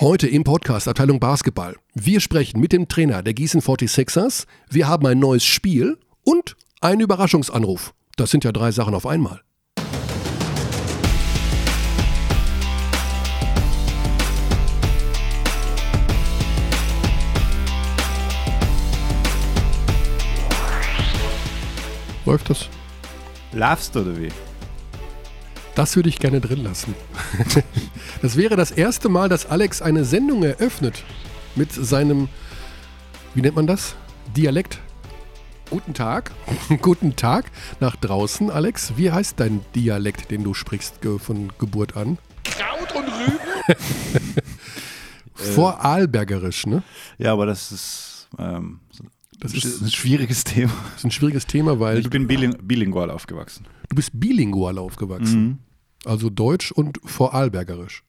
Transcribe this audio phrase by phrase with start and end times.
[0.00, 1.76] Heute im Podcast Abteilung Basketball.
[1.92, 4.46] Wir sprechen mit dem Trainer der Gießen 46ers.
[4.70, 7.92] Wir haben ein neues Spiel und einen Überraschungsanruf.
[8.16, 9.42] Das sind ja drei Sachen auf einmal.
[22.24, 22.70] Läuft das?
[23.52, 24.30] Laughst du oder wie?
[25.80, 26.94] Das würde ich gerne drin lassen.
[28.20, 31.04] Das wäre das erste Mal, dass Alex eine Sendung eröffnet
[31.56, 32.28] mit seinem,
[33.34, 33.94] wie nennt man das?
[34.36, 34.78] Dialekt.
[35.70, 36.32] Guten Tag.
[36.82, 38.92] Guten Tag nach draußen, Alex.
[38.98, 42.18] Wie heißt dein Dialekt, den du sprichst von Geburt an?
[42.44, 43.38] Kraut und Rüben?
[45.34, 46.82] Vorarlbergerisch, ne?
[47.16, 48.80] Ja, aber das ist, ähm,
[49.38, 50.72] Das ist- ein schwieriges Thema.
[50.90, 53.64] Das ist ein schwieriges Thema, weil Ich bin biling bilingual aufgewachsen.
[53.88, 55.60] du bist bilingual aufgewachsen.
[56.04, 58.02] Also Deutsch und Vorarlbergerisch.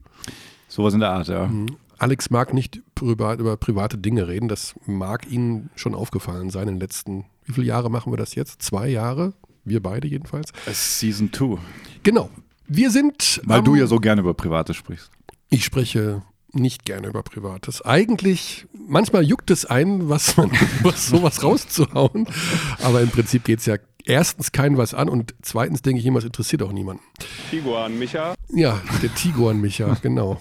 [0.68, 1.49] Sowas in der Art, ja.
[1.98, 4.48] Alex mag nicht privat, über private Dinge reden.
[4.48, 8.35] Das mag Ihnen schon aufgefallen sein in den letzten, wie viele Jahre machen wir das
[8.35, 8.62] jetzt?
[8.62, 9.34] Zwei Jahre?
[9.65, 10.52] Wir beide jedenfalls.
[10.65, 11.57] Es ist Season 2.
[12.04, 12.30] Genau.
[12.68, 13.41] Wir sind.
[13.43, 15.12] Weil am- du ja so gerne über Private sprichst.
[15.49, 17.82] Ich spreche nicht gerne über Privates.
[17.84, 20.52] Eigentlich, manchmal juckt es ein, was man,
[20.84, 22.26] was sowas rauszuhauen.
[22.82, 26.20] Aber im Prinzip geht es ja erstens keinen was an und zweitens denke ich immer,
[26.20, 27.04] es interessiert auch niemanden.
[27.49, 28.35] Tiguan, Micha.
[28.54, 30.40] Ja, der Tiguan Micha, genau.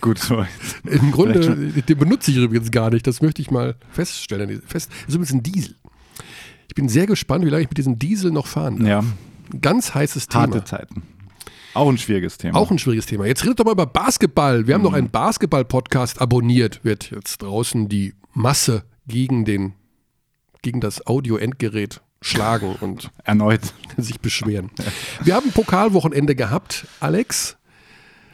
[0.00, 0.44] Gut, so.
[0.84, 3.06] Im Grunde, den benutze ich übrigens gar nicht.
[3.06, 4.60] Das möchte ich mal feststellen.
[4.66, 5.76] Fest, das ist übrigens ein Diesel.
[6.68, 8.88] Ich bin sehr gespannt, wie lange ich mit diesem Diesel noch fahren darf.
[8.88, 9.04] Ja,
[9.60, 10.42] Ganz heißes Thema.
[10.42, 11.02] harte Zeiten.
[11.74, 12.58] Auch ein schwieriges Thema.
[12.58, 13.26] Auch ein schwieriges Thema.
[13.26, 14.66] Jetzt redet doch mal über Basketball.
[14.66, 16.84] Wir haben noch einen Basketball-Podcast abonniert.
[16.84, 19.74] Wird jetzt draußen die Masse gegen den,
[20.62, 23.60] gegen das Audio-Endgerät schlagen und Erneut.
[23.96, 24.70] sich beschweren.
[25.22, 27.56] Wir haben Pokalwochenende gehabt, Alex.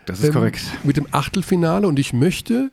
[0.07, 0.63] Das ist ähm, korrekt.
[0.85, 2.71] Mit dem Achtelfinale und ich möchte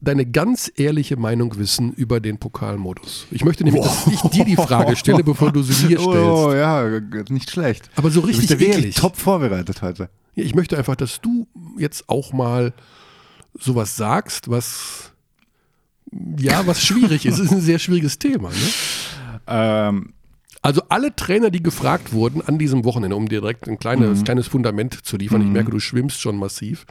[0.00, 3.26] deine ganz ehrliche Meinung wissen über den Pokalmodus.
[3.30, 6.06] Ich möchte nämlich, dass ich dir die Frage stelle, bevor du sie mir stellst.
[6.08, 7.88] Oh, ja, nicht schlecht.
[7.94, 8.94] Aber so Du richtig bist ja wirklich ehrlich.
[8.96, 10.08] top vorbereitet heute.
[10.34, 11.46] Ja, ich möchte einfach, dass du
[11.78, 12.72] jetzt auch mal
[13.56, 15.12] sowas sagst, was
[16.38, 17.38] ja, was schwierig ist.
[17.38, 18.48] Es ist ein sehr schwieriges Thema.
[18.50, 18.54] Ne?
[19.52, 20.14] Ähm,
[20.64, 24.46] Also alle Trainer, die gefragt wurden an diesem Wochenende, um dir direkt ein kleines, kleines
[24.46, 26.86] Fundament zu liefern, ich merke, du schwimmst schon massiv,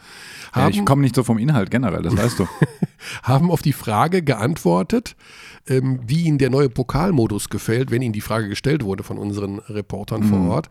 [0.54, 2.48] ja, haben, ich komme nicht so vom Inhalt generell, das weißt du.
[3.24, 5.16] haben auf die Frage geantwortet,
[5.68, 9.60] ähm, wie ihnen der neue Pokalmodus gefällt, wenn ihnen die Frage gestellt wurde von unseren
[9.60, 10.70] Reportern vor Ort.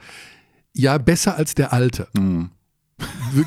[0.75, 2.07] Ja, besser als der alte.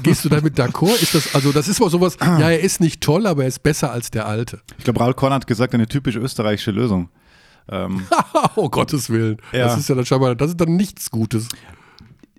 [0.02, 1.00] Gehst du damit d'accord?
[1.02, 3.62] Ist das, also das ist mal sowas, ja, er ist nicht toll, aber er ist
[3.62, 4.62] besser als der alte.
[4.80, 7.10] Ich glaube, Raul Korn hat gesagt, eine typisch österreichische Lösung.
[7.70, 8.04] Ähm,
[8.56, 9.38] oh Gottes Willen.
[9.52, 9.66] Ja.
[9.66, 11.48] Das ist ja dann scheinbar, das ist dann nichts Gutes.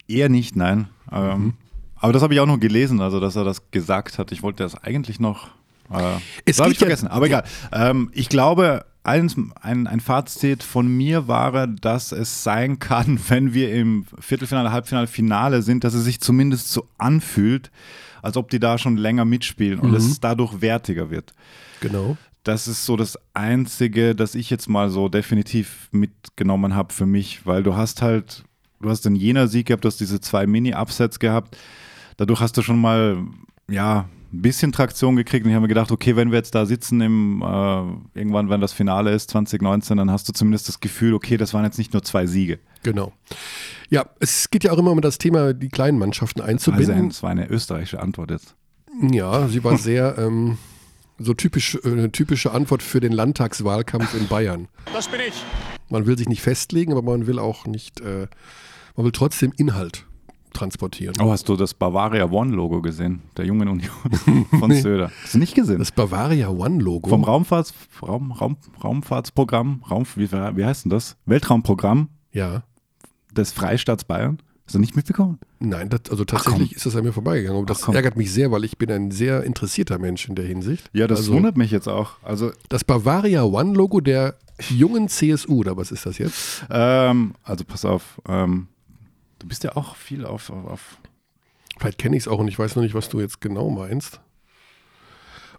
[0.08, 0.88] eher nicht, nein.
[1.12, 1.54] Ähm,
[1.96, 4.32] Aber das habe ich auch noch gelesen, also dass er das gesagt hat.
[4.32, 5.48] Ich wollte das eigentlich noch.
[5.90, 7.08] Äh, Es habe ich ja- vergessen.
[7.08, 7.44] Aber egal.
[7.72, 13.54] Ähm, ich glaube, eins, ein, ein Fazit von mir war, dass es sein kann, wenn
[13.54, 17.70] wir im Viertelfinale, Halbfinale, Finale sind, dass es sich zumindest so anfühlt,
[18.22, 21.34] als ob die da schon länger mitspielen und es dadurch wertiger wird.
[21.80, 22.16] Genau.
[22.44, 27.46] Das ist so das Einzige, das ich jetzt mal so definitiv mitgenommen habe für mich,
[27.46, 28.44] weil du hast halt,
[28.80, 31.56] du hast den Jena-Sieg gehabt, du hast diese zwei Mini-Upsets gehabt.
[32.18, 33.18] Dadurch hast du schon mal,
[33.68, 36.66] ja, ein bisschen Traktion gekriegt und ich habe mir gedacht, okay, wenn wir jetzt da
[36.66, 41.14] sitzen im, äh, irgendwann, wenn das Finale ist, 2019, dann hast du zumindest das Gefühl,
[41.14, 42.58] okay, das waren jetzt nicht nur zwei Siege.
[42.82, 43.12] Genau.
[43.88, 47.08] Ja, es geht ja auch immer um das Thema, die kleinen Mannschaften Also einzubinden.
[47.08, 48.54] das war eine österreichische Antwort jetzt.
[49.00, 50.58] Ja, sie war sehr ähm,
[51.18, 54.68] so typisch, äh, eine typische Antwort für den Landtagswahlkampf in Bayern.
[54.92, 55.34] Das bin ich.
[55.90, 58.26] Man will sich nicht festlegen, aber man will auch nicht, äh,
[58.96, 60.06] man will trotzdem Inhalt
[60.52, 61.14] transportieren.
[61.20, 63.22] Oh, hast du das Bavaria One-Logo gesehen?
[63.36, 63.90] Der Jungen Union
[64.60, 65.10] von Söder.
[65.24, 65.78] Hast du nicht gesehen?
[65.80, 67.10] Das Bavaria One-Logo.
[67.10, 71.16] Vom Raumfahrts, Raum, Raum, Raumfahrtsprogramm, Raum, wie, wie heißt denn das?
[71.26, 72.62] Weltraumprogramm Ja.
[73.32, 74.38] des Freistaats Bayern.
[74.66, 75.38] Hast du nicht mitbekommen?
[75.58, 77.60] Nein, das, also tatsächlich ist das an mir vorbeigegangen.
[77.60, 80.46] Und das Ach, ärgert mich sehr, weil ich bin ein sehr interessierter Mensch in der
[80.46, 80.88] Hinsicht.
[80.94, 82.12] Ja, das also, wundert mich jetzt auch.
[82.22, 84.36] Also, Das Bavaria One-Logo der
[84.70, 86.64] jungen CSU, oder was ist das jetzt?
[86.70, 88.68] ähm, also pass auf, ähm,
[89.38, 90.98] du bist ja auch viel auf, auf, auf
[91.78, 94.20] Vielleicht kenne ich es auch und ich weiß noch nicht, was du jetzt genau meinst.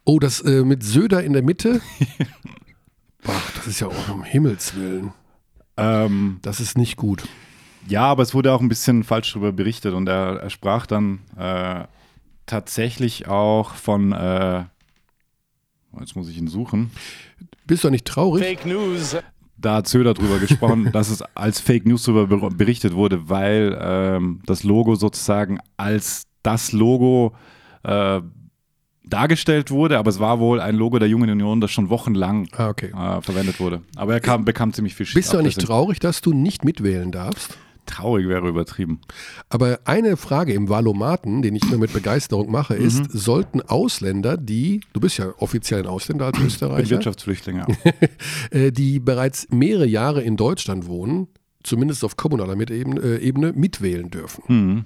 [0.06, 1.82] Oh, das äh, mit Söder in der Mitte.
[3.24, 5.14] Boah, das ist ja auch um Himmels Willen.
[5.78, 7.28] ähm, Das ist nicht gut.
[7.88, 11.20] Ja, aber es wurde auch ein bisschen falsch darüber berichtet und er, er sprach dann
[11.38, 11.84] äh,
[12.46, 14.64] tatsächlich auch von, äh,
[16.00, 16.92] jetzt muss ich ihn suchen,
[17.68, 18.44] Bist du nicht traurig?
[18.44, 19.16] Fake News.
[19.58, 23.78] da hat Söder drüber gesprochen, dass es als Fake News darüber ber- berichtet wurde, weil
[23.80, 27.34] ähm, das Logo sozusagen als das Logo
[27.84, 28.22] äh,
[29.04, 32.70] dargestellt wurde, aber es war wohl ein Logo der Jungen Union, das schon wochenlang Ah,
[32.70, 32.88] okay.
[32.88, 33.82] äh, verwendet wurde.
[33.96, 35.60] Aber er kam, bekam ziemlich viel Bist du Ablehnung.
[35.60, 37.58] traurig, dass du nicht mitwählen darfst?
[37.86, 39.00] Traurig wäre übertrieben.
[39.50, 43.18] Aber eine Frage im Valomaten, den ich immer mit Begeisterung mache, ist, Mhm.
[43.18, 47.68] sollten Ausländer, die, du bist ja offiziell ein Ausländer als Ich bin Österreicher, Wirtschaftsflüchtling, ja.
[48.52, 51.28] äh, die bereits mehrere Jahre in Deutschland wohnen,
[51.64, 54.44] zumindest auf kommunaler Mitebene, äh, Ebene, mitwählen dürfen.
[54.48, 54.86] Mhm.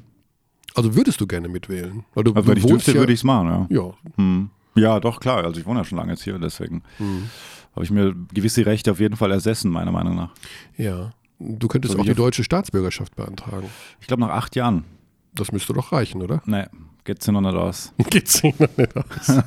[0.76, 2.06] Also würdest du gerne mitwählen?
[2.14, 3.82] Weil du, Also du wenn ich wohnst dürfte, ja, würde ich es machen, ja.
[3.82, 4.50] Ja, Hm.
[4.76, 5.44] Ja, doch, klar.
[5.44, 6.84] Also ich wohne ja schon lange jetzt hier, deswegen
[7.76, 10.30] habe ich mir gewisse Rechte auf jeden Fall ersessen, meiner Meinung nach.
[10.78, 11.12] ja.
[11.40, 13.70] Du könntest So auch die deutsche Staatsbürgerschaft beantragen.
[14.02, 14.84] Ich glaube nach acht Jahren.
[15.34, 16.42] Das müsste doch reichen, oder?
[16.46, 16.66] Nee,
[17.06, 17.94] geht's ja noch nicht aus.
[18.10, 19.38] Geht's Ihnen noch nicht aus.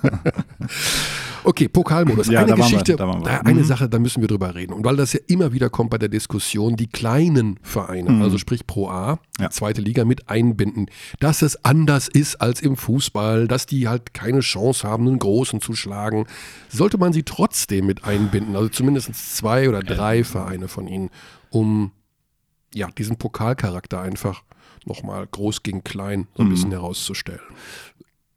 [1.45, 2.29] okay, Pokalmodus.
[2.29, 3.21] Ja, eine da waren wir, Geschichte, wir.
[3.25, 3.65] da- eine Mhm.
[3.65, 4.73] Sache, da müssen wir drüber reden.
[4.73, 8.67] Und weil das ja immer wieder kommt bei der Diskussion, die kleinen Vereine, also sprich
[8.67, 9.43] Pro A, Mhm.
[9.43, 9.51] Ja.
[9.51, 10.87] zweite Liga mit einbinden,
[11.21, 15.61] dass es anders ist als im Fußball, dass die halt keine Chance haben, einen Großen
[15.61, 16.27] zu schlagen,
[16.69, 21.11] sollte man sie trotzdem mit einbinden, also zumindest zwei oder drei Vereine von ihnen,
[21.53, 21.93] um
[22.75, 24.43] ja, diesen Pokalcharakter einfach
[24.87, 26.51] nochmal groß gegen klein so ein Mhm.
[26.51, 27.41] bisschen herauszustellen.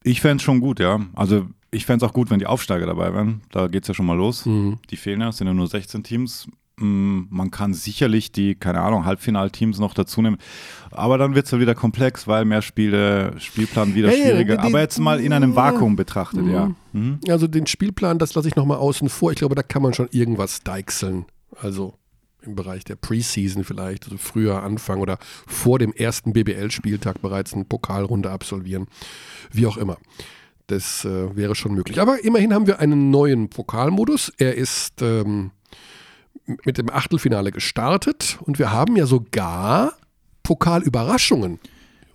[0.03, 0.99] Ich fände es schon gut, ja.
[1.13, 3.41] Also ich fände es auch gut, wenn die Aufsteiger dabei wären.
[3.51, 4.45] Da geht es ja schon mal los.
[4.45, 4.77] Mhm.
[4.91, 6.47] Die fehlen ja, es sind ja nur 16 Teams.
[6.77, 10.37] Mm, Man kann sicherlich die, keine Ahnung, Halbfinalteams noch dazu nehmen.
[10.91, 14.57] Aber dann wird es ja wieder komplex, weil mehr Spiele, Spielplan wieder ja, schwieriger.
[14.57, 16.71] die- die- Aber jetzt mal in einem Vakuum betrachtet, ja.
[16.91, 17.19] Mhm.
[17.29, 19.31] Also den Spielplan, das lasse ich nochmal außen vor.
[19.31, 21.25] Ich glaube, da kann man schon irgendwas deichseln.
[21.61, 21.93] Also
[22.45, 27.65] im Bereich der Preseason vielleicht, also früher anfangen oder vor dem ersten BBL-Spieltag bereits eine
[27.65, 28.87] Pokalrunde absolvieren.
[29.51, 29.97] Wie auch immer.
[30.67, 31.99] Das äh, wäre schon möglich.
[32.01, 34.33] Aber immerhin haben wir einen neuen Pokalmodus.
[34.37, 35.51] Er ist ähm,
[36.65, 39.93] mit dem Achtelfinale gestartet und wir haben ja sogar
[40.43, 41.59] Pokalüberraschungen.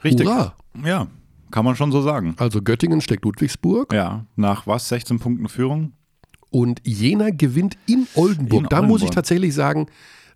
[0.02, 0.26] Richtig.
[0.26, 0.56] Hurra!
[0.84, 1.06] Ja,
[1.50, 2.34] kann man schon so sagen.
[2.38, 3.92] Also Göttingen schlägt Ludwigsburg.
[3.92, 4.88] Ja, nach was?
[4.88, 5.92] 16 Punkten Führung?
[6.50, 8.62] Und Jena gewinnt in Oldenburg.
[8.62, 9.14] In da muss ich Oldenburg.
[9.14, 9.86] tatsächlich sagen,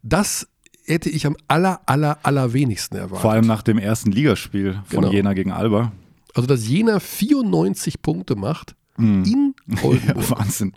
[0.04, 0.46] das
[0.86, 3.22] hätte ich am aller, aller, allerwenigsten erwartet.
[3.22, 5.12] Vor allem nach dem ersten Ligaspiel von Genau.
[5.12, 5.92] Jena gegen Alba.
[6.34, 9.24] also, dass Jena 94 Punkte macht Mhm.
[9.24, 10.30] in Ja, Oldenburg.
[10.38, 10.72] Wahnsinn.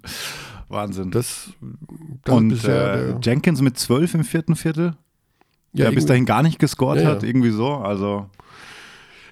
[0.70, 1.12] Wahnsinn.
[1.12, 1.50] Das,
[2.24, 4.96] das Und bisher äh, Jenkins mit 12 im vierten Viertel,
[5.74, 7.68] ja, der bis dahin gar nicht gescored Ja, hat, irgendwie so.
[7.76, 8.28] Also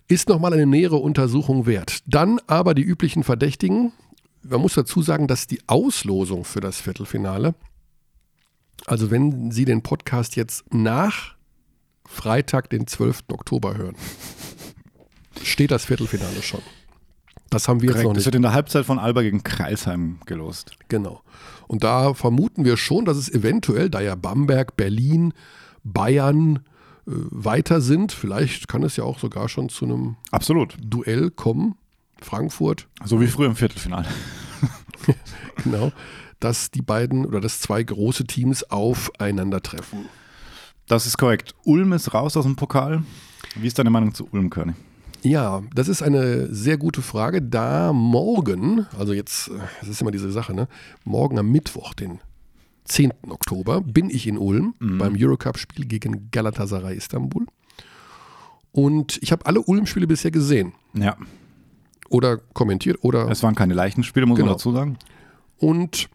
[0.07, 1.99] ist nochmal eine nähere Untersuchung wert.
[2.05, 3.91] Dann aber die üblichen Verdächtigen.
[4.43, 7.55] Man muss dazu sagen, dass die Auslosung für das Viertelfinale,
[8.85, 11.35] also wenn Sie den Podcast jetzt nach
[12.05, 13.23] Freitag, den 12.
[13.31, 13.95] Oktober hören,
[15.41, 16.61] steht das Viertelfinale schon.
[17.49, 18.17] Das haben wir jetzt noch korrekt.
[18.17, 18.25] Das nicht.
[18.25, 20.71] wird in der Halbzeit von Alba gegen Kreisheim gelost.
[20.87, 21.21] Genau.
[21.67, 25.33] Und da vermuten wir schon, dass es eventuell, da ja Bamberg, Berlin,
[25.83, 26.61] Bayern äh,
[27.05, 30.75] weiter sind, vielleicht kann es ja auch sogar schon zu einem Absolut.
[30.81, 31.75] Duell kommen.
[32.21, 34.07] Frankfurt, So wie früher im Viertelfinale.
[35.63, 35.91] genau,
[36.39, 40.05] dass die beiden oder dass zwei große Teams aufeinandertreffen.
[40.87, 41.55] Das ist korrekt.
[41.63, 43.03] Ulm ist raus aus dem Pokal.
[43.55, 44.73] Wie ist deine Meinung zu Ulm, Körny?
[45.23, 49.49] Ja, das ist eine sehr gute Frage, da morgen, also jetzt,
[49.79, 50.67] das ist immer diese Sache, ne?
[51.03, 52.19] Morgen am Mittwoch, den
[52.83, 53.11] 10.
[53.29, 57.47] Oktober, bin ich in Ulm beim Eurocup-Spiel gegen Galatasaray Istanbul.
[58.71, 61.15] Und ich habe alle Ulm-Spiele bisher gesehen Ja,
[62.09, 64.49] oder kommentiert oder es waren keine leichten Spiele, muss Genau.
[64.49, 64.97] man dazu sagen.
[65.57, 66.07] Und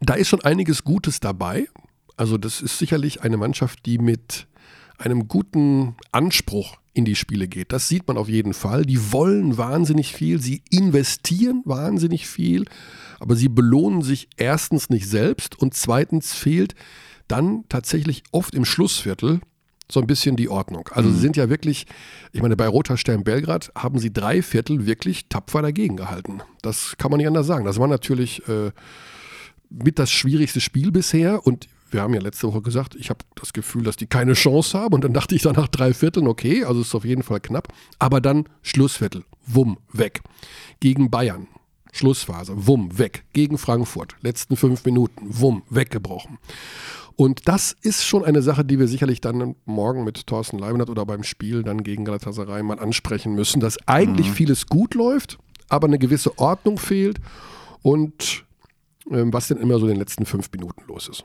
[0.00, 1.66] da ist schon einiges Gutes dabei.
[2.16, 4.46] Also das ist sicherlich eine Mannschaft, die mit
[4.98, 7.72] einem guten Anspruch in die Spiele geht.
[7.72, 8.84] Das sieht man auf jeden Fall.
[8.84, 12.64] Die wollen wahnsinnig viel, sie investieren wahnsinnig viel,
[13.18, 16.74] aber sie belohnen sich erstens nicht selbst und zweitens fehlt
[17.28, 19.40] dann tatsächlich oft im Schlussviertel
[19.90, 20.88] so ein bisschen die Ordnung.
[20.92, 21.86] Also sie sind ja wirklich,
[22.32, 26.40] ich meine, bei Roter Stern Belgrad haben sie drei Viertel wirklich tapfer dagegen gehalten.
[26.62, 27.64] Das kann man nicht anders sagen.
[27.64, 28.70] Das war natürlich äh,
[29.72, 33.52] mit das schwierigste Spiel bisher und wir haben ja letzte Woche gesagt, ich habe das
[33.52, 36.64] Gefühl, dass die keine Chance haben und dann dachte ich dann nach drei Vierteln, okay,
[36.64, 40.22] also ist auf jeden Fall knapp, aber dann Schlussviertel, wumm, weg.
[40.80, 41.48] Gegen Bayern,
[41.92, 43.24] Schlussphase, wumm, weg.
[43.34, 46.38] Gegen Frankfurt, letzten fünf Minuten, wumm, weggebrochen.
[47.16, 51.04] Und das ist schon eine Sache, die wir sicherlich dann morgen mit Thorsten Leibniz oder
[51.04, 55.38] beim Spiel dann gegen Galatasaray mal ansprechen müssen, dass eigentlich vieles gut läuft,
[55.68, 57.20] aber eine gewisse Ordnung fehlt
[57.82, 58.44] und
[59.06, 61.24] was denn immer so in den letzten fünf Minuten los ist.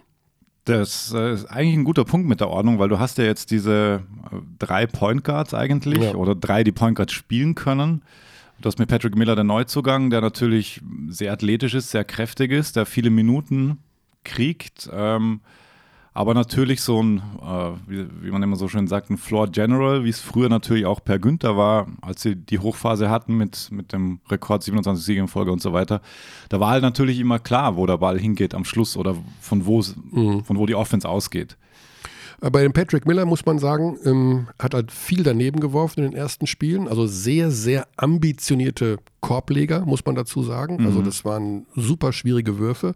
[0.65, 3.51] Das äh, ist eigentlich ein guter Punkt mit der Ordnung, weil du hast ja jetzt
[3.51, 6.15] diese äh, drei Point Guards eigentlich Ja.
[6.15, 8.01] oder drei, die Point Guards spielen können.
[8.59, 12.75] Du hast mit Patrick Miller den Neuzugang, der natürlich sehr athletisch ist, sehr kräftig ist,
[12.75, 13.77] der viele Minuten
[14.23, 14.89] kriegt.
[14.91, 15.41] Ähm,
[16.17, 20.03] Aber natürlich so ein, äh, wie, wie, man immer so schön sagt, ein Floor General,
[20.03, 23.93] wie es früher natürlich auch per Günther war, als sie die Hochphase hatten mit, mit
[23.93, 26.01] dem Rekord 27 Siege in Folge und so weiter.
[26.49, 29.83] Da war halt natürlich immer klar, wo der Ball hingeht am Schluss oder von wo,
[30.11, 30.43] mhm.
[30.43, 31.55] von wo die Offense ausgeht.
[32.41, 36.11] Äh, bei dem Patrick Miller muss man sagen, ähm, hat halt viel daneben geworfen in
[36.11, 36.87] den ersten Spielen.
[36.87, 40.77] Also sehr, sehr ambitionierte Korbleger, muss man dazu sagen.
[40.79, 40.87] Mhm.
[40.87, 42.93] Also das waren super schwierige Würfe.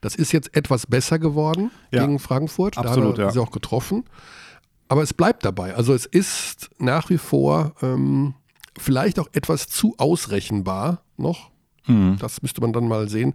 [0.00, 2.04] Das ist jetzt etwas besser geworden ja.
[2.04, 2.78] gegen Frankfurt.
[2.78, 4.04] Absolut, da hat er sie auch getroffen.
[4.88, 5.74] Aber es bleibt dabei.
[5.74, 8.34] Also es ist nach wie vor ähm,
[8.78, 11.50] vielleicht auch etwas zu ausrechenbar noch.
[11.86, 12.16] Mhm.
[12.20, 13.34] Das müsste man dann mal sehen,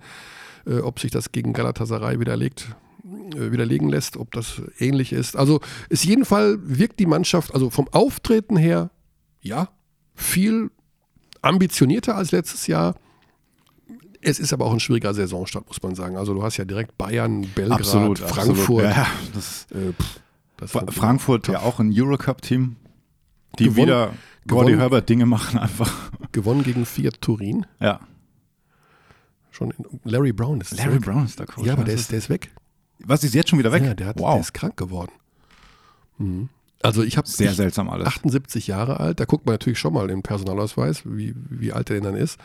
[0.67, 2.75] äh, ob sich das gegen Galatasaray widerlegt.
[3.35, 5.37] Äh, widerlegen lässt, ob das ähnlich ist.
[5.37, 8.89] Also ist jeden Fall wirkt die Mannschaft, also vom Auftreten her,
[9.39, 9.69] ja,
[10.13, 10.71] viel
[11.41, 12.95] ambitionierter als letztes Jahr.
[14.21, 16.17] Es ist aber auch ein schwieriger Saisonstart, muss man sagen.
[16.17, 18.85] Also du hast ja direkt Bayern, Belgrad, absolut, Frankfurt.
[18.85, 18.97] Absolut.
[18.97, 20.19] Ja, das, äh, pff,
[20.57, 22.75] das Frankfurt ja auch ein Eurocup-Team,
[23.59, 24.13] die gewonnen, wieder
[24.47, 26.11] Gordy Herbert Dinge machen einfach.
[26.33, 27.65] Gewonnen gegen Fiat Turin.
[27.79, 28.01] Ja.
[29.51, 31.65] Schon in, Larry Brown ist Larry Brown ist der Coach.
[31.65, 32.51] Ja, aber der ist, der ist weg.
[32.99, 33.83] Was ist jetzt schon wieder weg?
[33.83, 34.33] Ja, der, hat, wow.
[34.33, 35.11] der ist krank geworden.
[36.17, 36.49] Mhm.
[36.83, 38.07] Also ich habe sehr seltsam alles.
[38.07, 41.95] 78 Jahre alt, da guckt man natürlich schon mal im Personalausweis, wie, wie alt er
[41.95, 42.39] denn dann ist.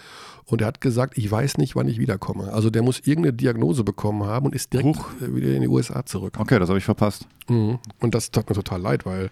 [0.47, 2.53] Und er hat gesagt, ich weiß nicht, wann ich wiederkomme.
[2.53, 5.07] Also der muss irgendeine Diagnose bekommen haben und ist direkt Huch.
[5.21, 6.37] wieder in die USA zurück.
[6.39, 7.27] Okay, das habe ich verpasst.
[7.49, 7.79] Mhm.
[8.01, 9.31] Und das tat mir total leid, weil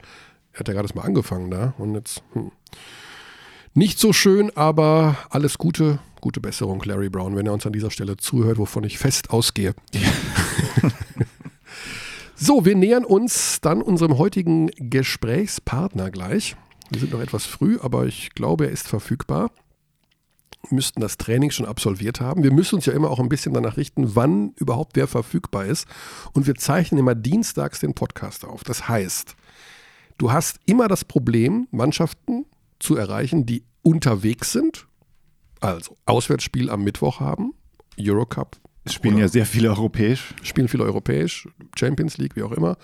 [0.53, 2.51] er hat ja gerade mal angefangen da und jetzt hm.
[3.75, 7.91] nicht so schön, aber alles Gute, gute Besserung, Larry Brown, wenn er uns an dieser
[7.91, 9.75] Stelle zuhört, wovon ich fest ausgehe.
[12.43, 16.57] So, wir nähern uns dann unserem heutigen Gesprächspartner gleich.
[16.89, 19.51] Wir sind noch etwas früh, aber ich glaube, er ist verfügbar.
[20.67, 22.43] Wir müssten das Training schon absolviert haben.
[22.43, 25.87] Wir müssen uns ja immer auch ein bisschen danach richten, wann überhaupt wer verfügbar ist.
[26.33, 28.65] Und wir zeichnen immer dienstags den Podcast auf.
[28.65, 29.37] Das heißt,
[30.17, 32.47] du hast immer das Problem, Mannschaften
[32.79, 34.87] zu erreichen, die unterwegs sind,
[35.61, 37.53] also Auswärtsspiel am Mittwoch haben,
[38.01, 38.57] Eurocup
[38.93, 40.35] spielen ja sehr viele europäisch.
[40.43, 42.77] Spielen viele europäisch, Champions League, wie auch immer.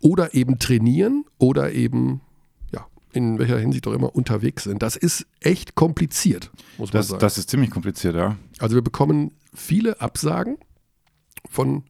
[0.00, 2.20] Oder eben trainieren oder eben,
[2.72, 4.82] ja, in welcher Hinsicht auch immer unterwegs sind.
[4.82, 7.20] Das ist echt kompliziert, muss das, man sagen.
[7.20, 8.36] Das ist ziemlich kompliziert, ja.
[8.58, 10.58] Also wir bekommen viele Absagen
[11.48, 11.84] von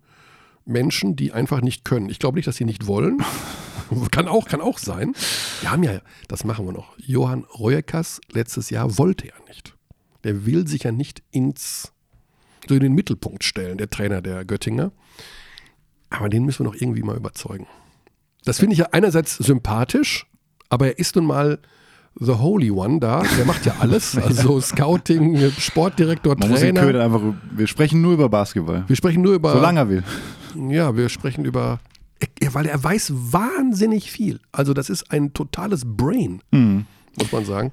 [0.65, 2.09] Menschen, die einfach nicht können.
[2.09, 3.23] Ich glaube nicht, dass sie nicht wollen.
[4.11, 5.15] kann, auch, kann auch sein.
[5.61, 6.97] Wir haben ja, das machen wir noch.
[6.99, 9.75] Johann Reuekas letztes Jahr wollte ja nicht.
[10.25, 11.93] Der will sich ja nicht ins
[12.69, 14.93] so in den Mittelpunkt stellen, der Trainer der Göttinger.
[16.11, 17.67] Aber den müssen wir noch irgendwie mal überzeugen.
[18.45, 20.27] Das finde ich ja einerseits sympathisch,
[20.71, 21.59] aber er ist nun mal
[22.21, 23.23] The Holy One da.
[23.37, 24.17] Der macht ja alles.
[24.29, 26.85] Also Scouting, Sportdirektor, Man Trainer.
[26.85, 27.23] Muss einfach,
[27.53, 28.85] wir sprechen nur über Basketball.
[28.87, 29.53] Wir sprechen nur über.
[29.53, 30.05] Solange er will.
[30.69, 31.81] Ja, wir sprechen über.
[32.51, 34.41] Weil er weiß wahnsinnig viel.
[34.51, 36.87] Also, das ist ein totales Brain, mhm.
[37.17, 37.73] muss man sagen.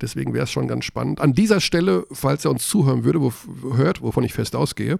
[0.00, 1.20] Deswegen wäre es schon ganz spannend.
[1.20, 3.32] An dieser Stelle, falls er uns zuhören würde, wo,
[3.76, 4.98] hört, wovon ich fest ausgehe,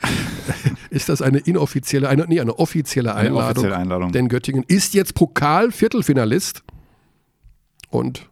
[0.90, 3.38] ist das eine inoffizielle, eine, nee, eine offizielle Einladung.
[3.38, 4.12] Eine offizielle Einladung.
[4.12, 6.62] Denn Göttingen ist jetzt Pokal-Viertelfinalist.
[7.90, 8.28] Und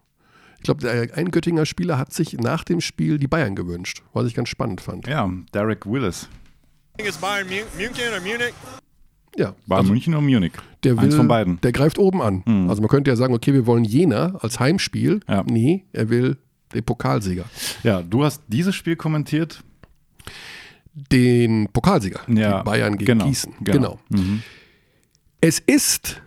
[0.58, 4.34] ich glaube, ein Göttinger Spieler hat sich nach dem Spiel die Bayern gewünscht, was ich
[4.34, 5.06] ganz spannend fand.
[5.06, 6.28] Ja, Derek Willis.
[6.96, 8.54] Ist Bayern München oder Munich?
[9.36, 9.54] Ja.
[9.66, 10.52] War also, München oder Munich?
[10.82, 11.60] Der will, Eins von beiden.
[11.62, 12.42] Der greift oben an.
[12.46, 12.68] Mhm.
[12.68, 15.20] Also man könnte ja sagen, okay, wir wollen Jena als Heimspiel.
[15.28, 15.42] Ja.
[15.44, 16.36] Nee, er will
[16.72, 17.44] den Pokalsieger.
[17.82, 19.62] Ja, du hast dieses Spiel kommentiert.
[21.10, 22.20] Den Pokalsieger.
[22.28, 23.54] Ja, Bayern gegen genau, Gießen.
[23.60, 23.98] Genau.
[24.08, 24.22] genau.
[24.22, 24.42] Mhm.
[25.40, 26.22] Es ist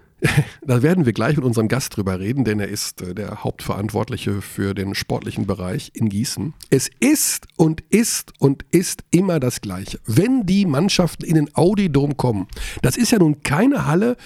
[0.65, 4.41] da werden wir gleich mit unserem Gast drüber reden, denn er ist äh, der Hauptverantwortliche
[4.41, 6.53] für den sportlichen Bereich in Gießen.
[6.69, 9.99] Es ist und ist und ist immer das Gleiche.
[10.05, 12.47] Wenn die Mannschaften in den Audi-Dom kommen,
[12.81, 14.17] das ist ja nun keine Halle,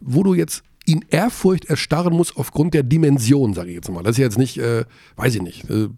[0.00, 4.02] wo du jetzt in Ehrfurcht erstarren musst aufgrund der Dimension, sage ich jetzt mal.
[4.02, 4.84] Das ist jetzt nicht, äh,
[5.16, 5.88] weiß ich nicht, äh,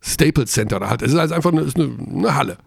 [0.00, 1.02] Staples Center oder halt.
[1.02, 2.58] Es ist also einfach eine, eine, eine Halle.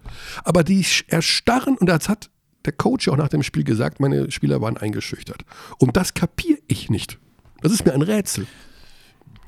[0.44, 2.30] Aber die erstarren und das hat
[2.64, 5.44] der Coach auch nach dem Spiel gesagt, meine Spieler waren eingeschüchtert.
[5.78, 7.18] Und das kapiere ich nicht.
[7.60, 8.46] Das ist mir ein Rätsel.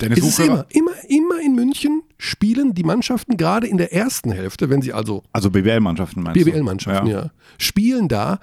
[0.00, 4.30] Dennis es ist immer, immer, immer in München spielen die Mannschaften gerade in der ersten
[4.30, 7.22] Hälfte, wenn sie also also BWL-Mannschaften meinst BWL-Mannschaften, ja.
[7.22, 7.30] ja.
[7.58, 8.40] spielen da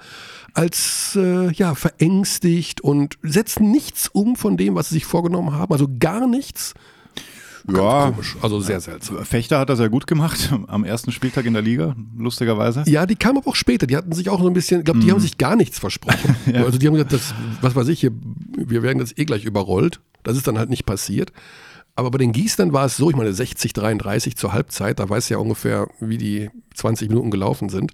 [0.52, 5.72] als äh, ja verängstigt und setzen nichts um von dem, was sie sich vorgenommen haben,
[5.72, 6.74] also gar nichts
[7.70, 9.24] ja, komisch, also sehr seltsam.
[9.24, 12.84] Fechter hat das ja gut gemacht am ersten Spieltag in der Liga, lustigerweise.
[12.86, 13.86] Ja, die kamen aber auch später.
[13.86, 15.12] Die hatten sich auch so ein bisschen, ich glaube, die mm.
[15.12, 16.36] haben sich gar nichts versprochen.
[16.52, 16.64] ja.
[16.64, 18.12] Also die haben gesagt, das, was weiß ich, hier,
[18.56, 20.00] wir werden jetzt eh gleich überrollt.
[20.22, 21.32] Das ist dann halt nicht passiert.
[21.96, 25.28] Aber bei den Gießern war es so, ich meine 60, 33 zur Halbzeit, da weiß
[25.28, 27.92] ja ungefähr, wie die 20 Minuten gelaufen sind,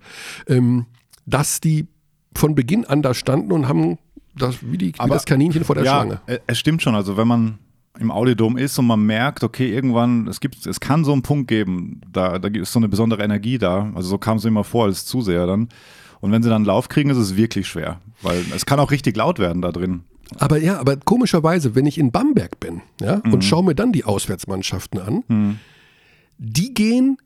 [0.49, 0.87] ähm,
[1.27, 1.87] dass die
[2.35, 3.99] von Beginn an da standen und haben
[4.35, 6.21] das, wie, die, wie das Kaninchen vor der ja, Schlange.
[6.47, 6.95] Es stimmt schon.
[6.95, 7.59] Also wenn man
[7.99, 11.49] im Audidom ist und man merkt, okay, irgendwann, es gibt, es kann so einen Punkt
[11.49, 13.91] geben, da, da ist so eine besondere Energie da.
[13.95, 15.69] Also so kam es immer vor als Zuseher dann.
[16.21, 18.01] Und wenn sie dann einen Lauf kriegen, ist es wirklich schwer.
[18.23, 20.05] Weil es kann auch richtig laut werden da drin.
[20.39, 24.05] Aber ja, aber komischerweise, wenn ich in Bamberg bin ja, und schaue mir dann die
[24.05, 25.59] Auswärtsmannschaften an,
[26.39, 27.19] die gehen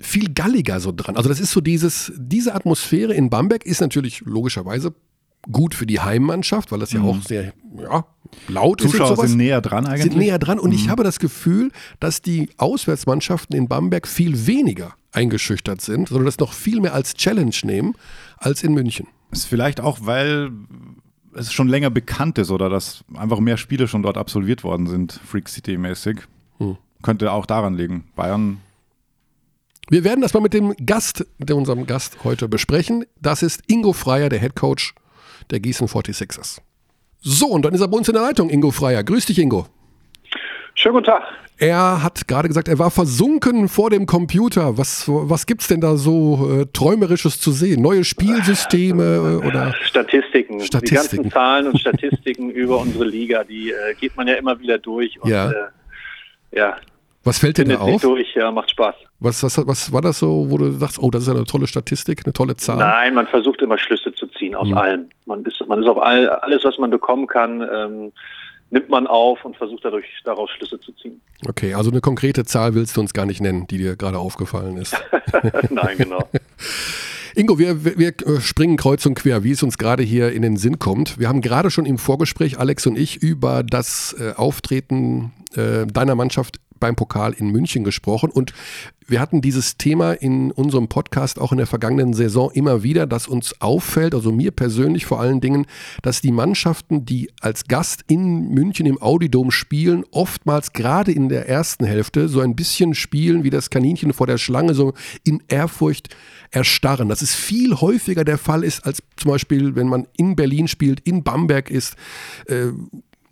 [0.00, 1.16] viel galliger so dran.
[1.16, 4.94] Also das ist so dieses, diese Atmosphäre in Bamberg ist natürlich logischerweise
[5.50, 8.04] gut für die Heimmannschaft, weil das ja auch sehr ja,
[8.48, 10.02] laut ist und Zuschauer sind näher dran eigentlich.
[10.02, 14.94] sind näher dran und ich habe das Gefühl, dass die Auswärtsmannschaften in Bamberg viel weniger
[15.12, 17.94] eingeschüchtert sind, sondern das noch viel mehr als Challenge nehmen
[18.38, 19.06] als in München.
[19.30, 20.50] Ist vielleicht auch, weil
[21.34, 25.12] es schon länger bekannt ist oder dass einfach mehr Spiele schon dort absolviert worden sind,
[25.24, 26.20] Freak City-mäßig.
[26.58, 26.76] Hm.
[27.02, 28.04] Könnte auch daran liegen.
[28.14, 28.58] Bayern,
[29.88, 33.04] Wir werden das mal mit dem Gast, mit unserem Gast heute besprechen.
[33.20, 34.94] Das ist Ingo Freier, der Head Coach
[35.50, 36.58] der Gießen 46ers.
[37.20, 39.04] So, und dann ist er bei uns in der Leitung, Ingo Freier.
[39.04, 39.66] Grüß dich, Ingo.
[40.74, 41.22] Schönen guten Tag.
[41.58, 44.78] Er hat gerade gesagt, er war versunken vor dem Computer.
[44.78, 47.82] Was, was gibt es denn da so äh, Träumerisches zu sehen?
[47.82, 49.74] Neue Spielsysteme äh, oder?
[49.82, 50.60] Statistiken.
[50.60, 51.24] Statistiken.
[51.24, 54.78] Die ganzen Zahlen und Statistiken über unsere Liga, die äh, geht man ja immer wieder
[54.78, 55.20] durch.
[55.20, 55.50] Und, Ja.
[55.50, 55.54] Äh,
[56.52, 56.76] ja,
[57.24, 58.00] Was fällt dir da auf?
[58.00, 58.94] durch, ja, macht Spaß.
[59.18, 62.22] Was, was, was war das so, wo du sagst, oh, das ist eine tolle Statistik,
[62.24, 62.78] eine tolle Zahl?
[62.78, 64.76] Nein, man versucht immer Schlüsse zu ziehen aus Mhm.
[64.78, 65.06] allem.
[65.26, 68.12] Man ist, man ist auf all, alles, was man bekommen kann, ähm,
[68.70, 71.20] nimmt man auf und versucht dadurch daraus Schlüsse zu ziehen.
[71.46, 74.76] Okay, also eine konkrete Zahl willst du uns gar nicht nennen, die dir gerade aufgefallen
[74.78, 74.96] ist.
[75.70, 76.20] Nein, genau.
[77.36, 80.42] Ingo, wir, wir, wir äh, springen kreuz und quer, wie es uns gerade hier in
[80.42, 81.18] den Sinn kommt.
[81.18, 86.14] Wir haben gerade schon im Vorgespräch, Alex und ich, über das äh, Auftreten äh, deiner
[86.14, 88.52] Mannschaft beim Pokal in München gesprochen und
[89.10, 93.26] wir hatten dieses Thema in unserem Podcast auch in der vergangenen Saison immer wieder, dass
[93.26, 95.66] uns auffällt, also mir persönlich vor allen Dingen,
[96.02, 101.48] dass die Mannschaften, die als Gast in München im Audidom spielen, oftmals gerade in der
[101.48, 104.94] ersten Hälfte so ein bisschen spielen wie das Kaninchen vor der Schlange, so
[105.24, 106.14] in Ehrfurcht
[106.52, 107.08] erstarren.
[107.08, 111.00] Dass es viel häufiger der Fall ist, als zum Beispiel, wenn man in Berlin spielt,
[111.00, 111.96] in Bamberg ist.
[112.46, 112.68] Äh,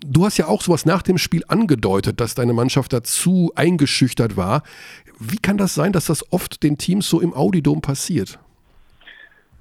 [0.07, 4.63] Du hast ja auch sowas nach dem Spiel angedeutet, dass deine Mannschaft dazu eingeschüchtert war.
[5.19, 8.39] Wie kann das sein, dass das oft den Teams so im Audidom passiert?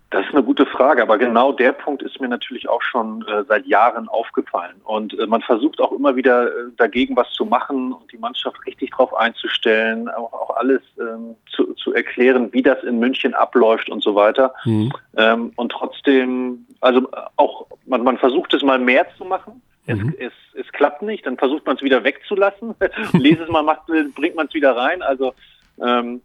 [0.10, 3.44] Das ist eine gute Frage, aber genau der Punkt ist mir natürlich auch schon äh,
[3.46, 4.76] seit Jahren aufgefallen.
[4.86, 8.58] Und äh, man versucht auch immer wieder äh, dagegen was zu machen und die Mannschaft
[8.66, 13.90] richtig darauf einzustellen, auch, auch alles ähm, zu, zu erklären, wie das in München abläuft
[13.90, 14.54] und so weiter.
[14.64, 14.94] Hm.
[15.18, 19.62] Ähm, und trotzdem, also äh, auch, man, man versucht es mal mehr zu machen.
[19.88, 20.16] Es, Mhm.
[20.20, 22.76] es, es klappt nicht, dann versucht man es wieder wegzulassen.
[23.14, 25.02] Leses mal, macht, bringt man es wieder rein.
[25.02, 25.34] Also
[25.82, 26.22] ähm,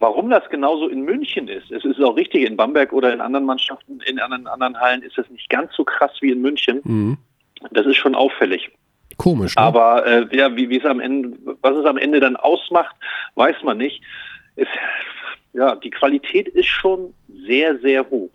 [0.00, 3.44] Warum das genauso in München ist, es ist auch richtig, in Bamberg oder in anderen
[3.44, 6.80] Mannschaften, in anderen, anderen Hallen ist das nicht ganz so krass wie in München.
[6.84, 7.18] Mhm.
[7.72, 8.70] Das ist schon auffällig.
[9.18, 9.54] Komisch.
[9.56, 9.62] Ne?
[9.62, 12.96] Aber äh, ja, wie, wie es am Ende, was es am Ende dann ausmacht,
[13.34, 14.00] weiß man nicht.
[14.56, 14.68] Es,
[15.52, 17.12] ja, die Qualität ist schon
[17.46, 18.30] sehr, sehr hoch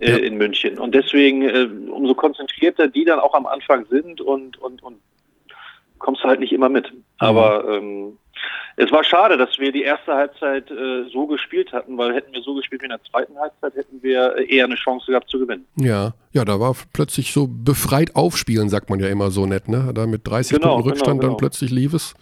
[0.00, 0.16] äh, Ja.
[0.18, 0.78] in München.
[0.78, 4.96] Und deswegen, äh, umso konzentrierter die dann auch am Anfang sind und, und, und
[5.98, 6.92] kommst du halt nicht immer mit.
[7.18, 8.18] Aber ähm,
[8.76, 12.40] es war schade, dass wir die erste Halbzeit äh, so gespielt hatten, weil hätten wir
[12.42, 15.38] so gespielt wie in der zweiten Halbzeit, hätten wir äh, eher eine Chance gehabt zu
[15.38, 15.66] gewinnen.
[15.76, 19.92] ja, ja, da war plötzlich so befreit aufspielen, sagt man ja immer so nett, ne?
[19.94, 21.36] Da mit 30 Genau, Punkten Rückstand genau, dann genau.
[21.36, 22.14] plötzlich lief es.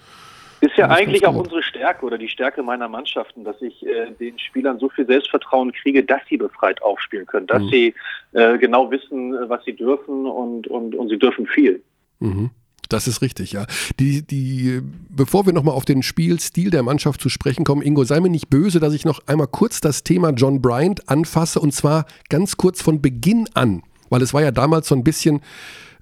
[0.60, 4.38] Ist ja eigentlich auch unsere Stärke oder die Stärke meiner Mannschaften, dass ich äh, den
[4.38, 7.68] Spielern so viel Selbstvertrauen kriege, dass sie befreit aufspielen können, dass Mhm.
[7.70, 7.94] sie
[8.32, 11.82] äh, genau wissen, äh, was sie dürfen und, und, und sie dürfen viel.
[12.18, 12.50] Mhm.
[12.90, 13.66] Das ist richtig, ja.
[13.98, 18.20] Die, die, bevor wir nochmal auf den Spielstil der Mannschaft zu sprechen kommen, Ingo, sei
[18.20, 22.04] mir nicht böse, dass ich noch einmal kurz das Thema John Bryant anfasse und zwar
[22.28, 25.40] ganz kurz von Beginn an, weil es war ja damals so ein bisschen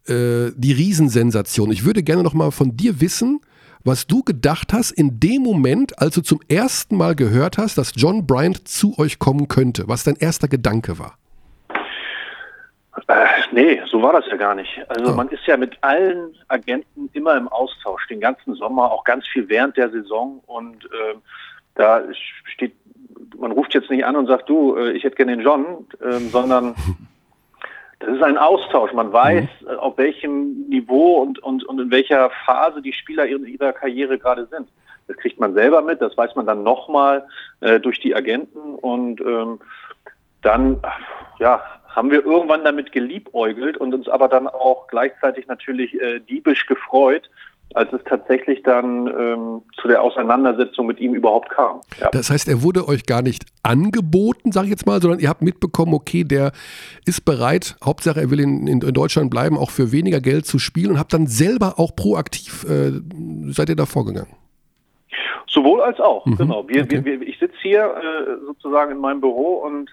[0.08, 1.70] äh, die Riesensensation.
[1.70, 3.40] Ich würde gerne nochmal von dir wissen,
[3.88, 7.92] was du gedacht hast in dem Moment, als du zum ersten Mal gehört hast, dass
[7.96, 11.18] John Bryant zu euch kommen könnte, was dein erster Gedanke war.
[13.06, 14.78] Äh, nee, so war das ja gar nicht.
[14.88, 15.14] Also Ah.
[15.14, 19.48] man ist ja mit allen Agenten immer im Austausch, den ganzen Sommer, auch ganz viel
[19.48, 20.42] während der Saison.
[20.46, 21.14] Und äh,
[21.74, 22.02] da
[22.44, 22.74] steht,
[23.38, 26.28] man ruft jetzt nicht an und sagt, du, äh, ich hätte gerne den John, ähm,
[26.30, 26.74] sondern
[28.00, 28.92] das ist ein Austausch.
[28.92, 33.46] Man weiß, äh, auf welchem Niveau und, und, und in welcher Phase die Spieler in
[33.46, 34.68] ihrer Karriere gerade sind.
[35.06, 37.26] Das kriegt man selber mit, das weiß man dann nochmal
[37.60, 39.58] äh, durch die Agenten und ähm,
[40.42, 40.80] dann
[41.38, 46.66] ja, haben wir irgendwann damit geliebäugelt und uns aber dann auch gleichzeitig natürlich äh, diebisch
[46.66, 47.30] gefreut,
[47.74, 51.80] als es tatsächlich dann ähm, zu der Auseinandersetzung mit ihm überhaupt kam.
[52.00, 52.08] Ja.
[52.10, 55.42] Das heißt, er wurde euch gar nicht angeboten, sage ich jetzt mal, sondern ihr habt
[55.42, 56.52] mitbekommen, okay, der
[57.06, 60.58] ist bereit, Hauptsache er will in, in, in Deutschland bleiben, auch für weniger Geld zu
[60.58, 62.92] spielen und habt dann selber auch proaktiv, äh,
[63.52, 64.34] seid ihr da vorgegangen?
[65.46, 66.36] Sowohl als auch, mhm.
[66.36, 66.68] genau.
[66.68, 67.04] Wir, okay.
[67.04, 69.90] wir, ich sitze hier äh, sozusagen in meinem Büro und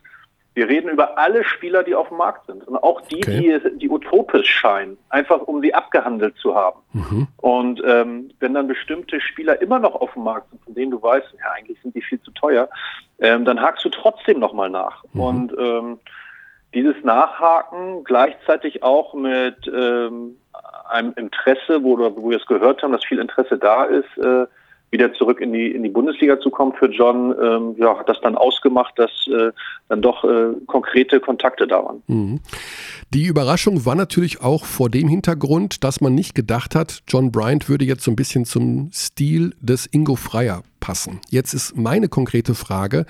[0.56, 2.66] wir reden über alle Spieler, die auf dem Markt sind.
[2.66, 3.60] Und auch die, okay.
[3.62, 6.80] die, die utopisch scheinen, einfach um sie abgehandelt zu haben.
[6.94, 7.28] Mhm.
[7.38, 11.02] Und ähm, wenn dann bestimmte Spieler immer noch auf dem Markt sind, von denen du
[11.02, 12.70] weißt, ja, eigentlich sind die viel zu teuer,
[13.20, 15.04] ähm, dann hakst du trotzdem nochmal nach.
[15.12, 15.22] Mhm.
[15.22, 16.00] Und ähm,
[16.74, 20.38] dieses Nachhaken gleichzeitig auch mit ähm,
[20.90, 24.46] einem Interesse, wo, wo wir es gehört haben, dass viel Interesse da ist, äh,
[24.96, 28.18] wieder zurück in die, in die Bundesliga zu kommen für John, ähm, ja, hat das
[28.22, 29.52] dann ausgemacht, dass äh,
[29.90, 32.02] dann doch äh, konkrete Kontakte da waren.
[32.08, 32.40] Mhm.
[33.14, 37.68] Die Überraschung war natürlich auch vor dem Hintergrund, dass man nicht gedacht hat, John Bryant
[37.68, 41.20] würde jetzt so ein bisschen zum Stil des Ingo Freier passen.
[41.30, 43.06] Jetzt ist meine konkrete Frage,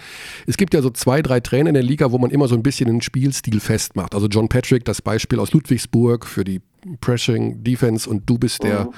[0.48, 2.64] es gibt ja so zwei, drei Trainer in der Liga, wo man immer so ein
[2.64, 4.16] bisschen den Spielstil festmacht.
[4.16, 6.62] Also John Patrick, das Beispiel aus Ludwigsburg für die
[7.02, 8.94] Pressing Defense und du bist der mhm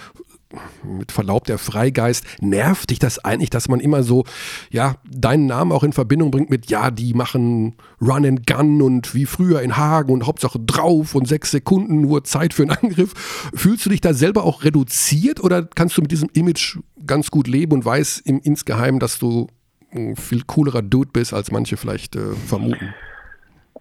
[0.83, 4.23] mit Verlaub der Freigeist, nervt dich das eigentlich, dass man immer so,
[4.71, 9.13] ja, deinen Namen auch in Verbindung bringt mit, ja, die machen Run and Gun und
[9.13, 13.13] wie früher in Hagen und Hauptsache drauf und sechs Sekunden nur Zeit für einen Angriff.
[13.53, 17.47] Fühlst du dich da selber auch reduziert oder kannst du mit diesem Image ganz gut
[17.47, 19.47] leben und weißt im, insgeheim, dass du
[19.91, 22.93] ein viel coolerer Dude bist, als manche vielleicht äh, vermuten?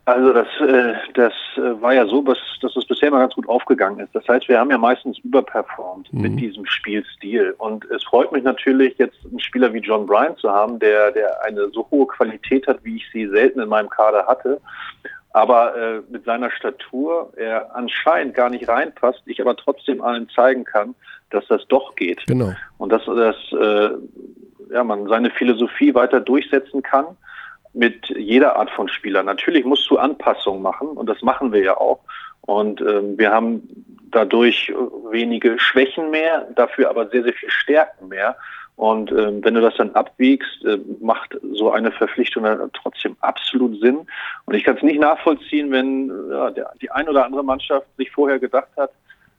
[0.07, 3.49] Also das, äh, das äh, war ja so, dass, dass es bisher mal ganz gut
[3.49, 4.15] aufgegangen ist.
[4.15, 6.21] Das heißt, wir haben ja meistens überperformt mhm.
[6.21, 7.57] mit diesem Spielstil.
[7.59, 11.43] Und es freut mich natürlich, jetzt einen Spieler wie John Bryan zu haben, der, der
[11.43, 14.61] eine so hohe Qualität hat, wie ich sie selten in meinem Kader hatte.
[15.33, 20.63] Aber äh, mit seiner Statur er anscheinend gar nicht reinpasst, ich aber trotzdem allen zeigen
[20.63, 20.95] kann,
[21.31, 22.25] dass das doch geht.
[22.29, 22.53] Genau.
[22.79, 23.91] Und dass, dass äh,
[24.71, 27.17] ja, man seine Philosophie weiter durchsetzen kann
[27.77, 29.23] mit jeder Art von Spieler.
[29.23, 32.01] Natürlich musst du Anpassungen machen und das machen wir ja auch.
[32.41, 34.73] Und ähm, wir haben dadurch
[35.11, 38.37] wenige Schwächen mehr, dafür aber sehr, sehr viel Stärken mehr.
[38.77, 43.81] Und ähm, wenn du das dann abwiegst, äh, macht so eine Verpflichtung dann trotzdem absolut
[43.81, 44.07] Sinn.
[44.45, 48.11] Und ich kann es nicht nachvollziehen, wenn ja, der, die ein oder andere Mannschaft sich
[48.11, 48.91] vorher gedacht hat,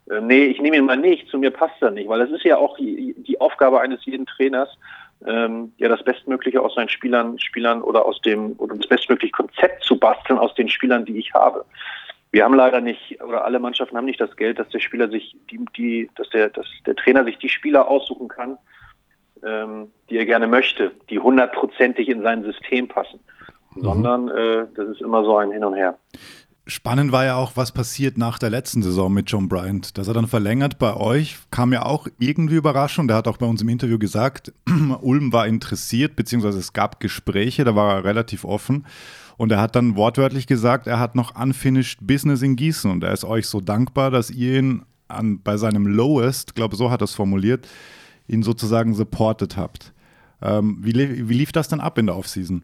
[0.10, 2.10] äh, nee, ich nehme ihn mal nicht, zu mir passt er nicht.
[2.10, 4.70] Weil das ist ja auch die, die Aufgabe eines jeden Trainers,
[5.26, 9.84] ähm, ja das Bestmögliche aus seinen Spielern, Spielern oder aus dem oder das bestmögliche Konzept
[9.84, 11.66] zu basteln aus den Spielern, die ich habe.
[12.32, 15.36] Wir haben leider nicht, oder alle Mannschaften haben nicht das Geld, dass der Spieler sich,
[15.50, 18.58] die, die, dass der, dass der Trainer sich die Spieler aussuchen kann,
[19.46, 23.20] ähm, die er gerne möchte, die hundertprozentig in sein System passen.
[23.76, 23.82] Mhm.
[23.82, 25.98] Sondern äh, das ist immer so ein Hin und Her.
[26.70, 29.98] Spannend war ja auch, was passiert nach der letzten Saison mit John Bryant.
[29.98, 33.10] Dass er dann verlängert bei euch, kam ja auch irgendwie überraschend.
[33.10, 34.54] Der hat auch bei uns im Interview gesagt,
[35.02, 38.86] Ulm war interessiert, beziehungsweise es gab Gespräche, da war er relativ offen.
[39.38, 43.14] Und er hat dann wortwörtlich gesagt, er hat noch unfinished business in Gießen und er
[43.14, 47.06] ist euch so dankbar, dass ihr ihn an, bei seinem Lowest, glaube so hat er
[47.06, 47.68] es formuliert,
[48.28, 49.94] ihn sozusagen supportet habt.
[50.42, 52.64] Ähm, wie, wie lief das dann ab in der Offseason?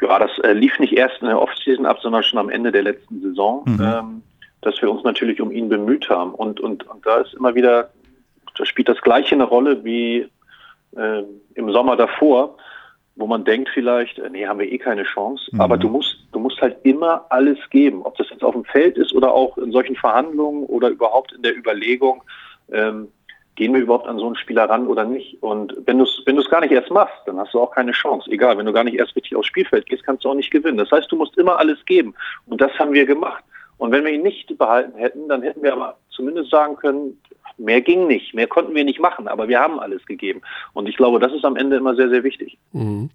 [0.00, 2.82] Ja, das äh, lief nicht erst in der Offseason ab, sondern schon am Ende der
[2.82, 3.80] letzten Saison, mhm.
[3.80, 4.22] ähm,
[4.60, 6.34] dass wir uns natürlich um ihn bemüht haben.
[6.34, 7.90] Und, und, und da ist immer wieder,
[8.56, 10.28] da spielt das Gleiche eine Rolle wie
[10.96, 11.22] äh,
[11.54, 12.56] im Sommer davor,
[13.16, 15.48] wo man denkt vielleicht, äh, nee, haben wir eh keine Chance.
[15.52, 15.60] Mhm.
[15.60, 18.98] Aber du musst, du musst halt immer alles geben, ob das jetzt auf dem Feld
[18.98, 22.22] ist oder auch in solchen Verhandlungen oder überhaupt in der Überlegung,
[22.70, 23.08] ähm,
[23.56, 25.42] gehen wir überhaupt an so einen Spieler ran oder nicht?
[25.42, 28.30] Und wenn du es wenn gar nicht erst machst, dann hast du auch keine Chance.
[28.30, 30.78] Egal, wenn du gar nicht erst richtig aufs Spielfeld gehst, kannst du auch nicht gewinnen.
[30.78, 32.14] Das heißt, du musst immer alles geben.
[32.46, 33.42] Und das haben wir gemacht.
[33.78, 37.20] Und wenn wir ihn nicht behalten hätten, dann hätten wir aber zumindest sagen können,
[37.58, 40.42] Mehr ging nicht, mehr konnten wir nicht machen, aber wir haben alles gegeben.
[40.74, 42.58] Und ich glaube, das ist am Ende immer sehr, sehr wichtig.
[42.72, 43.10] Mhm.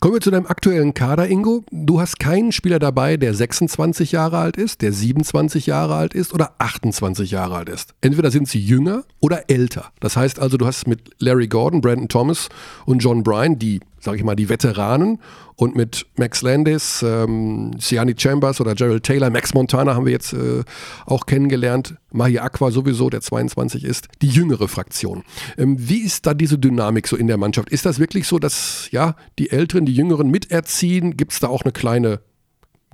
[0.00, 1.64] Kommen wir zu deinem aktuellen Kader, Ingo.
[1.70, 6.34] Du hast keinen Spieler dabei, der 26 Jahre alt ist, der 27 Jahre alt ist
[6.34, 7.94] oder 28 Jahre alt ist.
[8.02, 9.90] Entweder sind sie jünger oder älter.
[10.00, 12.50] Das heißt also, du hast mit Larry Gordon, Brandon Thomas
[12.84, 15.20] und John Bryan, die sage ich mal, die Veteranen
[15.56, 20.32] und mit Max Landis, ähm, Siani Chambers oder Gerald Taylor, Max Montana haben wir jetzt
[20.32, 20.62] äh,
[21.06, 25.24] auch kennengelernt, Mahi Aqua sowieso, der 22 ist, die jüngere Fraktion.
[25.56, 27.70] Ähm, wie ist da diese Dynamik so in der Mannschaft?
[27.70, 31.16] Ist das wirklich so, dass ja die Älteren, die Jüngeren miterziehen?
[31.16, 32.20] Gibt es da auch eine kleine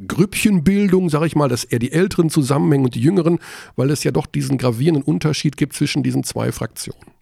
[0.06, 3.38] Grüppchenbildung, sage ich mal, dass eher die Älteren zusammenhängen und die Jüngeren,
[3.76, 7.12] weil es ja doch diesen gravierenden Unterschied gibt zwischen diesen zwei Fraktionen?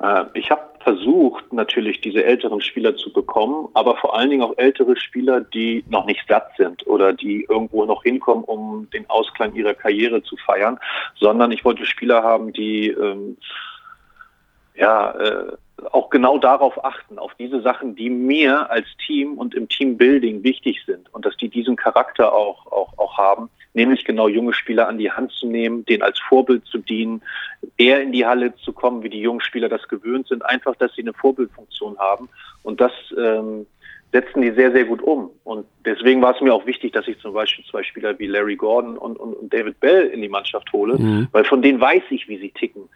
[0.00, 4.54] Äh, ich habe versucht natürlich diese älteren Spieler zu bekommen, aber vor allen Dingen auch
[4.56, 9.54] ältere Spieler, die noch nicht satt sind oder die irgendwo noch hinkommen, um den Ausklang
[9.54, 10.80] ihrer Karriere zu feiern,
[11.14, 13.36] sondern ich wollte Spieler haben, die ähm,
[14.74, 15.52] ja äh,
[15.92, 20.82] auch genau darauf achten, auf diese Sachen, die mir als Team und im Teambuilding wichtig
[20.86, 24.98] sind und dass die diesen Charakter auch, auch, auch haben, nämlich genau junge Spieler an
[24.98, 27.22] die Hand zu nehmen, denen als Vorbild zu dienen,
[27.76, 30.94] eher in die Halle zu kommen, wie die jungen Spieler das gewöhnt sind, einfach, dass
[30.94, 32.28] sie eine Vorbildfunktion haben
[32.62, 33.66] und das ähm,
[34.12, 35.30] setzen die sehr, sehr gut um.
[35.44, 38.56] Und deswegen war es mir auch wichtig, dass ich zum Beispiel zwei Spieler wie Larry
[38.56, 41.28] Gordon und, und, und David Bell in die Mannschaft hole, mhm.
[41.32, 42.88] weil von denen weiß ich, wie sie ticken.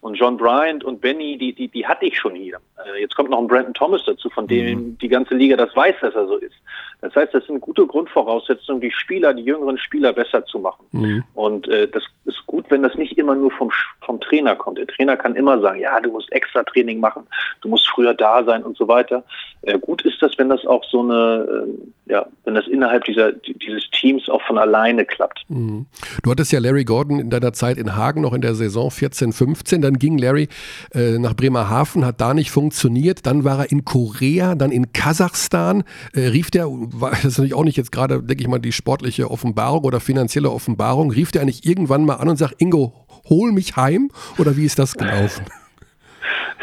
[0.00, 2.58] Und John Bryant und Benny, die, die, die hatte ich schon hier.
[2.76, 4.98] Äh, jetzt kommt noch ein Brandon Thomas dazu, von dem mhm.
[4.98, 6.56] die ganze Liga das weiß, dass er so ist.
[7.02, 10.86] Das heißt, das sind gute Grundvoraussetzungen, die Spieler, die jüngeren Spieler besser zu machen.
[10.92, 11.24] Mhm.
[11.34, 14.78] Und äh, das ist gut, wenn das nicht immer nur vom, vom Trainer kommt.
[14.78, 17.26] Der Trainer kann immer sagen, ja, du musst extra Training machen,
[17.60, 19.24] du musst früher da sein und so weiter.
[19.62, 21.66] Äh, gut ist das, wenn das auch so eine,
[22.08, 25.42] äh, ja, wenn das innerhalb dieser, dieses Teams auch von alleine klappt.
[25.48, 25.86] Mhm.
[26.22, 29.32] Du hattest ja Larry Gordon in deiner Zeit in Hagen noch in der Saison 14,
[29.32, 30.48] 15, dann ging Larry
[30.94, 33.26] äh, nach Bremerhaven, hat da nicht funktioniert.
[33.26, 35.82] Dann war er in Korea, dann in Kasachstan.
[36.14, 36.68] Äh, rief der,
[37.00, 40.50] das ist natürlich auch nicht jetzt gerade, denke ich mal, die sportliche Offenbarung oder finanzielle
[40.50, 44.10] Offenbarung, rief der eigentlich irgendwann mal an und sagt, Ingo, hol mich heim?
[44.38, 45.46] Oder wie ist das gelaufen?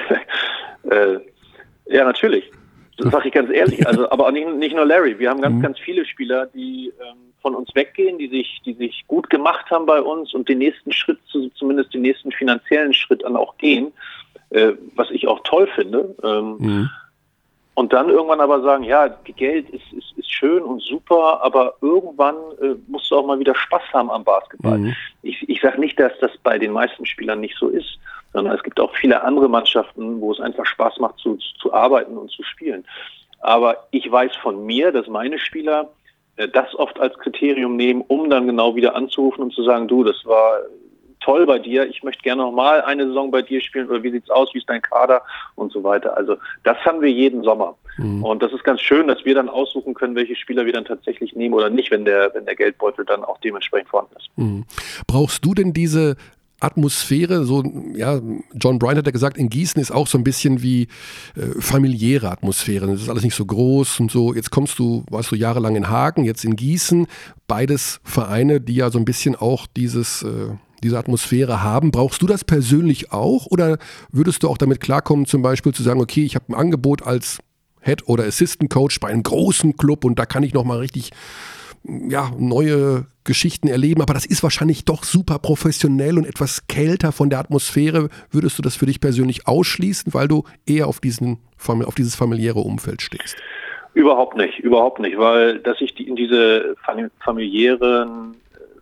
[0.91, 1.17] äh,
[1.85, 2.51] ja, natürlich.
[2.97, 3.85] Das sage ich ganz ehrlich.
[3.87, 5.17] Also, aber auch nicht, nicht nur Larry.
[5.17, 5.61] Wir haben ganz, mhm.
[5.61, 9.85] ganz viele Spieler, die ähm, von uns weggehen, die sich, die sich gut gemacht haben
[9.85, 11.19] bei uns und den nächsten Schritt,
[11.55, 13.93] zumindest den nächsten finanziellen Schritt dann auch gehen,
[14.49, 16.15] äh, was ich auch toll finde.
[16.23, 16.89] Ähm, mhm.
[17.79, 22.35] Und dann irgendwann aber sagen, ja, Geld ist, ist, ist schön und super, aber irgendwann
[22.61, 24.79] äh, musst du auch mal wieder Spaß haben am Basketball.
[24.79, 24.95] Mhm.
[25.21, 27.97] Ich, ich sage nicht, dass das bei den meisten Spielern nicht so ist,
[28.33, 32.17] sondern es gibt auch viele andere Mannschaften, wo es einfach Spaß macht zu, zu arbeiten
[32.17, 32.83] und zu spielen.
[33.39, 35.89] Aber ich weiß von mir, dass meine Spieler
[36.35, 40.03] äh, das oft als Kriterium nehmen, um dann genau wieder anzurufen und zu sagen, du,
[40.03, 40.59] das war
[41.19, 44.11] toll bei dir, ich möchte gerne noch mal eine Saison bei dir spielen oder wie
[44.11, 45.21] sieht's aus, wie ist dein Kader
[45.55, 46.15] und so weiter.
[46.15, 47.75] Also das haben wir jeden Sommer.
[47.97, 48.23] Mhm.
[48.23, 51.35] Und das ist ganz schön, dass wir dann aussuchen können, welche Spieler wir dann tatsächlich
[51.35, 54.29] nehmen oder nicht, wenn der, wenn der Geldbeutel dann auch dementsprechend vorhanden ist.
[54.37, 54.65] Mhm.
[55.07, 56.15] Brauchst du denn diese
[56.61, 57.63] Atmosphäre, so,
[57.95, 58.19] ja,
[58.53, 60.89] John Bryan hat ja gesagt, in Gießen ist auch so ein bisschen wie
[61.35, 62.85] äh, familiäre Atmosphäre.
[62.87, 64.33] Das ist alles nicht so groß und so.
[64.33, 67.07] Jetzt kommst du, warst du jahrelang in Hagen, jetzt in Gießen.
[67.47, 70.49] Beides Vereine, die ja so ein bisschen auch dieses, äh,
[70.83, 71.91] diese Atmosphäre haben.
[71.91, 73.77] Brauchst du das persönlich auch oder
[74.11, 77.39] würdest du auch damit klarkommen, zum Beispiel zu sagen, okay, ich habe ein Angebot als
[77.81, 81.11] Head oder Assistant Coach bei einem großen Club und da kann ich nochmal richtig
[81.83, 87.29] ja, neue Geschichten erleben, aber das ist wahrscheinlich doch super professionell und etwas kälter von
[87.29, 88.09] der Atmosphäre.
[88.31, 92.59] Würdest du das für dich persönlich ausschließen, weil du eher auf, diesen, auf dieses familiäre
[92.59, 93.37] Umfeld stehst?
[93.93, 96.75] Überhaupt nicht, überhaupt nicht, weil dass ich in diese
[97.19, 98.35] familiären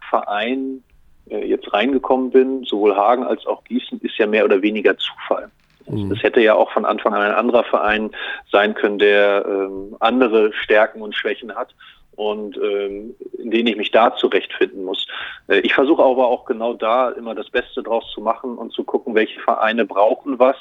[0.10, 0.84] Verein
[1.30, 5.50] jetzt reingekommen bin, sowohl Hagen als auch Gießen, ist ja mehr oder weniger Zufall.
[5.88, 6.12] Mhm.
[6.12, 8.12] Es hätte ja auch von Anfang an ein anderer Verein
[8.52, 11.74] sein können, der ähm, andere Stärken und Schwächen hat
[12.18, 15.08] und ähm, in denen ich mich da zurechtfinden muss.
[15.48, 18.84] Äh, ich versuche aber auch genau da immer das Beste draus zu machen und zu
[18.84, 20.58] gucken, welche Vereine brauchen was.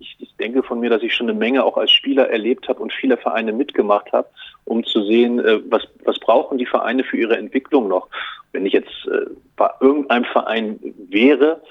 [0.00, 2.80] Ich, ich denke von mir, dass ich schon eine Menge auch als Spieler erlebt habe
[2.80, 4.28] und viele Vereine mitgemacht habe,
[4.64, 8.08] um zu sehen, äh, was, was brauchen die Vereine für ihre Entwicklung noch.
[8.52, 11.62] Wenn ich jetzt äh, bei irgendeinem Verein wäre,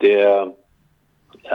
[0.00, 0.54] der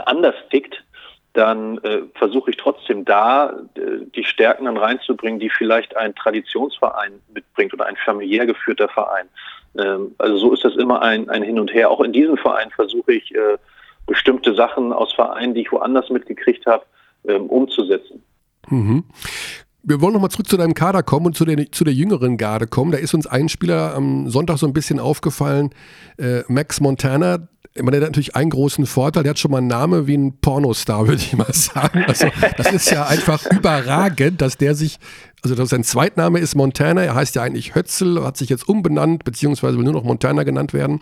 [0.04, 0.84] anders tickt,
[1.32, 7.20] dann äh, versuche ich trotzdem da äh, die Stärken dann reinzubringen, die vielleicht ein Traditionsverein
[7.32, 9.28] mitbringt oder ein familiär geführter Verein.
[9.78, 11.90] Ähm, also so ist das immer ein, ein Hin und Her.
[11.90, 13.56] Auch in diesem Verein versuche ich äh,
[14.08, 16.84] bestimmte Sachen aus Vereinen, die ich woanders mitgekriegt habe,
[17.28, 18.24] ähm, umzusetzen.
[18.68, 19.04] Mhm.
[19.84, 22.66] Wir wollen nochmal zurück zu deinem Kader kommen und zu der, zu der jüngeren Garde
[22.66, 22.90] kommen.
[22.90, 25.70] Da ist uns ein Spieler am Sonntag so ein bisschen aufgefallen,
[26.18, 30.06] äh, Max Montana, der hat natürlich einen großen Vorteil, der hat schon mal einen Namen
[30.06, 32.04] wie ein Pornostar, würde ich mal sagen.
[32.06, 34.98] Also, das ist ja einfach überragend, dass der sich
[35.42, 39.76] also sein Zweitname ist Montana, er heißt ja eigentlich Hötzel, hat sich jetzt umbenannt, beziehungsweise
[39.76, 41.00] will nur noch Montana genannt werden.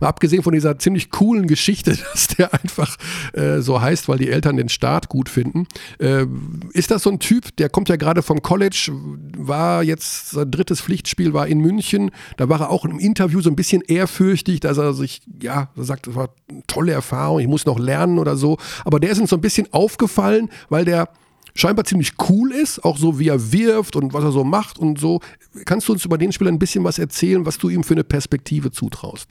[0.00, 2.96] Mal abgesehen von dieser ziemlich coolen Geschichte, dass der einfach
[3.34, 5.66] äh, so heißt, weil die Eltern den Staat gut finden.
[5.98, 6.26] Äh,
[6.72, 8.90] ist das so ein Typ, der kommt ja gerade vom College,
[9.36, 13.50] war jetzt, sein drittes Pflichtspiel war in München, da war er auch im Interview so
[13.50, 17.66] ein bisschen ehrfürchtig, dass er sich, ja, sagt, das war eine tolle Erfahrung, ich muss
[17.66, 18.58] noch lernen oder so.
[18.84, 21.08] Aber der ist uns so ein bisschen aufgefallen, weil der
[21.54, 24.98] scheinbar ziemlich cool ist, auch so wie er wirft und was er so macht und
[24.98, 25.20] so.
[25.64, 28.04] Kannst du uns über den Spieler ein bisschen was erzählen, was du ihm für eine
[28.04, 29.28] Perspektive zutraust?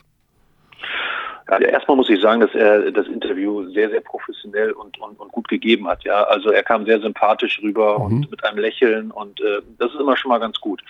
[1.50, 5.30] Ja, erstmal muss ich sagen, dass er das Interview sehr, sehr professionell und, und, und
[5.30, 6.02] gut gegeben hat.
[6.04, 8.04] Ja, also er kam sehr sympathisch rüber mhm.
[8.04, 10.82] und mit einem Lächeln und äh, das ist immer schon mal ganz gut.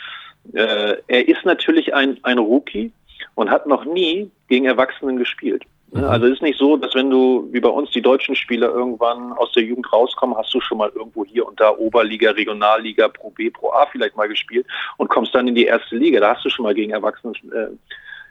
[0.53, 2.93] Äh, er ist natürlich ein, ein Rookie
[3.35, 5.65] und hat noch nie gegen Erwachsenen gespielt.
[5.95, 6.05] Mhm.
[6.05, 9.33] Also es ist nicht so, dass wenn du, wie bei uns, die deutschen Spieler irgendwann
[9.35, 13.31] aus der Jugend rauskommen, hast du schon mal irgendwo hier und da Oberliga, Regionalliga, Pro
[13.31, 14.67] B, Pro A vielleicht mal gespielt
[14.97, 16.21] und kommst dann in die erste Liga.
[16.21, 17.69] Da hast du schon mal gegen Erwachsene äh,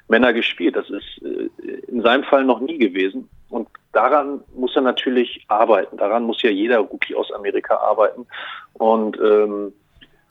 [0.10, 0.76] Männer gespielt.
[0.76, 1.50] Das ist äh,
[1.88, 3.30] in seinem Fall noch nie gewesen.
[3.50, 5.96] Und daran muss er natürlich arbeiten.
[5.98, 8.26] Daran muss ja jeder Rookie aus Amerika arbeiten.
[8.74, 9.74] Und ähm,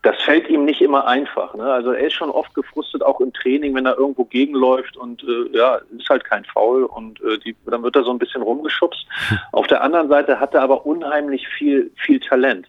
[0.03, 1.55] das fällt ihm nicht immer einfach.
[1.55, 1.65] Ne?
[1.65, 5.57] Also er ist schon oft gefrustet, auch im Training, wenn er irgendwo gegenläuft und äh,
[5.57, 9.07] ja, ist halt kein Foul und äh, die, dann wird er so ein bisschen rumgeschubst.
[9.53, 12.67] Auf der anderen Seite hat er aber unheimlich viel, viel Talent.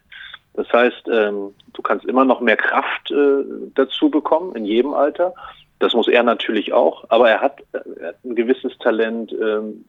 [0.54, 3.44] Das heißt, ähm, du kannst immer noch mehr Kraft äh,
[3.74, 5.34] dazu bekommen, in jedem Alter.
[5.80, 9.84] Das muss er natürlich auch, aber er hat, er hat ein gewisses Talent, ähm,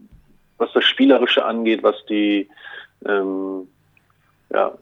[0.56, 2.48] was das Spielerische angeht, was die
[3.06, 3.68] ähm,
[4.50, 4.72] ja,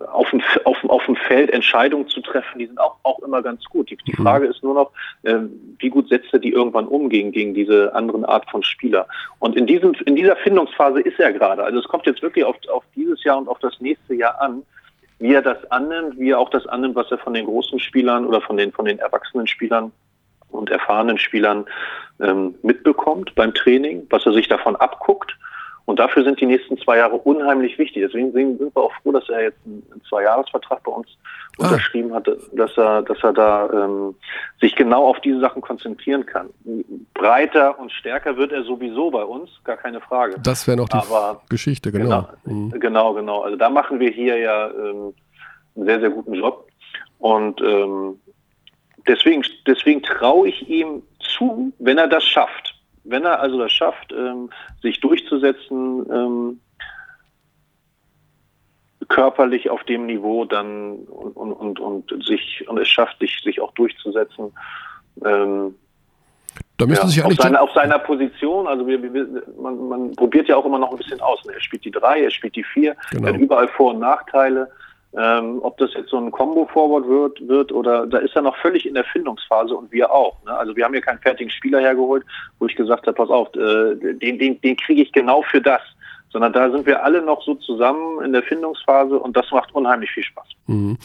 [0.00, 3.64] auf dem, auf, auf dem Feld Entscheidungen zu treffen, die sind auch, auch immer ganz
[3.64, 3.90] gut.
[3.90, 4.22] Die, die mhm.
[4.22, 4.90] Frage ist nur noch,
[5.22, 5.38] äh,
[5.78, 9.06] wie gut setzt er die irgendwann um gegen, gegen diese anderen Art von Spieler?
[9.38, 11.64] Und in, diesem, in dieser Findungsphase ist er gerade.
[11.64, 14.62] Also es kommt jetzt wirklich auf, auf dieses Jahr und auf das nächste Jahr an,
[15.18, 18.26] wie er das annimmt, wie er auch das annimmt, was er von den großen Spielern
[18.26, 19.92] oder von den, von den erwachsenen Spielern
[20.50, 21.66] und erfahrenen Spielern
[22.20, 25.36] ähm, mitbekommt beim Training, was er sich davon abguckt
[25.86, 28.02] und dafür sind die nächsten zwei Jahre unheimlich wichtig.
[28.06, 31.08] Deswegen sind wir auch froh, dass er jetzt einen, Zweijahresvertrag bei uns
[31.58, 31.64] ah.
[31.64, 34.14] unterschrieben hat, dass er, dass er da ähm,
[34.60, 36.48] sich genau auf diese Sachen konzentrieren kann.
[37.12, 40.36] Breiter und stärker wird er sowieso bei uns, gar keine Frage.
[40.42, 42.28] Das wäre noch die Aber, Geschichte, genau.
[42.44, 42.80] Genau, mhm.
[42.80, 43.42] genau, genau.
[43.42, 45.14] Also da machen wir hier ja ähm,
[45.76, 46.66] einen sehr, sehr guten Job.
[47.18, 48.18] Und ähm,
[49.06, 52.73] deswegen, deswegen traue ich ihm zu, wenn er das schafft
[53.04, 54.50] wenn er also das schafft, ähm,
[54.82, 56.60] sich durchzusetzen, ähm,
[59.08, 63.60] körperlich auf dem Niveau dann und, und, und, und sich und es schafft, sich, sich
[63.60, 64.52] auch durchzusetzen.
[65.24, 65.74] Ähm,
[66.76, 70.48] da müsste ja, sich auf, seine, auf seiner Position, also wir, wir, man, man probiert
[70.48, 71.46] ja auch immer noch ein bisschen aus.
[71.46, 73.28] Er spielt die drei, er spielt die vier, genau.
[73.28, 74.70] er hat überall Vor- und Nachteile.
[75.16, 78.84] Ähm, ob das jetzt so ein Combo-Forward wird, wird oder da ist er noch völlig
[78.84, 80.42] in der Findungsphase und wir auch.
[80.44, 80.52] Ne?
[80.52, 82.24] Also wir haben hier keinen fertigen Spieler hergeholt,
[82.58, 85.80] wo ich gesagt habe, pass auf, äh, den, den, den kriege ich genau für das.
[86.30, 90.10] Sondern da sind wir alle noch so zusammen in der Findungsphase und das macht unheimlich
[90.10, 90.48] viel Spaß.
[90.66, 90.98] Mhm.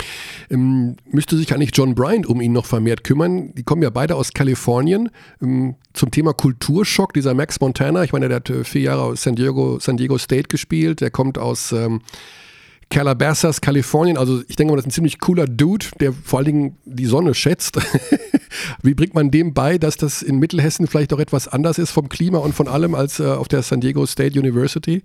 [0.50, 3.54] Ähm, müsste sich eigentlich John Bryant um ihn noch vermehrt kümmern?
[3.54, 5.12] Die kommen ja beide aus Kalifornien.
[5.40, 9.22] Ähm, zum Thema Kulturschock, dieser Max Montana, ich meine, der hat äh, vier Jahre aus
[9.22, 12.02] San Diego, San Diego State gespielt, der kommt aus ähm,
[12.90, 14.18] Calabasas, Kalifornien.
[14.18, 17.06] Also ich denke mal, das ist ein ziemlich cooler Dude, der vor allen Dingen die
[17.06, 17.78] Sonne schätzt.
[18.84, 22.10] Wie bringt man dem bei, dass das in Mittelhessen vielleicht auch etwas anders ist vom
[22.10, 25.04] Klima und von allem als äh, auf der San Diego State University?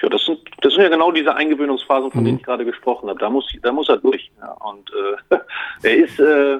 [0.00, 2.24] Ja, das sind, das sind ja genau diese Eingewöhnungsphasen, von mhm.
[2.24, 3.18] denen ich gerade gesprochen habe.
[3.18, 4.30] Da muss, da muss er durch.
[4.40, 4.52] Ja.
[4.52, 4.90] Und
[5.30, 5.38] äh,
[5.82, 6.58] er ist äh,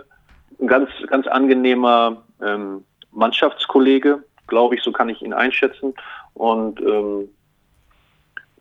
[0.60, 5.94] ein ganz, ganz angenehmer ähm, Mannschaftskollege, glaube ich, so kann ich ihn einschätzen.
[6.34, 7.28] Und ähm,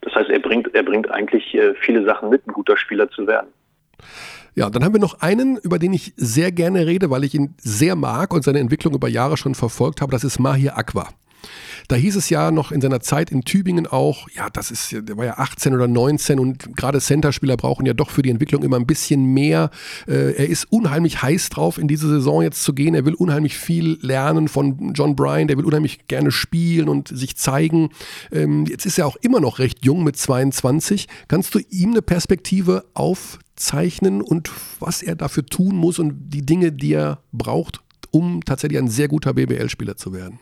[0.05, 3.25] das heißt, er bringt, er bringt eigentlich äh, viele Sachen mit, ein guter Spieler zu
[3.25, 3.47] werden.
[4.53, 7.55] Ja, dann haben wir noch einen, über den ich sehr gerne rede, weil ich ihn
[7.57, 10.11] sehr mag und seine Entwicklung über Jahre schon verfolgt habe.
[10.11, 11.09] Das ist Mahir Aqua.
[11.87, 15.17] Da hieß es ja noch in seiner Zeit in Tübingen auch, ja, das ist, der
[15.17, 18.77] war ja 18 oder 19 und gerade Centerspieler brauchen ja doch für die Entwicklung immer
[18.77, 19.69] ein bisschen mehr.
[20.07, 22.95] Äh, er ist unheimlich heiß drauf, in diese Saison jetzt zu gehen.
[22.95, 27.35] Er will unheimlich viel lernen von John Bryan, der will unheimlich gerne spielen und sich
[27.35, 27.89] zeigen.
[28.31, 31.07] Ähm, jetzt ist er auch immer noch recht jung mit 22.
[31.27, 36.71] Kannst du ihm eine Perspektive aufzeichnen und was er dafür tun muss und die Dinge,
[36.71, 37.81] die er braucht,
[38.11, 40.39] um tatsächlich ein sehr guter BBL-Spieler zu werden?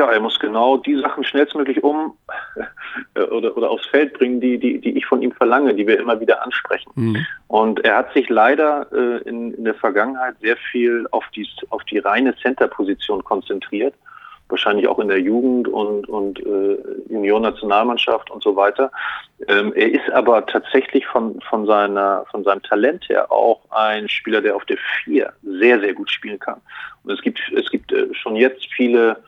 [0.00, 2.16] Ja, er muss genau die Sachen schnellstmöglich um
[3.14, 6.18] oder, oder aufs Feld bringen, die, die, die ich von ihm verlange, die wir immer
[6.20, 6.90] wieder ansprechen.
[6.94, 7.26] Mhm.
[7.48, 11.84] Und er hat sich leider äh, in, in der Vergangenheit sehr viel auf die, auf
[11.84, 13.92] die reine Center-Position konzentriert,
[14.48, 16.78] wahrscheinlich auch in der Jugend und, und äh,
[17.10, 18.90] Junioren-Nationalmannschaft und so weiter.
[19.48, 24.40] Ähm, er ist aber tatsächlich von, von, seiner, von seinem Talent her auch ein Spieler,
[24.40, 26.62] der auf der Vier sehr, sehr gut spielen kann.
[27.04, 29.22] Und es gibt, es gibt äh, schon jetzt viele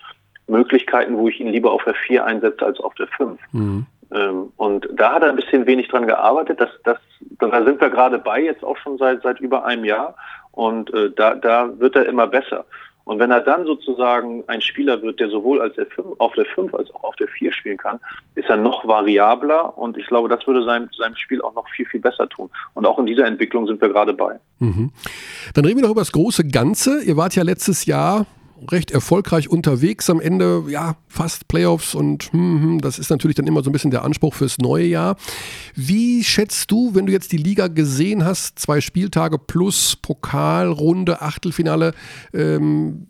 [0.47, 3.41] Möglichkeiten, wo ich ihn lieber auf der 4 einsetze als auf der 5.
[3.53, 3.87] Mhm.
[4.13, 6.61] Ähm, und da hat er ein bisschen wenig dran gearbeitet.
[6.61, 6.99] Das, das,
[7.39, 10.15] da sind wir gerade bei, jetzt auch schon seit, seit über einem Jahr.
[10.53, 12.67] Und äh, da, da wird er immer besser.
[13.05, 16.45] Und wenn er dann sozusagen ein Spieler wird, der sowohl als der 5, auf der
[16.45, 17.99] 5 als auch auf der 4 spielen kann,
[18.37, 21.87] ist er noch variabler und ich glaube, das würde seinem, seinem Spiel auch noch viel,
[21.87, 22.49] viel besser tun.
[22.75, 24.39] Und auch in dieser Entwicklung sind wir gerade bei.
[24.61, 24.93] Mhm.
[25.55, 27.03] Dann reden wir noch über das große Ganze.
[27.03, 28.27] Ihr wart ja letztes Jahr
[28.71, 33.47] recht erfolgreich unterwegs am Ende, ja, fast Playoffs und hm, hm, das ist natürlich dann
[33.47, 35.17] immer so ein bisschen der Anspruch fürs neue Jahr.
[35.75, 41.95] Wie schätzt du, wenn du jetzt die Liga gesehen hast, zwei Spieltage plus Pokalrunde, Achtelfinale,
[42.33, 43.07] ähm,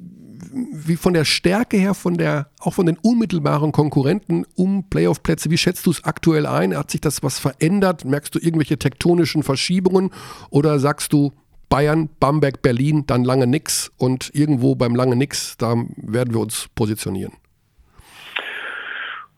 [0.72, 5.58] wie von der Stärke her, von der, auch von den unmittelbaren Konkurrenten um Playoff-Plätze, wie
[5.58, 6.76] schätzt du es aktuell ein?
[6.76, 8.04] Hat sich das was verändert?
[8.04, 10.10] Merkst du irgendwelche tektonischen Verschiebungen
[10.50, 11.32] oder sagst du,
[11.72, 16.68] Bayern, Bamberg, Berlin, dann lange nix und irgendwo beim lange nix, da werden wir uns
[16.74, 17.32] positionieren.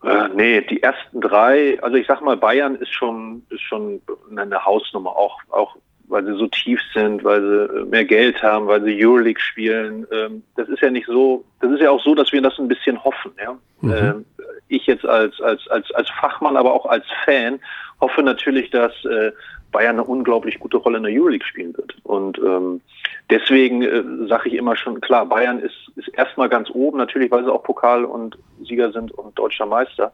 [0.03, 4.01] Äh, nee, die ersten drei, also ich sag mal, Bayern ist schon, ist schon
[4.37, 5.77] eine Hausnummer, auch, auch
[6.09, 10.05] weil sie so tief sind, weil sie äh, mehr Geld haben, weil sie Euroleague spielen.
[10.11, 12.67] Ähm, das ist ja nicht so, das ist ja auch so, dass wir das ein
[12.67, 13.31] bisschen hoffen.
[13.41, 13.57] Ja?
[13.81, 13.93] Mhm.
[13.93, 14.25] Ähm,
[14.67, 17.61] ich jetzt als, als, als, als Fachmann, aber auch als Fan
[18.01, 19.33] hoffe natürlich, dass äh,
[19.73, 21.97] Bayern eine unglaublich gute Rolle in der Euroleague spielen wird.
[22.05, 22.81] Und ähm,
[23.29, 27.45] deswegen äh, sage ich immer schon, klar, Bayern ist, ist erstmal ganz oben, natürlich, weil
[27.45, 30.13] sie auch Pokal und Sieger sind und deutscher Meister.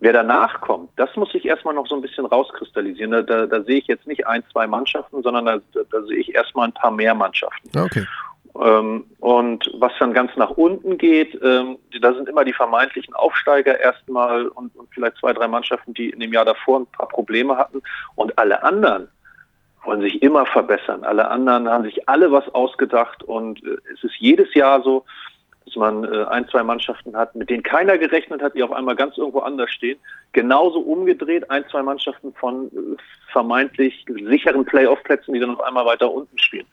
[0.00, 3.12] Wer danach kommt, das muss sich erstmal noch so ein bisschen rauskristallisieren.
[3.12, 5.58] Da, da, da sehe ich jetzt nicht ein, zwei Mannschaften, sondern da,
[5.90, 7.78] da sehe ich erstmal ein paar mehr Mannschaften.
[7.78, 8.04] Okay.
[8.60, 13.80] Ähm, und was dann ganz nach unten geht, ähm, da sind immer die vermeintlichen Aufsteiger
[13.80, 17.56] erstmal und, und vielleicht zwei, drei Mannschaften, die in dem Jahr davor ein paar Probleme
[17.56, 17.82] hatten.
[18.14, 19.08] Und alle anderen
[19.84, 21.04] wollen sich immer verbessern.
[21.04, 25.04] Alle anderen haben sich alle was ausgedacht und äh, es ist jedes Jahr so,
[25.64, 28.96] dass man äh, ein, zwei Mannschaften hat, mit denen keiner gerechnet hat, die auf einmal
[28.96, 29.98] ganz irgendwo anders stehen.
[30.32, 32.96] Genauso umgedreht ein, zwei Mannschaften von äh,
[33.30, 36.66] vermeintlich sicheren Playoff-Plätzen, die dann auf einmal weiter unten spielen.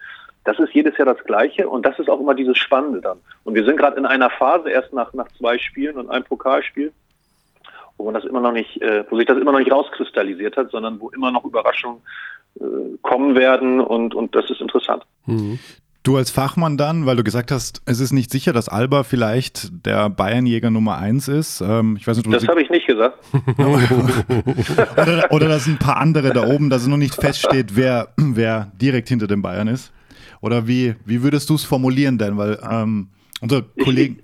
[0.50, 3.20] Das ist jedes Jahr das Gleiche und das ist auch immer dieses Spannende dann.
[3.43, 6.91] Und wir sind gerade in einer Phase, erst nach, nach zwei Spielen und einem Pokalspiel,
[7.97, 10.72] wo man das immer noch nicht, äh, wo sich das immer noch nicht rauskristallisiert hat,
[10.72, 12.02] sondern wo immer noch Überraschungen
[12.60, 12.64] äh,
[13.04, 15.04] kommen werden und, und das ist interessant.
[15.28, 15.60] Mhm.
[16.02, 19.86] Du als Fachmann dann, weil du gesagt hast, es ist nicht sicher, dass Alba vielleicht
[19.86, 21.62] der Bayernjäger Nummer eins ist.
[21.62, 23.20] Ähm, ich weiß nicht, das habe ich nicht gesagt.
[24.97, 28.72] oder, oder dass ein paar andere da oben, dass es noch nicht feststeht, wer, wer
[28.82, 29.93] direkt hinter den Bayern ist.
[30.42, 32.38] Oder wie, wie würdest du es formulieren denn?
[32.38, 33.10] Weil ähm,
[33.42, 34.20] unsere Kollegen.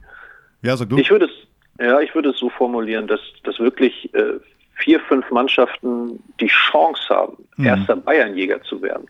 [0.61, 0.97] Ich, ja, sag du.
[0.97, 4.39] Ich würde es, ja, ich würde es so formulieren, dass, dass wirklich äh,
[4.75, 7.65] vier, fünf Mannschaften die Chance haben, mhm.
[7.65, 9.07] erster Bayernjäger zu werden.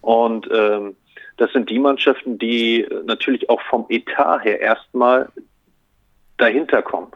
[0.00, 0.96] Und ähm,
[1.36, 5.28] das sind die Mannschaften, die natürlich auch vom Etat her erstmal
[6.36, 7.08] dahinter kommen.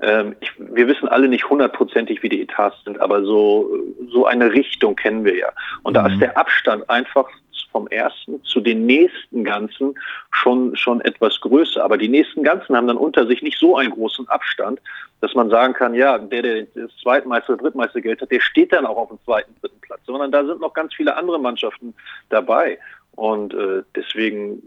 [0.00, 3.70] Ähm, ich, wir wissen alle nicht hundertprozentig, wie die Etats sind, aber so,
[4.10, 5.48] so eine Richtung kennen wir ja.
[5.82, 5.94] Und mhm.
[5.94, 7.28] da ist der Abstand einfach
[7.72, 9.98] vom ersten zu den nächsten Ganzen
[10.30, 11.82] schon, schon etwas größer.
[11.82, 14.80] Aber die nächsten Ganzen haben dann unter sich nicht so einen großen Abstand,
[15.20, 18.86] dass man sagen kann, ja, der, der das Zweitmeister, Drittmeister Geld hat, der steht dann
[18.86, 21.94] auch auf dem zweiten, dritten Platz, sondern da sind noch ganz viele andere Mannschaften
[22.28, 22.78] dabei.
[23.12, 24.62] Und äh, deswegen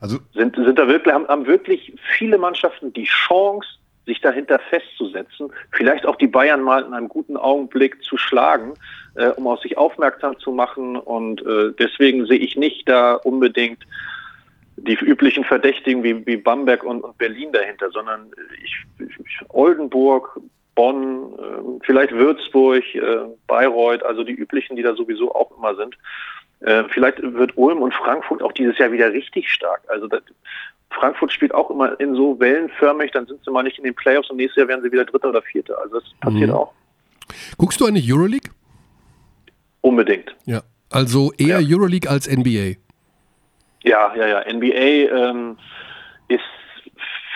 [0.00, 3.68] also sind, sind da wirklich, haben, haben wirklich viele Mannschaften die Chance,
[4.08, 8.74] sich dahinter festzusetzen, vielleicht auch die Bayern mal in einem guten Augenblick zu schlagen,
[9.14, 10.96] äh, um auf sich aufmerksam zu machen.
[10.96, 13.86] Und äh, deswegen sehe ich nicht da unbedingt
[14.76, 18.30] die üblichen Verdächtigen wie, wie Bamberg und, und Berlin dahinter, sondern
[18.64, 20.40] ich, ich Oldenburg,
[20.74, 25.98] Bonn, äh, vielleicht Würzburg, äh, Bayreuth, also die üblichen, die da sowieso auch immer sind.
[26.60, 29.82] Äh, vielleicht wird Ulm und Frankfurt auch dieses Jahr wieder richtig stark.
[29.88, 30.22] Also das,
[30.90, 34.30] Frankfurt spielt auch immer in so wellenförmig, dann sind sie mal nicht in den Playoffs
[34.30, 35.78] und nächstes Jahr werden sie wieder Dritter oder Vierter.
[35.80, 36.56] Also das passiert mhm.
[36.56, 36.72] auch.
[37.56, 38.50] Guckst du eine Euroleague?
[39.80, 40.34] Unbedingt.
[40.46, 41.76] Ja, also eher ja.
[41.76, 42.76] Euroleague als NBA.
[43.84, 44.52] Ja, ja, ja.
[44.52, 45.58] NBA ähm,
[46.28, 46.40] ist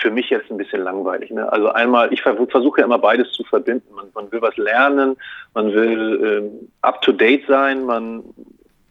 [0.00, 1.30] für mich jetzt ein bisschen langweilig.
[1.30, 1.50] Ne?
[1.53, 3.94] Also einmal, ich versuche ja immer beides zu verbinden.
[3.94, 5.16] Man, man will was lernen,
[5.55, 8.24] man will ähm, up to date sein, man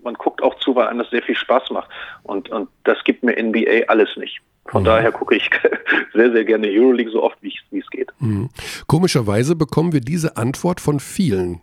[0.03, 1.89] man guckt auch zu, weil einem das sehr viel Spaß macht.
[2.23, 4.41] Und, und das gibt mir NBA alles nicht.
[4.71, 4.85] Von mhm.
[4.85, 5.49] daher gucke ich
[6.13, 8.09] sehr, sehr gerne Euroleague so oft, wie es geht.
[8.19, 8.49] Mhm.
[8.87, 11.61] Komischerweise bekommen wir diese Antwort von vielen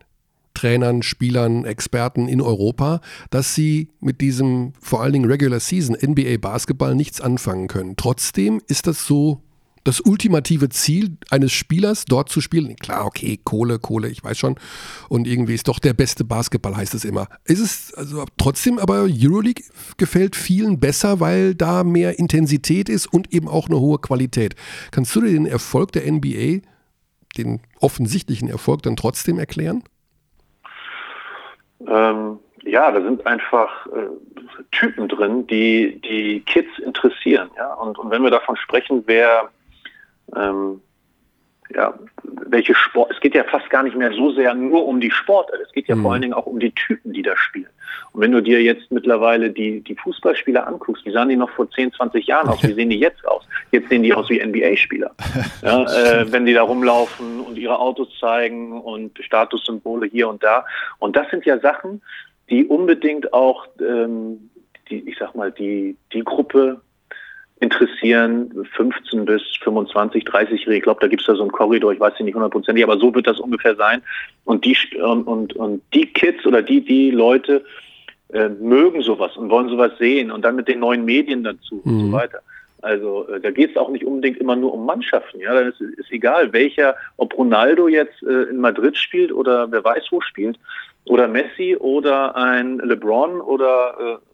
[0.52, 3.00] Trainern, Spielern, Experten in Europa,
[3.30, 7.94] dass sie mit diesem vor allen Dingen Regular Season NBA Basketball nichts anfangen können.
[7.96, 9.42] Trotzdem ist das so
[9.84, 12.74] das ultimative Ziel eines Spielers, dort zu spielen.
[12.76, 14.56] Klar, okay, Kohle, Kohle, ich weiß schon.
[15.08, 17.26] Und irgendwie ist doch der beste Basketball, heißt es immer.
[17.44, 19.64] Ist es also trotzdem, aber Euroleague
[19.96, 24.54] gefällt vielen besser, weil da mehr Intensität ist und eben auch eine hohe Qualität.
[24.90, 26.60] Kannst du dir den Erfolg der NBA,
[27.36, 29.84] den offensichtlichen Erfolg, dann trotzdem erklären?
[31.86, 34.08] Ähm, ja, da sind einfach äh,
[34.72, 37.50] Typen drin, die die Kids interessieren.
[37.56, 37.74] Ja?
[37.74, 39.50] Und, und wenn wir davon sprechen, wer
[40.36, 40.80] ähm,
[41.74, 45.10] ja, welche Sport, es geht ja fast gar nicht mehr so sehr nur um die
[45.10, 46.02] Sportler, es geht ja mhm.
[46.02, 47.68] vor allen Dingen auch um die Typen, die da spielen.
[48.12, 51.70] Und wenn du dir jetzt mittlerweile die, die Fußballspieler anguckst, wie sahen die noch vor
[51.70, 52.62] 10, 20 Jahren aus?
[52.62, 53.46] Wie sehen die jetzt aus?
[53.70, 55.10] Jetzt sehen die aus wie NBA-Spieler.
[55.62, 60.64] Ja, äh, wenn die da rumlaufen und ihre Autos zeigen und Statussymbole hier und da.
[60.98, 62.00] Und das sind ja Sachen,
[62.48, 64.50] die unbedingt auch, ähm,
[64.88, 66.80] die, ich sag mal, die, die Gruppe
[67.60, 70.76] interessieren, 15 bis 25, 30-Jährige.
[70.76, 73.14] Ich glaube, da gibt es da so einen Korridor, ich weiß nicht hundertprozentig, aber so
[73.14, 74.02] wird das ungefähr sein.
[74.44, 77.64] Und die, und, und, und die Kids oder die, die Leute
[78.32, 81.92] äh, mögen sowas und wollen sowas sehen und dann mit den neuen Medien dazu mhm.
[81.92, 82.12] und so mhm.
[82.12, 82.40] weiter.
[82.80, 85.40] Also äh, da geht es auch nicht unbedingt immer nur um Mannschaften.
[85.40, 89.82] Ja, dann ist, ist egal, welcher, ob Ronaldo jetzt äh, in Madrid spielt oder wer
[89.82, 90.58] weiß wo spielt
[91.04, 94.27] oder Messi oder ein LeBron oder äh,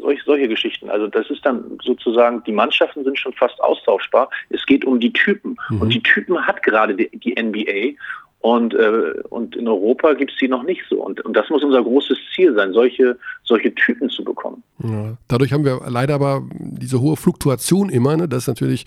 [0.00, 0.90] solche, solche Geschichten.
[0.90, 4.30] Also das ist dann sozusagen, die Mannschaften sind schon fast austauschbar.
[4.50, 5.56] Es geht um die Typen.
[5.70, 5.80] Mhm.
[5.80, 7.96] Und die Typen hat gerade die, die NBA.
[8.40, 11.04] Und, äh, und in Europa gibt es die noch nicht so.
[11.04, 14.62] Und, und das muss unser großes Ziel sein, solche, solche Typen zu bekommen.
[14.78, 18.86] Ja, dadurch haben wir leider aber diese hohe Fluktuation immer, ne, dass natürlich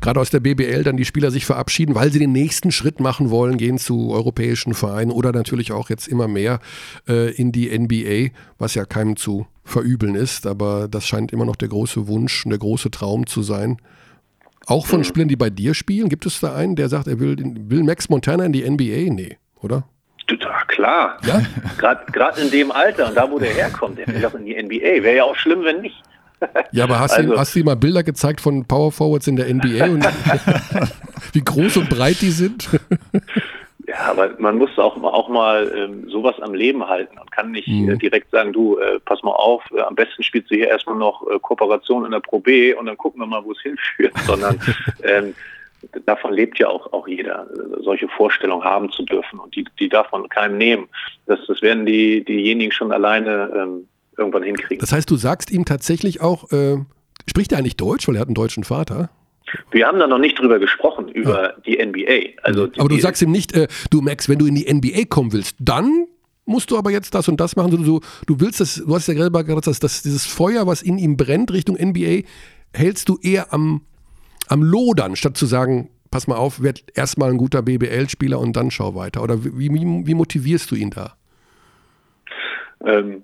[0.00, 3.30] gerade aus der BBL dann die Spieler sich verabschieden, weil sie den nächsten Schritt machen
[3.30, 6.60] wollen, gehen zu europäischen Vereinen oder natürlich auch jetzt immer mehr
[7.06, 10.46] äh, in die NBA, was ja keinem zu verübeln ist.
[10.46, 13.76] Aber das scheint immer noch der große Wunsch und der große Traum zu sein.
[14.66, 15.04] Auch von.
[15.04, 18.08] Spielern, die bei dir spielen, gibt es da einen, der sagt, er will, will Max
[18.08, 19.12] Montana in die NBA?
[19.12, 19.84] Nee, oder?
[20.28, 21.18] Ja, klar.
[21.24, 21.42] Ja?
[22.12, 25.04] Gerade in dem Alter und da, wo der herkommt, der will doch in die NBA.
[25.04, 26.02] Wäre ja auch schlimm, wenn nicht.
[26.72, 29.52] Ja, aber hast, also, du, hast du mal Bilder gezeigt von Power Forwards in der
[29.52, 30.04] NBA und
[31.32, 32.68] wie groß und breit die sind?
[33.88, 37.68] Ja, aber man muss auch, auch mal ähm, sowas am Leben halten und kann nicht
[37.68, 37.90] mhm.
[37.90, 40.96] äh, direkt sagen, du, äh, pass mal auf, äh, am besten spielst du hier erstmal
[40.96, 44.12] noch äh, Kooperation in der Pro B und dann gucken wir mal, wo es hinführt,
[44.26, 44.60] sondern
[45.04, 45.34] ähm,
[46.04, 47.46] davon lebt ja auch, auch jeder,
[47.80, 50.88] solche Vorstellungen haben zu dürfen und die, die darf man keinem nehmen.
[51.26, 54.80] Das, das werden die, diejenigen schon alleine ähm, irgendwann hinkriegen.
[54.80, 56.78] Das heißt, du sagst ihm tatsächlich auch, äh,
[57.28, 59.10] spricht er eigentlich Deutsch, weil er hat einen deutschen Vater?
[59.70, 61.52] Wir haben da noch nicht drüber gesprochen, über ja.
[61.64, 62.40] die NBA.
[62.42, 65.32] Also aber du sagst ihm nicht, äh, du Max, wenn du in die NBA kommen
[65.32, 66.06] willst, dann
[66.44, 67.70] musst du aber jetzt das und das machen.
[67.70, 70.82] Du, du, du willst das, du hast ja gerade gesagt, dass, dass dieses Feuer, was
[70.82, 72.22] in ihm brennt Richtung NBA,
[72.72, 73.82] hältst du eher am,
[74.48, 78.70] am Lodern, statt zu sagen, pass mal auf, werd erstmal ein guter BBL-Spieler und dann
[78.70, 79.22] schau weiter.
[79.22, 81.16] Oder wie, wie, wie motivierst du ihn da?
[82.84, 83.22] Ähm,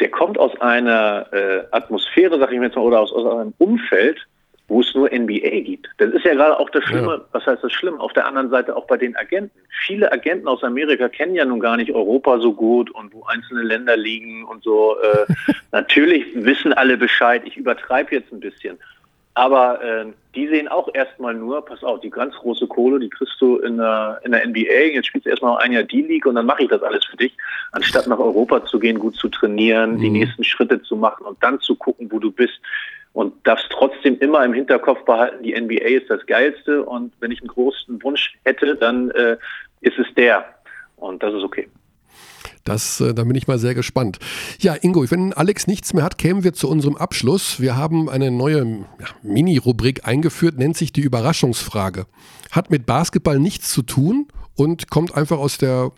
[0.00, 4.26] der kommt aus einer äh, Atmosphäre, sag ich jetzt mal, oder aus, aus einem Umfeld,
[4.68, 5.88] wo es nur NBA gibt.
[5.96, 7.24] Das ist ja gerade auch das Schlimme, ja.
[7.32, 8.00] was heißt das Schlimme?
[8.00, 9.50] Auf der anderen Seite auch bei den Agenten.
[9.86, 13.62] Viele Agenten aus Amerika kennen ja nun gar nicht Europa so gut und wo einzelne
[13.62, 14.96] Länder liegen und so.
[15.00, 15.32] Äh,
[15.72, 17.42] natürlich wissen alle Bescheid.
[17.46, 18.78] Ich übertreibe jetzt ein bisschen.
[19.38, 20.04] Aber äh,
[20.34, 23.76] die sehen auch erstmal nur, pass auf, die ganz große Kohle, die kriegst du in
[23.76, 24.94] der, in der NBA.
[24.94, 27.16] Jetzt spielst du erstmal ein Jahr die League und dann mache ich das alles für
[27.16, 27.36] dich.
[27.70, 30.00] Anstatt nach Europa zu gehen, gut zu trainieren, mhm.
[30.00, 32.60] die nächsten Schritte zu machen und dann zu gucken, wo du bist
[33.18, 37.40] und darfst trotzdem immer im Hinterkopf behalten, die NBA ist das Geilste und wenn ich
[37.40, 39.36] einen großen Wunsch hätte, dann äh,
[39.80, 40.44] ist es der.
[40.94, 41.68] Und das ist okay.
[42.62, 44.20] Das, äh, da bin ich mal sehr gespannt.
[44.60, 47.60] Ja, Ingo, wenn Alex nichts mehr hat, kämen wir zu unserem Abschluss.
[47.60, 52.06] Wir haben eine neue ja, Mini-Rubrik eingeführt, nennt sich die Überraschungsfrage.
[52.52, 55.90] Hat mit Basketball nichts zu tun und kommt einfach aus der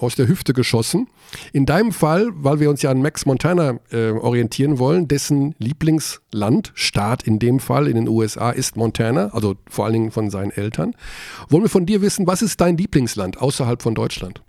[0.00, 1.08] aus der Hüfte geschossen.
[1.52, 6.72] In deinem Fall, weil wir uns ja an Max Montana äh, orientieren wollen, dessen Lieblingsland,
[6.74, 10.50] Staat in dem Fall in den USA ist Montana, also vor allen Dingen von seinen
[10.50, 10.94] Eltern.
[11.48, 14.42] Wollen wir von dir wissen, was ist dein Lieblingsland außerhalb von Deutschland?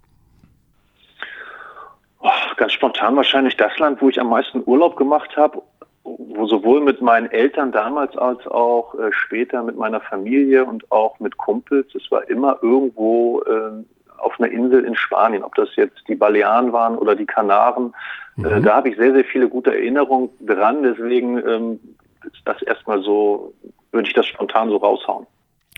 [2.19, 5.61] Oh, ganz spontan wahrscheinlich das Land, wo ich am meisten Urlaub gemacht habe,
[6.03, 11.19] wo sowohl mit meinen Eltern damals als auch äh, später mit meiner Familie und auch
[11.19, 13.83] mit Kumpels, es war immer irgendwo äh,
[14.21, 17.93] auf einer Insel in Spanien, ob das jetzt die Balearen waren oder die Kanaren.
[18.37, 18.45] Äh, mhm.
[18.45, 20.83] Äh, da habe ich sehr, sehr viele gute Erinnerungen dran.
[20.83, 21.79] Deswegen ähm,
[22.25, 23.53] ist das erstmal so,
[23.91, 25.27] würde ich das spontan so raushauen.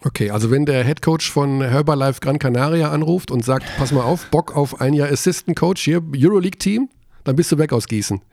[0.05, 4.03] Okay, also wenn der Head Coach von Herbalife Gran Canaria anruft und sagt, pass mal
[4.03, 6.89] auf, Bock auf ein Jahr Assistant Coach hier, Euroleague Team,
[7.23, 8.21] dann bist du weg aus Gießen.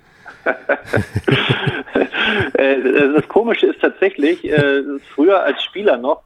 [2.55, 4.83] Äh, das Komische ist tatsächlich, äh,
[5.15, 6.23] früher als Spieler noch,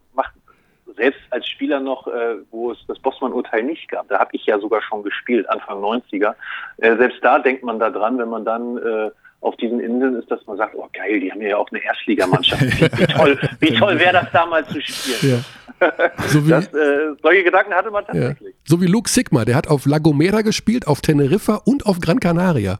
[0.96, 4.58] selbst als Spieler noch, äh, wo es das Bossmann-Urteil nicht gab, da habe ich ja
[4.58, 6.34] sogar schon gespielt, Anfang 90er.
[6.78, 10.30] Äh, selbst da denkt man da dran, wenn man dann äh, auf diesen Inseln ist,
[10.30, 12.62] dass man sagt, oh geil, die haben ja auch eine Erstligamannschaft.
[12.62, 15.44] Wie, wie toll, wie toll wäre das damals zu spielen.
[15.80, 15.92] Ja.
[16.28, 18.54] So wie, das, äh, solche Gedanken hatte man tatsächlich.
[18.54, 18.60] Ja.
[18.64, 22.20] So wie Luke Sigma, der hat auf La Gomera gespielt, auf Teneriffa und auf Gran
[22.20, 22.78] Canaria.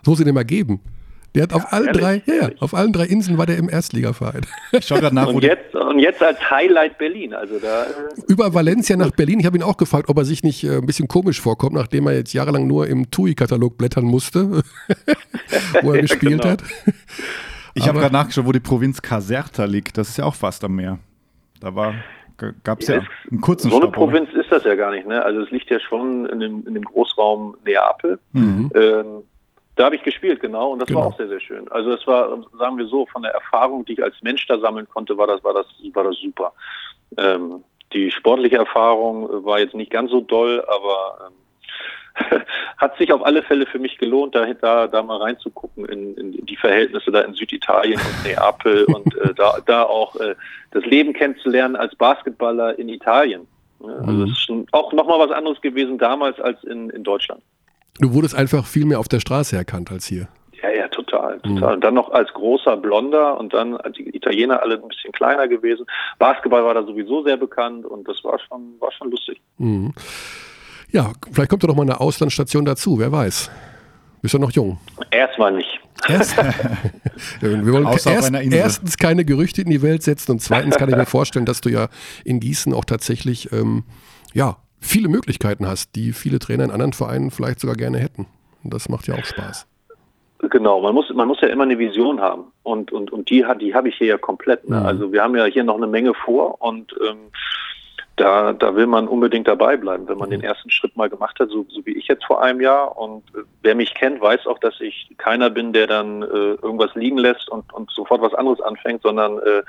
[0.00, 0.80] Das muss ihn immer geben.
[1.34, 2.02] Der hat auf allen ehrlich?
[2.02, 4.42] drei, ja, ja, auf allen drei Inseln war der im Erstligaverein.
[4.72, 7.32] Ich schaue gerade nach, wo Und die, jetzt, und jetzt als Highlight Berlin.
[7.32, 7.86] Also da, äh,
[8.28, 9.40] Über Valencia nach Berlin.
[9.40, 12.06] Ich habe ihn auch gefragt, ob er sich nicht äh, ein bisschen komisch vorkommt, nachdem
[12.06, 14.50] er jetzt jahrelang nur im TUI-Katalog blättern musste,
[15.82, 16.52] wo er Ja, gespielt genau.
[16.52, 16.62] hat.
[17.74, 19.96] ich habe gerade nachgeschaut, wo die Provinz Caserta liegt.
[19.96, 20.98] Das ist ja auch fast am Meer.
[21.60, 21.94] Da war,
[22.64, 24.06] gab es ja Ja, einen kurzen so eine Stopp, oder?
[24.06, 25.06] Provinz ist das ja gar nicht.
[25.06, 25.22] Ne?
[25.24, 28.18] Also es liegt ja schon in dem, in dem Großraum Neapel.
[28.32, 28.70] Mhm.
[28.74, 29.06] Ähm,
[29.76, 31.00] da habe ich gespielt, genau, und das Genau.
[31.00, 31.66] war auch sehr, sehr schön.
[31.70, 34.88] Also es war, sagen wir so, von der Erfahrung, die ich als Mensch da sammeln
[34.88, 36.52] konnte, war das, war das, war das super.
[37.16, 42.42] Ähm, die sportliche Erfahrung äh, war jetzt nicht ganz so doll, aber ähm,
[42.76, 46.44] hat sich auf alle Fälle für mich gelohnt, da, da, da mal reinzugucken in, in
[46.46, 50.34] die Verhältnisse da in Süditalien und Neapel und äh, da, da auch äh,
[50.72, 53.46] das Leben kennenzulernen als Basketballer in Italien.
[53.80, 54.22] Also Mhm.
[54.24, 57.42] es ist schon auch nochmal was anderes gewesen damals als in, in Deutschland.
[57.98, 60.28] Du wurdest einfach viel mehr auf der Straße erkannt als hier.
[60.62, 61.74] Ja, ja, total, total.
[61.74, 65.48] Und dann noch als großer Blonder und dann als die Italiener alle ein bisschen kleiner
[65.48, 65.86] gewesen.
[66.18, 69.40] Basketball war da sowieso sehr bekannt und das war schon, war schon lustig.
[69.58, 69.92] Mhm.
[70.90, 73.50] Ja, vielleicht kommt doch noch mal eine Auslandsstation dazu, wer weiß.
[74.20, 74.78] Bist ja noch jung.
[75.10, 75.80] Erstmal nicht.
[76.08, 76.36] Erst,
[77.40, 81.06] wir wollen erst, erstens keine Gerüchte in die Welt setzen und zweitens kann ich mir
[81.06, 81.88] vorstellen, dass du ja
[82.24, 83.84] in Gießen auch tatsächlich ähm,
[84.32, 88.26] ja, viele Möglichkeiten hast, die viele Trainer in anderen Vereinen vielleicht sogar gerne hätten.
[88.62, 89.66] Und das macht ja auch Spaß.
[90.50, 92.44] Genau, man muss, man muss ja immer eine Vision haben.
[92.64, 94.68] Und, und, und die, hat- die habe ich hier ja komplett.
[94.68, 94.80] Ne?
[94.80, 94.86] Mhm.
[94.86, 97.16] Also wir haben ja hier noch eine Menge vor und ähm,
[98.16, 101.48] da, da will man unbedingt dabei bleiben, wenn man den ersten Schritt mal gemacht hat,
[101.48, 102.98] so, so wie ich jetzt vor einem Jahr.
[102.98, 106.94] Und äh, wer mich kennt, weiß auch, dass ich keiner bin, der dann äh, irgendwas
[106.94, 109.62] liegen lässt und, und sofort was anderes anfängt, sondern äh,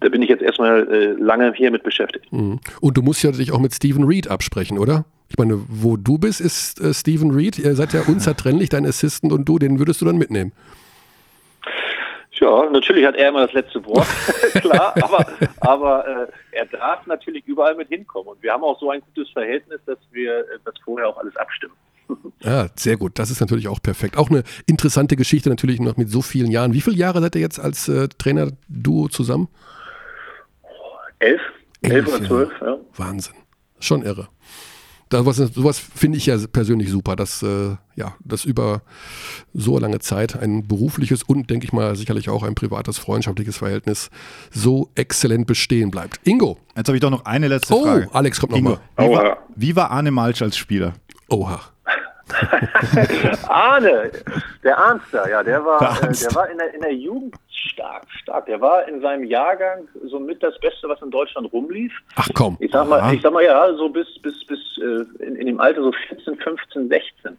[0.00, 2.32] da bin ich jetzt erstmal äh, lange hier mit beschäftigt.
[2.32, 2.60] Mhm.
[2.80, 5.04] Und du musst ja dich auch mit Stephen Reed absprechen, oder?
[5.28, 7.58] Ich meine, wo du bist, ist äh, Stephen Reed.
[7.58, 10.52] Ihr seid ja unzertrennlich, dein Assistant und du, den würdest du dann mitnehmen.
[12.42, 14.08] Ja, natürlich hat er immer das letzte Wort,
[14.60, 15.26] klar, aber,
[15.60, 18.30] aber äh, er darf natürlich überall mit hinkommen.
[18.30, 21.36] Und wir haben auch so ein gutes Verhältnis, dass wir äh, das vorher auch alles
[21.36, 21.74] abstimmen.
[22.40, 23.20] Ja, sehr gut.
[23.20, 24.18] Das ist natürlich auch perfekt.
[24.18, 26.72] Auch eine interessante Geschichte natürlich noch mit so vielen Jahren.
[26.72, 29.48] Wie viele Jahre seid ihr jetzt als äh, Trainer-Duo zusammen?
[31.20, 31.40] Elf?
[31.82, 32.78] Elf Elf oder zwölf, ja.
[32.96, 33.34] Wahnsinn.
[33.78, 34.26] Schon irre.
[35.12, 38.80] Da, was, sowas finde ich ja persönlich super, dass äh, ja, das über
[39.52, 44.08] so lange Zeit ein berufliches und, denke ich mal, sicherlich auch ein privates, freundschaftliches Verhältnis
[44.50, 46.18] so exzellent bestehen bleibt.
[46.24, 46.56] Ingo.
[46.74, 48.08] Jetzt habe ich doch noch eine letzte Oh, Frage.
[48.12, 49.10] Alex kommt Ingo, nochmal.
[49.10, 50.94] wie, war, wie war Arne Malsch als Spieler?
[51.28, 51.60] Oha.
[53.48, 54.10] Arne,
[54.62, 58.04] der Arnster, ja, der war, Der äh, der war in der, in der Jugend stark,
[58.22, 58.46] stark.
[58.46, 61.92] Der war in seinem Jahrgang somit das Beste, was in Deutschland rumlief.
[62.16, 62.56] Ach komm.
[62.60, 63.12] Ich sag mal, Aha.
[63.12, 66.36] ich sag mal ja, so bis bis bis äh, in, in dem Alter so 14,
[66.36, 67.38] 15, 16.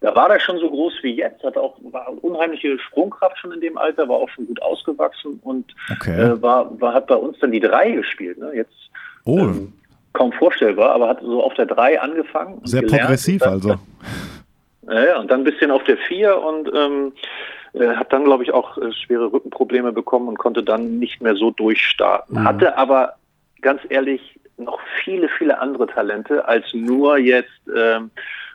[0.00, 3.60] Da war er schon so groß wie jetzt, hat auch war unheimliche Sprungkraft schon in
[3.60, 6.20] dem Alter, war auch schon gut ausgewachsen und Okay.
[6.20, 8.38] äh, war, war hat bei uns dann die drei gespielt.
[8.38, 8.52] Ne?
[8.54, 8.74] Jetzt
[9.26, 9.72] Oh, ähm,
[10.14, 12.54] kaum vorstellbar, aber hat so auf der drei angefangen.
[12.54, 13.02] und sehr gelernt.
[13.02, 13.74] progressiv dann- also.
[14.88, 17.12] ja, und dann ein bisschen auf der vier und ähm,
[17.74, 21.34] äh, hat dann, glaube ich, auch äh, schwere Rückenprobleme bekommen und konnte dann nicht mehr
[21.34, 22.40] so durchstarten.
[22.40, 22.44] Mhm.
[22.44, 23.14] Hatte aber
[23.60, 28.10] ganz ehrlich noch viele, viele andere Talente, als nur jetzt ähm,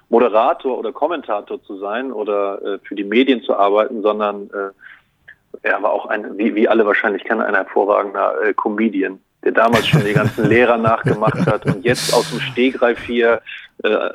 [0.08, 5.84] Moderator oder Kommentator zu sein oder äh, für die Medien zu arbeiten, sondern äh, er
[5.84, 10.04] war auch ein, wie, wie alle wahrscheinlich kennen, ein hervorragender äh, Comedian, der damals schon
[10.04, 13.42] die ganzen Lehrer nachgemacht hat und jetzt aus dem Stegreif hier
[13.84, 14.10] äh,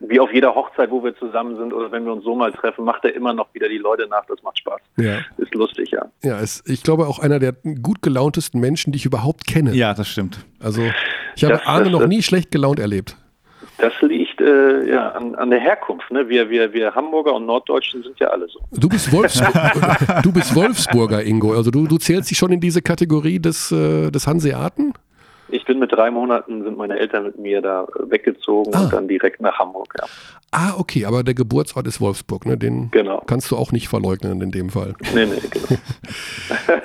[0.00, 2.84] wie auf jeder Hochzeit, wo wir zusammen sind oder wenn wir uns so mal treffen,
[2.84, 4.24] macht er immer noch wieder die Leute nach.
[4.26, 4.80] Das macht Spaß.
[4.96, 6.06] Ja, Ist lustig, ja.
[6.22, 9.72] ja ist, ich glaube auch einer der gut gelauntesten Menschen, die ich überhaupt kenne.
[9.74, 10.44] Ja, das stimmt.
[10.60, 10.82] Also
[11.36, 13.16] ich habe Das- Arne das- noch das- nie schlecht gelaunt erlebt.
[13.78, 16.10] Das liegt äh, ja, an, an der Herkunft.
[16.10, 16.28] Ne?
[16.28, 18.60] Wir, wir, wir Hamburger und Norddeutschen sind ja alle so.
[18.72, 19.52] Du bist, Wolfsburg,
[20.22, 21.54] du bist Wolfsburger, Ingo.
[21.54, 24.92] Also du, du zählst dich schon in diese Kategorie des, äh, des Hanseaten?
[25.48, 28.84] Ich bin mit drei Monaten, sind meine Eltern mit mir da weggezogen Ah.
[28.84, 29.94] und dann direkt nach Hamburg.
[30.00, 30.06] Ja.
[30.50, 32.56] Ah, okay, aber der Geburtsort ist Wolfsburg, ne?
[32.56, 33.22] Den Genau.
[33.26, 34.94] kannst du auch nicht verleugnen in dem Fall.
[35.14, 35.80] Nee, nee, genau.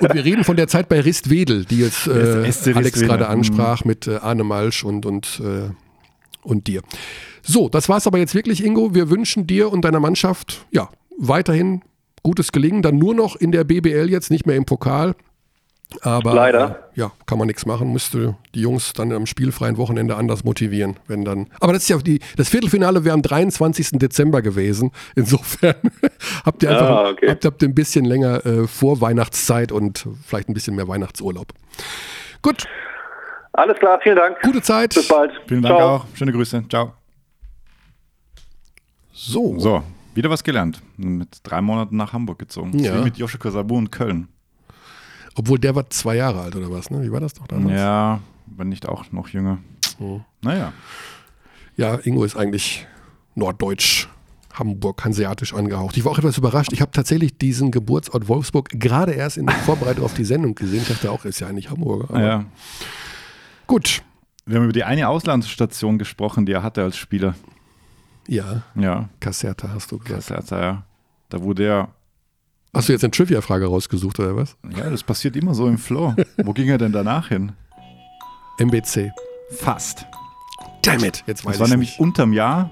[0.00, 4.06] Und wir reden von der Zeit bei Ristwedel, die jetzt äh, Alex gerade ansprach mit
[4.06, 5.70] äh, Arne Malsch und, und, äh,
[6.42, 6.82] und dir.
[7.50, 8.94] So, das war's aber jetzt wirklich, Ingo.
[8.94, 10.88] Wir wünschen dir und deiner Mannschaft ja
[11.18, 11.82] weiterhin
[12.22, 12.82] gutes Gelingen.
[12.82, 15.14] Dann nur noch in der BBL jetzt, nicht mehr im Pokal.
[16.02, 16.90] Aber Leider.
[16.94, 17.90] Äh, ja, kann man nichts machen.
[17.94, 21.46] Müsste die Jungs dann am spielfreien Wochenende anders motivieren, wenn dann.
[21.60, 23.92] Aber das ist ja die, das Viertelfinale wäre am 23.
[23.92, 24.92] Dezember gewesen.
[25.16, 25.76] Insofern
[26.44, 27.30] habt ihr einfach Ah, okay.
[27.30, 31.54] habt, habt ihr ein bisschen länger äh, vor Weihnachtszeit und vielleicht ein bisschen mehr Weihnachtsurlaub.
[32.42, 32.66] Gut,
[33.54, 34.36] Alles klar, vielen Dank.
[34.42, 34.92] gute Zeit.
[34.94, 35.32] Bis bald.
[35.46, 35.88] Vielen Dank Ciao.
[35.96, 36.04] auch.
[36.14, 36.64] Schöne Grüße.
[36.68, 36.97] Ciao.
[39.20, 39.82] So, So,
[40.14, 40.80] Wieder was gelernt.
[40.96, 42.78] Mit drei Monaten nach Hamburg gezogen.
[42.78, 42.98] Ja.
[42.98, 44.28] Wie mit Joschka Sabu und Köln.
[45.34, 47.02] Obwohl der war zwei Jahre alt oder was, ne?
[47.02, 47.76] Wie war das doch damals?
[47.76, 49.58] Ja, wenn nicht auch noch jünger.
[49.98, 50.20] Oh.
[50.40, 50.72] Naja.
[51.76, 52.86] Ja, Ingo ist eigentlich
[53.34, 54.06] norddeutsch,
[54.54, 55.96] Hamburg, hanseatisch angehaucht.
[55.96, 56.72] Ich war auch etwas überrascht.
[56.72, 60.82] Ich habe tatsächlich diesen Geburtsort Wolfsburg gerade erst in der Vorbereitung auf die Sendung gesehen.
[60.82, 62.10] Ich dachte auch, ist ja eigentlich Hamburger.
[62.10, 62.44] Aber ja.
[63.66, 64.02] Gut,
[64.46, 67.34] Wir haben über die eine Auslandsstation gesprochen, die er hatte als Spieler.
[68.28, 70.52] Ja, Ja, Caserta hast du gesagt.
[70.52, 70.82] er ja.
[71.30, 71.88] Da wurde er.
[72.74, 74.56] Hast du jetzt eine Trivia-Frage rausgesucht oder was?
[74.76, 76.14] Ja, das passiert immer so im Flow.
[76.44, 77.52] Wo ging er denn danach hin?
[78.58, 79.10] MBC.
[79.50, 80.06] Fast.
[80.82, 82.00] Damn it, jetzt weiß Das war ich nämlich nicht.
[82.00, 82.70] unterm Jahr,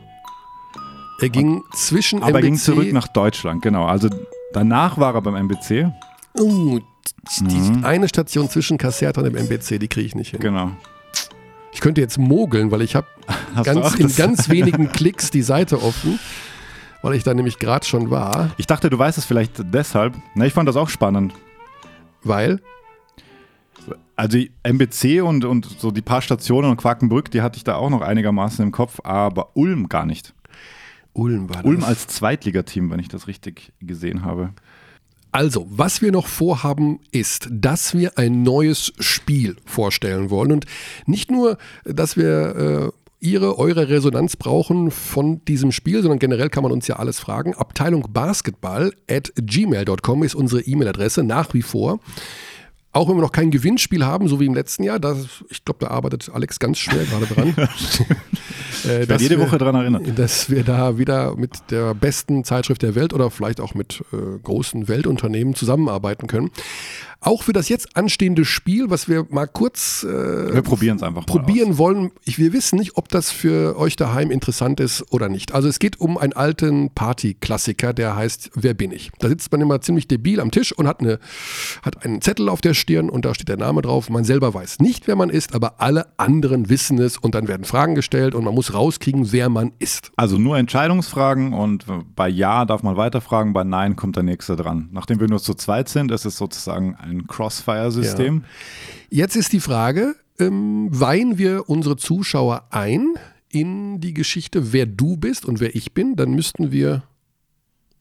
[1.20, 3.86] Er ging zwischen aber er MBC ging zurück nach Deutschland, genau.
[3.86, 4.08] Also
[4.52, 5.90] danach war er beim MBC.
[6.38, 6.78] Oh,
[7.40, 7.84] die Mhm.
[7.84, 10.40] eine Station zwischen Caserta und dem MBC, die kriege ich nicht hin.
[10.40, 10.70] Genau.
[11.76, 13.06] Ich könnte jetzt mogeln, weil ich habe
[13.62, 16.18] ganz, in ganz wenigen Klicks die Seite offen,
[17.02, 20.14] weil ich da nämlich gerade schon war, Ich dachte, du weißt es vielleicht deshalb.
[20.34, 21.34] Na, ich fand das auch spannend.
[22.22, 22.62] weil
[24.16, 27.90] Also MBC und, und so die paar Stationen und Quakenbrück, die hatte ich da auch
[27.90, 30.32] noch einigermaßen im Kopf, aber Ulm gar nicht.
[31.12, 31.64] Ulm war das.
[31.66, 34.54] Ulm als Zweitligateam, wenn ich das richtig gesehen habe.
[35.32, 40.52] Also, was wir noch vorhaben, ist, dass wir ein neues Spiel vorstellen wollen.
[40.52, 40.66] Und
[41.06, 46.62] nicht nur, dass wir äh, Ihre, eure Resonanz brauchen von diesem Spiel, sondern generell kann
[46.62, 47.54] man uns ja alles fragen.
[47.54, 52.00] Abteilung Basketball at gmail.com ist unsere E-Mail-Adresse nach wie vor.
[52.96, 55.80] Auch wenn wir noch kein Gewinnspiel haben, so wie im letzten Jahr, das, ich glaube,
[55.84, 57.54] da arbeitet Alex ganz schwer gerade dran.
[58.86, 60.18] Äh, Ich dass jede wir- Woche daran erinnert.
[60.18, 64.38] dass wir da wieder mit der besten Zeitschrift der Welt oder vielleicht auch mit äh,
[64.42, 66.50] großen Weltunternehmen zusammenarbeiten können.
[67.20, 71.26] Auch für das jetzt anstehende Spiel, was wir mal kurz äh, Wir probieren es einfach
[71.26, 72.12] probieren wollen.
[72.24, 75.52] Ich, wir wissen nicht, ob das für euch daheim interessant ist oder nicht.
[75.54, 79.10] Also es geht um einen alten Party-Klassiker, der heißt Wer bin ich?
[79.18, 81.18] Da sitzt man immer ziemlich debil am Tisch und hat, eine,
[81.82, 84.10] hat einen Zettel auf der Stirn und da steht der Name drauf.
[84.10, 87.64] Man selber weiß nicht, wer man ist, aber alle anderen wissen es und dann werden
[87.64, 90.12] Fragen gestellt und man muss rauskriegen, wer man ist.
[90.16, 94.88] Also nur Entscheidungsfragen und bei Ja darf man weiterfragen, bei Nein kommt der Nächste dran.
[94.92, 98.44] Nachdem wir nur zu zweit sind, ist es sozusagen ein Crossfire-System.
[99.08, 103.14] Jetzt ist die Frage, ähm, weihen wir unsere Zuschauer ein
[103.48, 107.04] in die Geschichte, wer du bist und wer ich bin, dann müssten wir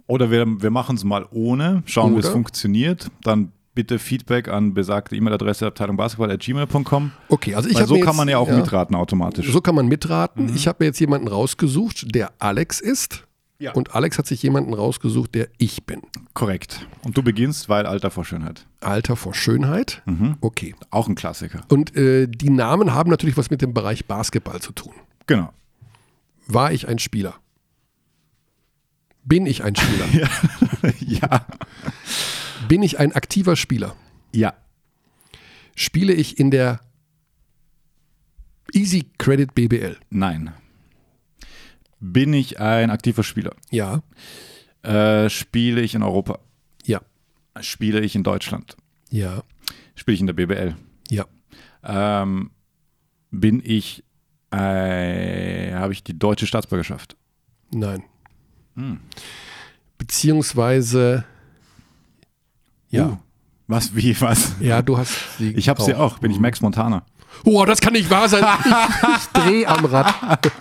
[0.07, 3.09] Oder wir, wir machen es mal ohne, schauen, wie es funktioniert.
[3.23, 7.11] Dann bitte Feedback an besagte E-Mail-Adresse abteilungbasketball.gmail.com.
[7.29, 8.57] Okay, also ich habe so kann jetzt- man ja auch ja.
[8.57, 9.51] mitraten automatisch.
[9.51, 10.53] So kann man mitraten.
[10.55, 13.23] Ich habe mir jetzt jemanden rausgesucht, der Alex ist.
[13.57, 13.71] Ja.
[13.73, 16.01] Und Alex hat sich jemanden rausgesucht, der ich bin.
[16.33, 16.85] Korrekt.
[17.05, 18.65] Und du beginnst, weil Alter vor Schönheit.
[18.85, 20.01] Alter vor Schönheit.
[20.41, 20.75] Okay.
[20.89, 21.61] Auch ein Klassiker.
[21.69, 24.93] Und äh, die Namen haben natürlich was mit dem Bereich Basketball zu tun.
[25.27, 25.51] Genau.
[26.47, 27.35] War ich ein Spieler?
[29.23, 30.29] Bin ich ein Spieler?
[30.99, 31.45] ja.
[32.67, 33.95] Bin ich ein aktiver Spieler?
[34.31, 34.53] Ja.
[35.75, 36.79] Spiele ich in der
[38.71, 39.97] Easy Credit BBL?
[40.09, 40.53] Nein.
[41.99, 43.55] Bin ich ein aktiver Spieler?
[43.71, 44.03] Ja.
[44.83, 46.39] Äh, spiele ich in Europa?
[47.61, 48.75] Spiele ich in Deutschland?
[49.09, 49.43] Ja.
[49.95, 50.75] Spiele ich in der BBL?
[51.09, 51.25] Ja.
[51.83, 52.51] Ähm,
[53.31, 54.03] bin ich,
[54.51, 57.15] äh, habe ich die deutsche Staatsbürgerschaft?
[57.71, 58.03] Nein.
[58.75, 58.99] Hm.
[59.97, 61.23] Beziehungsweise,
[62.89, 63.07] ja.
[63.07, 63.17] Uh,
[63.67, 64.55] was, wie, was?
[64.59, 65.51] Ja, du hast sie.
[65.51, 66.19] Ich habe sie auch.
[66.19, 67.05] Bin ich Max Montana?
[67.43, 68.43] Oh, das kann nicht wahr sein.
[68.59, 68.71] Ich,
[69.17, 70.13] ich drehe am Rad.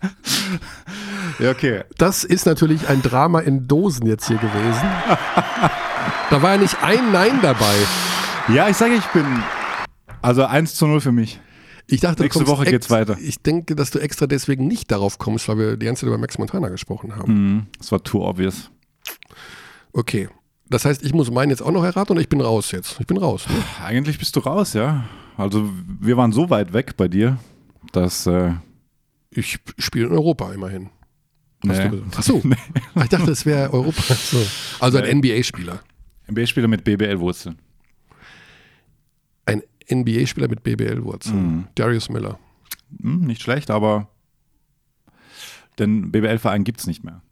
[1.38, 1.82] Ja, okay.
[1.98, 4.88] Das ist natürlich ein Drama in Dosen jetzt hier gewesen.
[6.30, 7.74] Da war ja nicht ein Nein dabei.
[8.48, 9.24] Ja, ich sage, ich bin.
[10.22, 11.40] Also 1 zu 0 für mich.
[11.88, 13.16] Ich dachte, Nächste Woche geht's weiter.
[13.20, 16.18] Ich denke, dass du extra deswegen nicht darauf kommst, weil wir die ganze Zeit über
[16.18, 17.32] Max Montana gesprochen haben.
[17.32, 17.66] Mhm.
[17.78, 18.70] Das war too obvious.
[19.92, 20.28] Okay.
[20.68, 22.98] Das heißt, ich muss meinen jetzt auch noch erraten und ich bin raus jetzt.
[22.98, 23.46] Ich bin raus.
[23.48, 23.54] Ne?
[23.84, 25.04] Eigentlich bist du raus, ja.
[25.36, 25.70] Also
[26.00, 27.38] wir waren so weit weg bei dir,
[27.92, 28.26] dass.
[28.26, 28.54] Äh,
[29.36, 30.90] Ich spiele in Europa immerhin.
[31.66, 32.02] Hast nee.
[32.16, 32.42] Ach so.
[32.94, 34.14] Ah, Ich dachte, es wäre Europa.
[34.14, 34.44] So.
[34.80, 35.80] Also ein NBA-Spieler.
[36.30, 37.58] NBA-Spieler mit BBL-Wurzeln.
[39.44, 41.68] Ein NBA-Spieler mit BBL-Wurzeln.
[41.74, 42.38] Darius Miller.
[43.00, 44.08] Hm, nicht schlecht, aber
[45.78, 47.22] den BBL-Verein gibt es nicht mehr.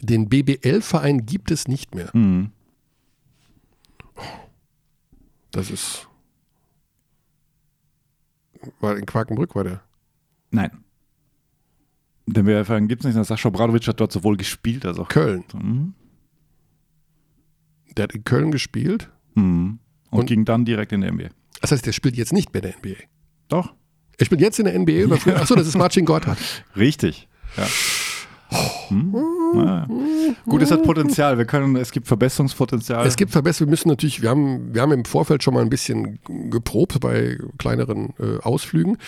[0.00, 2.10] Den BBL-Verein gibt es nicht mehr.
[2.12, 2.50] Mhm.
[5.52, 6.08] Das ist.
[8.80, 9.82] War in Quakenbrück war der.
[10.52, 10.70] Nein.
[12.26, 13.26] Den BBL-Verein gibt es nicht.
[13.26, 15.08] Sascha Bradovic hat dort sowohl gespielt als auch.
[15.08, 15.42] Köln.
[15.52, 15.94] Mhm.
[17.96, 19.10] Der hat in Köln gespielt.
[19.34, 19.80] Mhm.
[20.10, 21.28] Und, Und- ging dann direkt in die NBA.
[21.60, 23.02] Das heißt, der spielt jetzt nicht mehr in der NBA.
[23.48, 23.74] Doch.
[24.18, 25.36] Er spielt jetzt in der NBA früher?
[25.40, 26.38] Achso, das ist Marcin Gotthard.
[26.76, 27.28] Richtig.
[27.56, 27.66] Ja.
[30.44, 31.38] Gut, es hat Potenzial.
[31.38, 33.06] Wir können, es gibt Verbesserungspotenzial.
[33.06, 33.70] Es gibt Verbesserungen.
[33.70, 36.18] Wir müssen natürlich, wir haben, wir haben im Vorfeld schon mal ein bisschen
[36.50, 38.98] geprobt bei kleineren äh, Ausflügen.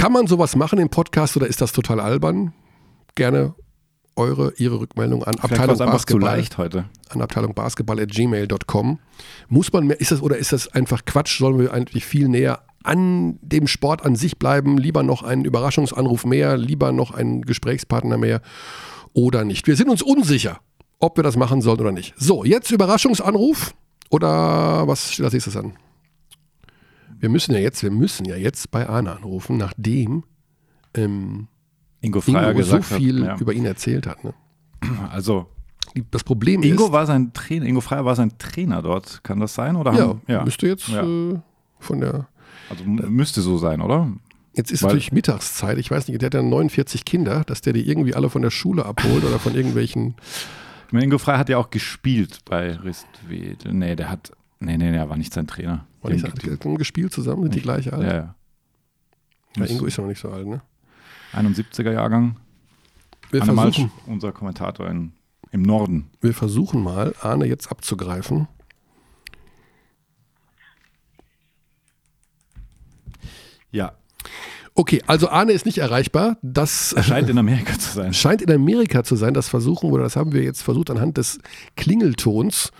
[0.00, 2.54] Kann man sowas machen im Podcast oder ist das total albern?
[3.16, 3.54] Gerne
[4.16, 6.36] eure, ihre Rückmeldung an Vielleicht Abteilung einfach zu Basketball.
[6.36, 6.86] leicht heute.
[7.10, 8.98] an Abteilung Basketball at gmail.com.
[9.50, 11.38] Muss man mehr, ist das oder ist das einfach Quatsch?
[11.38, 14.78] Sollen wir eigentlich viel näher an dem Sport an sich bleiben?
[14.78, 18.40] Lieber noch einen Überraschungsanruf mehr, lieber noch einen Gesprächspartner mehr
[19.12, 19.66] oder nicht?
[19.66, 20.60] Wir sind uns unsicher,
[20.98, 22.14] ob wir das machen sollen oder nicht.
[22.16, 23.74] So, jetzt Überraschungsanruf
[24.08, 25.74] oder was steht als nächstes an?
[27.20, 30.24] Wir müssen ja jetzt, wir müssen ja jetzt bei Arne anrufen, nachdem
[30.94, 31.46] ähm,
[32.00, 33.40] Ingo Freier Ingo so viel hat.
[33.40, 34.24] über ihn erzählt hat.
[34.24, 34.34] Ne?
[34.82, 35.08] Ja.
[35.12, 35.46] Also,
[36.10, 39.22] Das Problem Ingo ist, war sein Trainer, Ingo Freier war sein Trainer dort.
[39.22, 39.76] Kann das sein?
[39.76, 40.44] Oder ja, haben, ja.
[40.44, 41.02] müsste jetzt Ja.
[41.02, 41.38] äh,
[41.78, 42.26] von der
[42.70, 44.10] Also müsste so sein, oder?
[44.54, 45.78] Jetzt ist Weil- natürlich Mittagszeit.
[45.78, 48.50] Ich weiß nicht, der hat ja 49 Kinder, dass der die irgendwie alle von der
[48.50, 50.14] Schule abholt oder von irgendwelchen.
[50.86, 53.64] Ich meine, Ingo Freier hat ja auch gespielt bei Ristwed.
[53.72, 54.32] Nee, der hat.
[54.60, 55.86] Nee, nee, nee, er war nicht sein Trainer.
[56.02, 58.02] War nicht, hat die gespielt zusammen, sind die gleiche alt?
[58.02, 58.34] ja,
[59.56, 59.64] Ja, ja.
[59.64, 60.60] Ingo ist ja noch nicht so alt, ne?
[61.32, 62.36] 71er Jahrgang.
[63.30, 65.12] Wir Anne Malsch, versuchen, unser Kommentator in,
[65.50, 66.10] im Norden.
[66.20, 68.48] wir versuchen mal, Arne jetzt abzugreifen.
[73.72, 73.92] Ja,
[74.74, 76.38] Okay, also Arne ist nicht erreichbar.
[76.42, 78.14] Das er scheint in Amerika zu sein.
[78.14, 79.34] scheint in Amerika zu sein.
[79.34, 81.38] Das versuchen oder das haben wir jetzt versucht anhand des
[81.76, 82.70] Klingeltons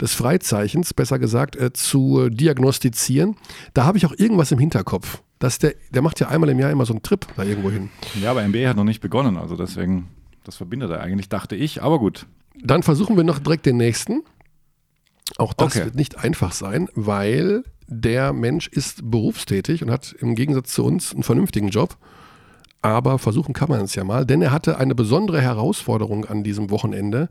[0.00, 3.36] des Freizeichens, besser gesagt, äh, zu diagnostizieren.
[3.74, 5.22] Da habe ich auch irgendwas im Hinterkopf.
[5.38, 7.90] Dass der, der macht ja einmal im Jahr immer so einen Trip da irgendwo hin.
[8.22, 10.08] Ja, aber NBA hat noch nicht begonnen, also deswegen,
[10.44, 11.82] das verbindet er eigentlich, dachte ich.
[11.82, 12.26] Aber gut.
[12.62, 14.22] Dann versuchen wir noch direkt den nächsten.
[15.36, 15.84] Auch das Okay.
[15.84, 21.12] wird nicht einfach sein, weil der Mensch ist berufstätig und hat im Gegensatz zu uns
[21.12, 21.96] einen vernünftigen Job.
[22.80, 26.70] Aber versuchen kann man es ja mal, denn er hatte eine besondere Herausforderung an diesem
[26.70, 27.28] Wochenende.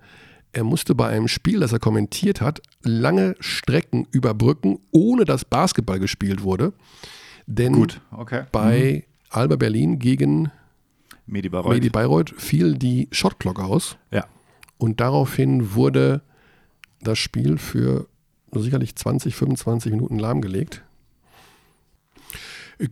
[0.54, 6.00] Er musste bei einem Spiel, das er kommentiert hat, lange Strecken überbrücken, ohne dass Basketball
[6.00, 6.74] gespielt wurde.
[7.46, 8.46] Denn Gut, okay.
[8.52, 10.52] bei Alba Berlin gegen
[11.26, 11.74] Medi Bayreuth.
[11.74, 13.98] Medi Bayreuth fiel die Shotclock aus.
[14.12, 14.26] Ja.
[14.78, 16.22] Und daraufhin wurde
[17.02, 18.08] das Spiel für
[18.52, 20.84] sicherlich 20, 25 Minuten lahmgelegt.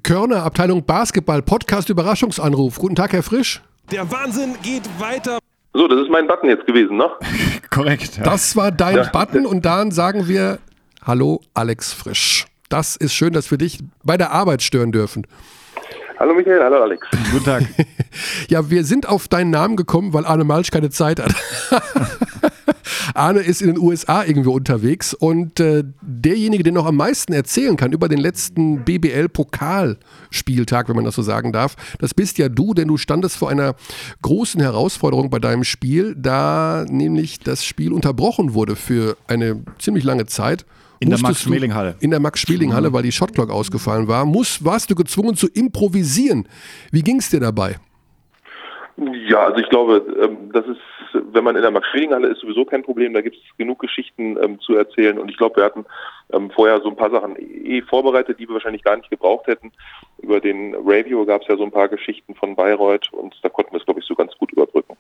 [0.02, 2.80] Körner, Abteilung Basketball, Podcast Überraschungsanruf.
[2.80, 3.62] Guten Tag, Herr Frisch.
[3.92, 5.40] Der Wahnsinn geht weiter.
[5.74, 7.10] So, das ist mein Button jetzt gewesen, ne?
[7.70, 8.18] Korrekt.
[8.18, 8.24] Ja.
[8.24, 10.60] Das war dein Button und dann sagen wir
[11.06, 12.46] Hallo, Alex Frisch.
[12.70, 15.28] Das ist schön, dass wir dich bei der Arbeit stören dürfen.
[16.20, 17.08] Hallo Michael, hallo Alex.
[17.32, 17.64] Guten Tag.
[18.48, 21.34] Ja, wir sind auf deinen Namen gekommen, weil Arne Malsch keine Zeit hat.
[23.16, 27.78] Arne ist in den USA irgendwo unterwegs und äh, derjenige, der noch am meisten erzählen
[27.78, 32.74] kann über den letzten BBL-Pokalspieltag, wenn man das so sagen darf, das bist ja du,
[32.74, 33.76] denn du standest vor einer
[34.22, 40.26] großen Herausforderung bei deinem Spiel, da nämlich das Spiel unterbrochen wurde für eine ziemlich lange
[40.26, 40.66] Zeit.
[41.04, 41.96] In der Max-Schmeling-Halle.
[42.00, 44.26] In der Max-Schmeling-Halle, weil die Shotclock ausgefallen war.
[44.26, 46.48] Muss, warst du gezwungen zu improvisieren.
[46.92, 47.76] Wie ging es dir dabei?
[49.28, 50.80] Ja, also ich glaube, ähm, das ist,
[51.32, 53.14] wenn man in der Max-Schmeling-Halle ist, sowieso kein Problem.
[53.14, 55.18] Da gibt es genug Geschichten ähm, zu erzählen.
[55.18, 55.86] Und ich glaube, wir hatten
[56.32, 59.72] ähm, vorher so ein paar Sachen eh vorbereitet, die wir wahrscheinlich gar nicht gebraucht hätten.
[60.22, 63.74] Über den Radio gab es ja so ein paar Geschichten von Bayreuth und da konnten
[63.74, 64.96] wir es, glaube ich, so ganz gut überbrücken.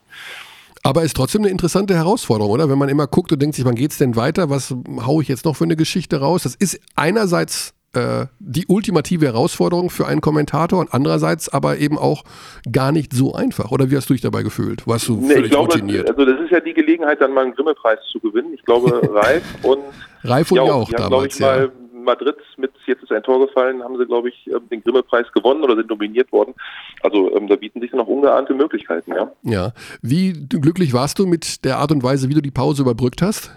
[0.86, 2.69] Aber ist trotzdem eine interessante Herausforderung, oder?
[2.69, 4.49] Wenn man immer guckt und denkt sich, wann geht's denn weiter?
[4.49, 4.75] Was
[5.05, 6.43] haue ich jetzt noch für eine Geschichte raus?
[6.43, 12.23] Das ist einerseits äh, die ultimative Herausforderung für einen Kommentator und andererseits aber eben auch
[12.71, 13.71] gar nicht so einfach.
[13.71, 14.86] Oder wie hast du dich dabei gefühlt?
[14.86, 16.09] Warst du Nee, völlig ich glaube, routiniert?
[16.09, 18.53] also das ist ja die Gelegenheit, dann mal einen Grimme-Preis zu gewinnen.
[18.53, 19.79] Ich glaube, Ralf und
[20.23, 21.47] Reif und ja, die haben, glaube damals, ich, ja.
[21.47, 21.71] mal
[22.04, 25.64] Madrid mit Jetzt ist ein Tor gefallen, haben sie, glaube ich, ähm, den Grimme-Preis gewonnen
[25.64, 26.54] oder sind nominiert worden.
[27.01, 29.32] Also ähm, da bieten sich noch ungeahnte Möglichkeiten, ja.
[29.43, 29.72] Ja.
[30.01, 33.51] Wie glücklich warst du mit der Art und Weise, wie du die Pause überbrückt hast?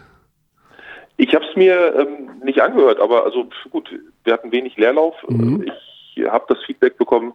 [1.16, 3.88] Ich habe es mir ähm, nicht angehört, aber also gut,
[4.24, 5.14] wir hatten wenig Leerlauf.
[5.28, 5.64] Mhm.
[6.14, 7.32] Ich habe das Feedback bekommen,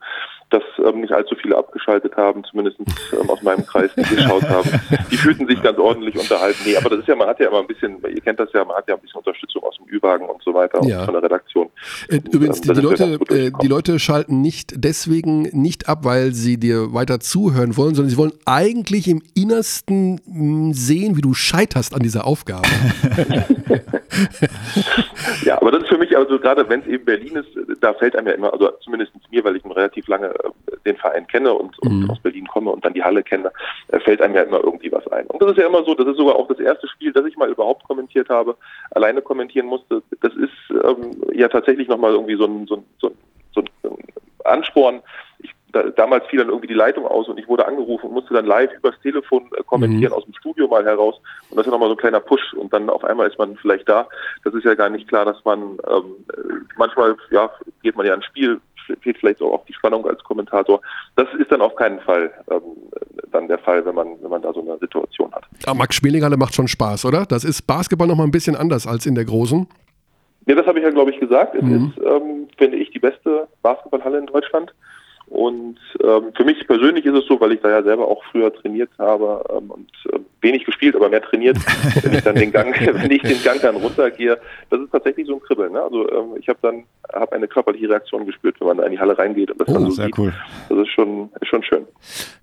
[0.52, 4.70] dass ähm, nicht allzu viele abgeschaltet haben, zumindest ähm, aus meinem Kreis, die geschaut haben.
[5.12, 6.60] Die fühlten sich ganz ordentlich unterhalten.
[6.66, 8.64] Nee, aber das ist ja, man hat ja immer ein bisschen, ihr kennt das ja,
[8.66, 11.00] man hat ja ein bisschen Unterstützung aus dem Ü-Wagen und so weiter Ja.
[11.00, 11.70] und von der Redaktion.
[12.10, 13.68] Äh, Übrigens, Ähm, die, Leute, äh, die.
[13.68, 18.34] Leute schalten nicht deswegen nicht ab, weil sie dir weiter zuhören wollen, sondern sie wollen
[18.46, 22.68] eigentlich im Innersten mh, sehen, wie du scheiterst an dieser Aufgabe.
[25.46, 27.50] Ja, aber das ist für mich, also gerade wenn es eben Berlin ist,
[27.82, 31.28] da fällt einem ja immer, also zumindest mir, weil ich relativ lange äh, den Verein
[31.28, 33.52] kenne und, und aus Berlin komme und dann die Halle kenne,
[33.90, 35.28] äh, fällt einem ja immer irgendwie was ein.
[35.28, 37.38] Und das ist ja immer so, das ist sogar auch das erste Spiel, das ich
[37.38, 38.56] mal überhaupt kommentiert habe,
[38.92, 40.02] alleine kommentieren musste.
[40.22, 43.16] Das ist ähm, ja tatsächlich nochmal irgendwie so ein, so ein, so ein,
[43.54, 43.98] so ein
[44.46, 45.02] Ansporn.
[45.74, 48.46] Da, damals fiel dann irgendwie die Leitung aus und ich wurde angerufen und musste dann
[48.46, 50.18] live übers Telefon äh, kommentieren Mhm.
[50.18, 51.16] aus dem Studio mal heraus.
[51.50, 53.88] Und das ist nochmal so ein kleiner Push und dann auf einmal ist man vielleicht
[53.88, 54.08] da.
[54.44, 55.78] Das ist ja gar nicht klar, dass man ähm,
[56.34, 57.50] äh, manchmal, ja,
[57.84, 58.60] geht man ja ins Spiel,
[59.02, 60.82] fehlt vielleicht auch die Spannung als Kommentator.
[61.16, 62.62] Das ist dann auf keinen Fall ähm,
[63.32, 65.46] dann der Fall, wenn man, wenn man da so eine Situation hat.
[65.66, 67.26] Aber Max Schmelinghalle macht schon Spaß, oder?
[67.26, 69.68] Das ist Basketball noch mal ein bisschen anders als in der großen.
[70.48, 71.56] Ja, das habe ich ja, glaube ich, gesagt.
[71.56, 71.94] Es Mhm.
[71.96, 74.74] ist, ähm, finde ich, die beste Basketballhalle in Deutschland.
[75.32, 78.54] Und ähm, für mich persönlich ist es so, weil ich da ja selber auch früher
[78.54, 81.56] trainiert habe ähm, und äh, wenig gespielt, aber mehr trainiert,
[82.04, 84.38] wenn ich dann den Gang, wenn ich den Gang dann runtergehe,
[84.70, 85.72] das ist tatsächlich so ein Kribbeln.
[85.72, 85.82] Ne?
[85.82, 89.00] Also ähm, ich habe dann habe eine körperliche Reaktion gespürt, wenn man da in die
[89.00, 90.18] Halle reingeht und das dann Oh, so sehr sieht.
[90.18, 90.34] cool.
[90.68, 91.86] Das ist schon, ist schon schön.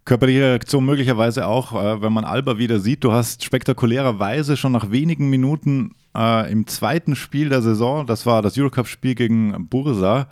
[0.06, 3.04] Körperliche Reaktion möglicherweise auch, äh, wenn man Alba wieder sieht.
[3.04, 8.40] Du hast spektakulärerweise schon nach wenigen Minuten äh, im zweiten Spiel der Saison, das war
[8.40, 10.28] das Eurocup-Spiel gegen Bursa,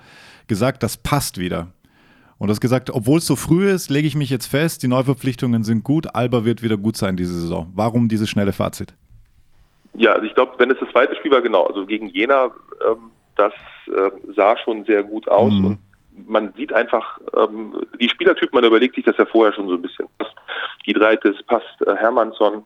[0.49, 1.69] gesagt, das passt wieder.
[2.39, 5.65] Und hast gesagt, obwohl es so früh ist, lege ich mich jetzt fest, die Neuverpflichtungen
[5.65, 7.73] sind gut, Alba wird wieder gut sein diese Saison.
[7.75, 8.95] Warum dieses schnelle Fazit?
[9.95, 12.51] Ja, also ich glaube, wenn es das zweite Spiel war, genau, also gegen Jena,
[12.87, 13.55] ähm, das
[13.89, 15.65] ähm, sah schon sehr gut aus Mhm.
[15.65, 15.79] und
[16.27, 19.83] man sieht einfach, ähm, die Spielertyp, man überlegt sich das ja vorher schon so ein
[19.83, 20.09] bisschen.
[20.19, 20.35] Passt
[20.85, 22.65] Gidreitis, passt äh, Hermannsson,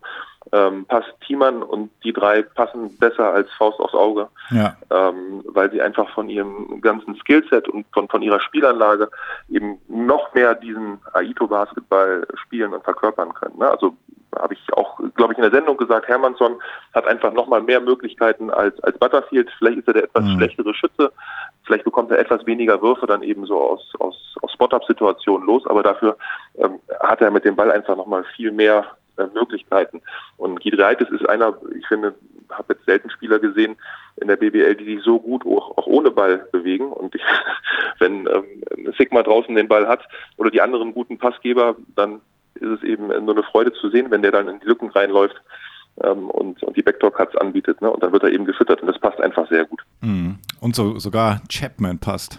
[0.53, 5.70] ähm, passt Thiemann und die drei passen besser als Faust aufs Auge, Ja, ähm, weil
[5.70, 9.11] sie einfach von ihrem ganzen Skillset und von, von ihrer Spielanlage
[9.48, 13.59] eben noch mehr diesen Aito-Basketball spielen und verkörpern können.
[13.59, 13.70] Ne?
[13.70, 13.96] Also
[14.38, 16.61] habe ich auch, glaube ich, in der Sendung gesagt, Hermannsson
[16.94, 19.51] hat einfach nochmal mehr Möglichkeiten als, als Butterfield.
[19.59, 20.36] Vielleicht ist er der etwas Mhm.
[20.36, 21.12] schlechtere Schütze.
[21.71, 25.64] Vielleicht bekommt er etwas weniger Würfe dann eben so aus, aus, aus Spot-Up-Situationen los.
[25.68, 26.16] Aber dafür
[26.59, 28.87] ähm, hat er mit dem Ball einfach nochmal viel mehr
[29.18, 30.03] äh, Möglichkeiten.
[30.37, 32.16] Und Gidreitis ist einer, ich finde,
[32.51, 33.77] habe jetzt selten Spieler gesehen
[34.16, 36.91] in der BBL, die sich so gut auch, auch ohne Ball bewegen.
[36.91, 37.23] Und ich,
[38.01, 40.03] wenn ähm, Sigma draußen den Ball hat
[40.39, 42.21] oder die anderen guten Passgeber, dann
[42.57, 45.41] ist es eben nur eine Freude zu sehen, wenn der dann in die Lücken reinläuft
[46.05, 47.80] ähm, und, und die Backdoor-Cuts anbietet.
[47.80, 47.90] Ne?
[47.90, 49.80] Und dann wird er eben gefüttert und das passt einfach sehr gut.
[50.01, 50.38] Mhm.
[50.61, 52.38] und so, sogar Chapman passt.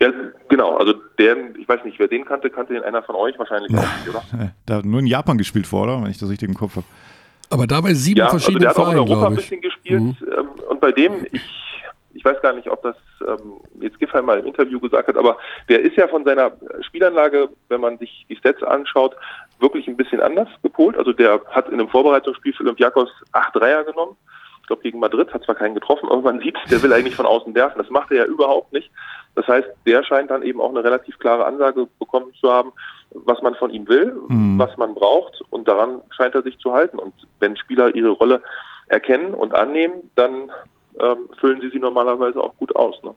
[0.00, 0.10] Ja,
[0.48, 0.76] genau.
[0.76, 3.82] Also der, ich weiß nicht, wer den kannte, kannte den einer von euch wahrscheinlich auch
[3.82, 4.52] nicht, oder?
[4.66, 6.02] Da hat nur in Japan gespielt vor, oder?
[6.02, 6.86] Wenn ich das richtig im Kopf habe.
[7.50, 10.02] Aber dabei sieben Ja, also verschiedene der hat auch in Vereine, Europa ein bisschen gespielt.
[10.22, 11.42] Ähm, und bei dem, ich,
[12.14, 15.36] ich weiß gar nicht, ob das ähm, jetzt Giffey mal im Interview gesagt hat, aber
[15.68, 19.16] der ist ja von seiner Spielanlage, wenn man sich die Stats anschaut,
[19.60, 20.96] wirklich ein bisschen anders gepolt.
[20.96, 24.16] Also der hat in einem Vorbereitungsspiel für Olympiakos acht Dreier genommen.
[24.62, 27.26] Ich glaube, gegen Madrid hat zwar keinen getroffen, aber man sieht, der will eigentlich von
[27.26, 27.78] außen werfen.
[27.78, 28.90] Das macht er ja überhaupt nicht.
[29.34, 32.72] Das heißt, der scheint dann eben auch eine relativ klare Ansage bekommen zu haben,
[33.10, 34.58] was man von ihm will, Mhm.
[34.58, 36.98] was man braucht und daran scheint er sich zu halten.
[36.98, 38.42] Und wenn Spieler ihre Rolle
[38.86, 40.50] erkennen und annehmen, dann
[41.00, 43.00] ähm, füllen sie sie normalerweise auch gut aus.
[43.02, 43.14] Ne?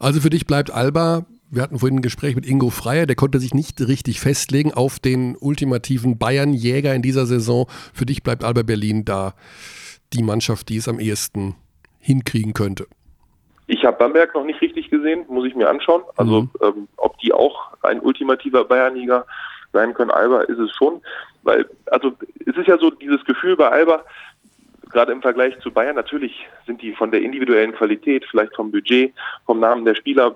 [0.00, 1.24] Also für dich bleibt Alba,
[1.54, 4.98] wir hatten vorhin ein Gespräch mit Ingo Freier, der konnte sich nicht richtig festlegen auf
[4.98, 7.66] den ultimativen Bayern-Jäger in dieser Saison.
[7.92, 9.34] Für dich bleibt Alba Berlin da
[10.12, 11.54] die Mannschaft, die es am ehesten
[12.00, 12.86] hinkriegen könnte.
[13.66, 16.02] Ich habe Bamberg noch nicht richtig gesehen, muss ich mir anschauen.
[16.16, 16.50] Also Mhm.
[16.62, 19.24] ähm, ob die auch ein ultimativer Bayernliga
[19.72, 21.00] sein können, Alba ist es schon.
[21.42, 22.12] Weil, also
[22.46, 24.04] es ist ja so dieses Gefühl bei Alba,
[24.94, 29.12] gerade im Vergleich zu Bayern, natürlich sind die von der individuellen Qualität, vielleicht vom Budget,
[29.44, 30.34] vom Namen der Spieler,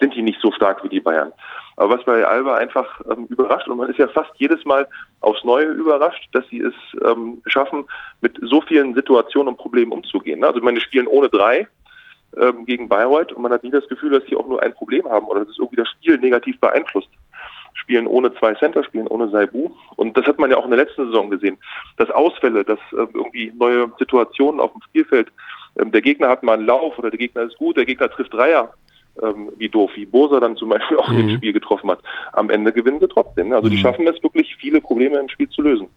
[0.00, 1.32] sind die nicht so stark wie die Bayern.
[1.76, 4.88] Aber was bei Alba einfach ähm, überrascht, und man ist ja fast jedes Mal
[5.20, 7.84] aufs Neue überrascht, dass sie es ähm, schaffen,
[8.20, 10.40] mit so vielen Situationen und Problemen umzugehen.
[10.40, 10.46] ne?
[10.46, 11.68] Also ich meine, die spielen ohne drei
[12.36, 15.08] ähm, gegen Bayreuth und man hat nie das Gefühl, dass sie auch nur ein Problem
[15.08, 17.08] haben oder dass irgendwie das Spiel negativ beeinflusst.
[17.90, 19.70] Spielen ohne zwei Center, spielen ohne Saibu.
[19.96, 21.58] Und das hat man ja auch in der letzten Saison gesehen.
[21.96, 25.32] Dass Ausfälle, dass äh, irgendwie neue Situationen auf dem Spielfeld,
[25.76, 28.32] ähm, der Gegner hat mal einen Lauf oder der Gegner ist gut, der Gegner trifft
[28.32, 28.72] Dreier,
[29.20, 31.18] ähm, wie doof, wie Bosa dann zum Beispiel auch Mhm.
[31.18, 31.98] im Spiel getroffen hat.
[32.32, 33.52] Am Ende gewinnen sie trotzdem.
[33.52, 33.80] Also die Mhm.
[33.80, 35.88] schaffen es wirklich, viele Probleme im Spiel zu lösen.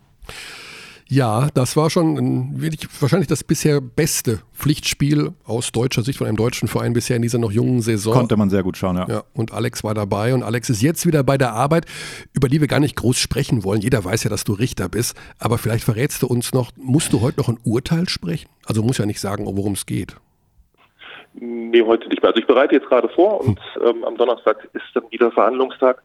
[1.14, 6.26] Ja, das war schon ein, wirklich wahrscheinlich das bisher beste Pflichtspiel aus deutscher Sicht von
[6.26, 8.14] einem deutschen Verein bisher in dieser noch jungen Saison.
[8.14, 9.08] Konnte man sehr gut schauen, ja.
[9.08, 11.86] Ja, und Alex war dabei und Alex ist jetzt wieder bei der Arbeit,
[12.34, 13.82] über die wir gar nicht groß sprechen wollen.
[13.82, 17.22] Jeder weiß ja, dass du Richter bist, aber vielleicht verrätst du uns noch, musst du
[17.22, 18.50] heute noch ein Urteil sprechen?
[18.66, 20.16] Also muss ja nicht sagen, worum es geht.
[21.36, 22.30] Nee, heute nicht mehr.
[22.30, 26.02] Also ich bereite jetzt gerade vor und ähm, am Donnerstag ist dann wieder Verhandlungstag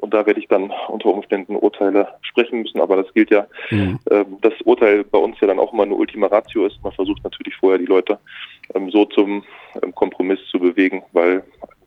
[0.00, 3.98] und da werde ich dann unter Umständen Urteile sprechen müssen, aber das gilt ja, Mhm.
[4.10, 6.82] ähm, das Urteil bei uns ja dann auch immer eine Ultima Ratio ist.
[6.82, 8.18] Man versucht natürlich vorher die Leute
[8.74, 9.44] ähm, so zum
[9.82, 11.44] ähm, Kompromiss zu bewegen, weil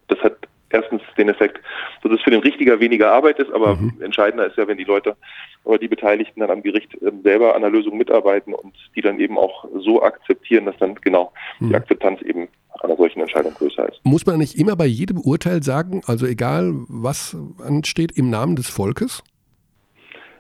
[0.07, 0.38] das hat
[0.74, 1.60] erstens den Effekt,
[2.02, 5.16] dass es für den Richtiger weniger Arbeit ist, aber entscheidender ist ja, wenn die Leute
[5.64, 9.20] oder die Beteiligten dann am Gericht ähm, selber an der Lösung mitarbeiten und die dann
[9.20, 12.50] eben auch so akzeptieren, dass dann genau die Akzeptanz eben
[12.82, 14.02] einer solchen Entscheidung größer ist.
[14.04, 18.68] Muss man nicht immer bei jedem Urteil sagen, also egal was ansteht, im Namen des
[18.68, 19.24] Volkes?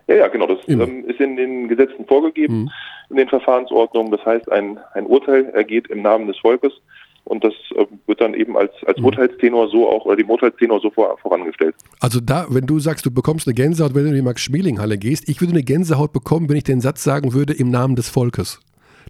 [0.07, 0.47] Ja, ja, genau.
[0.47, 2.71] Das ähm, ist in den Gesetzen vorgegeben, Mhm.
[3.11, 4.11] in den Verfahrensordnungen.
[4.11, 6.73] Das heißt, ein, ein Urteil ergeht im Namen des Volkes
[7.25, 9.05] und das ähm, wird dann eben als, als Mhm.
[9.05, 11.75] Urteilstenor so auch oder dem Urteilstenor so vor, vorangestellt.
[11.99, 15.29] Also da, wenn du sagst, du bekommst eine Gänsehaut, wenn du in die Max-Schmeling-Halle gehst,
[15.29, 18.59] ich würde eine Gänsehaut bekommen, wenn ich den Satz sagen würde, im Namen des Volkes.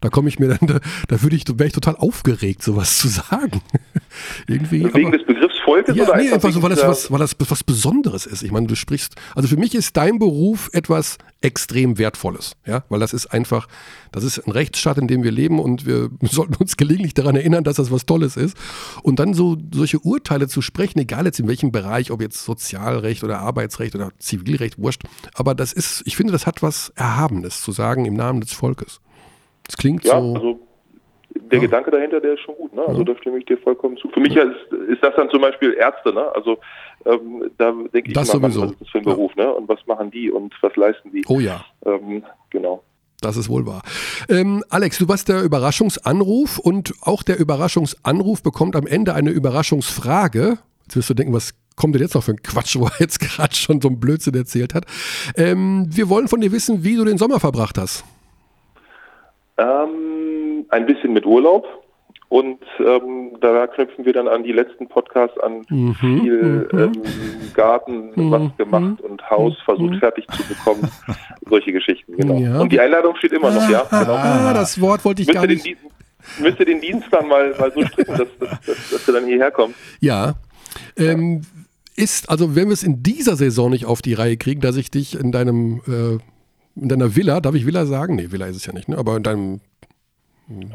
[0.02, 3.08] Da komme ich mir dann, da, da würde ich, wäre ich total aufgeregt, sowas zu
[3.08, 3.62] sagen.
[4.48, 4.94] Irgendwie.
[4.94, 7.64] Wegen des Begriffs Volkes Ja, oder nee, einfach so, weil das, was, weil das was
[7.64, 8.44] Besonderes ist.
[8.44, 13.00] Ich meine, du sprichst, also für mich ist dein Beruf etwas extrem Wertvolles, ja, weil
[13.00, 13.68] das ist einfach,
[14.12, 17.64] das ist ein Rechtsstaat, in dem wir leben und wir sollten uns gelegentlich daran erinnern,
[17.64, 18.58] dass das was Tolles ist.
[19.02, 23.24] Und dann so solche Urteile zu sprechen, egal jetzt in welchem Bereich, ob jetzt Sozialrecht
[23.24, 25.04] oder Arbeitsrecht oder Zivilrecht, wurscht,
[25.34, 29.00] aber das ist, ich finde, das hat was Erhabenes zu sagen im Namen des Volkes.
[29.66, 30.36] Das klingt Ja, so.
[30.36, 30.60] also
[31.36, 31.66] der Ja.
[31.66, 32.74] Gedanke dahinter, der ist schon gut.
[32.74, 32.82] Ne?
[32.88, 33.06] Also Ja.
[33.14, 34.10] da stimme ich dir vollkommen zu.
[34.10, 36.14] Für mich ist, ist das dann zum Beispiel Ärzte.
[36.14, 36.24] Ne?
[36.36, 36.58] Also
[37.06, 38.62] ähm, da denke ich Das immer, sowieso.
[38.64, 39.14] was ist das für ein Ja.
[39.14, 39.36] Beruf?
[39.36, 39.54] Ne?
[39.54, 41.24] Und was machen die und was leisten die?
[41.28, 41.64] oh ja.
[41.86, 42.84] Ähm, genau.
[43.22, 43.82] Das ist wohl wahr.
[44.30, 50.58] Ähm, Alex, du warst der Überraschungsanruf und auch der Überraschungsanruf bekommt am Ende eine Überraschungsfrage.
[50.84, 53.20] Jetzt wirst du denken, was kommt denn jetzt noch für ein Quatsch, wo er jetzt
[53.22, 54.86] gerade schon so einen Blödsinn erzählt hat.
[55.38, 58.04] Ähm, wir wollen von dir wissen, wie du den Sommer verbracht hast.
[59.58, 60.03] Ähm,
[60.74, 61.66] ein bisschen mit Urlaub.
[62.30, 65.64] Und ähm, da knüpfen wir dann an die letzten Podcasts an.
[65.70, 66.92] Mhm, Viel ähm,
[67.54, 70.90] Garten, was gemacht und Haus versucht fertig zu bekommen.
[71.48, 72.40] Solche Geschichten, genau.
[72.40, 72.60] Ja.
[72.60, 73.84] Und die Einladung steht immer noch, ja.
[73.84, 74.16] Genau.
[74.16, 75.82] Ah, das Wort wollte ich gar Müsste den, nicht.
[75.84, 79.28] Dienst, müsste den Dienst dann mal, mal so stricken, dass, dass, dass, dass du dann
[79.28, 79.78] hierher kommst.
[80.00, 80.34] Ja.
[80.98, 81.42] Ähm,
[81.96, 84.90] ist, also wenn wir es in dieser Saison nicht auf die Reihe kriegen, dass ich
[84.90, 86.18] dich in deinem, äh,
[86.82, 88.16] in deiner Villa, darf ich Villa sagen?
[88.16, 88.98] Nee, Villa ist es ja nicht, ne?
[88.98, 89.60] aber in deinem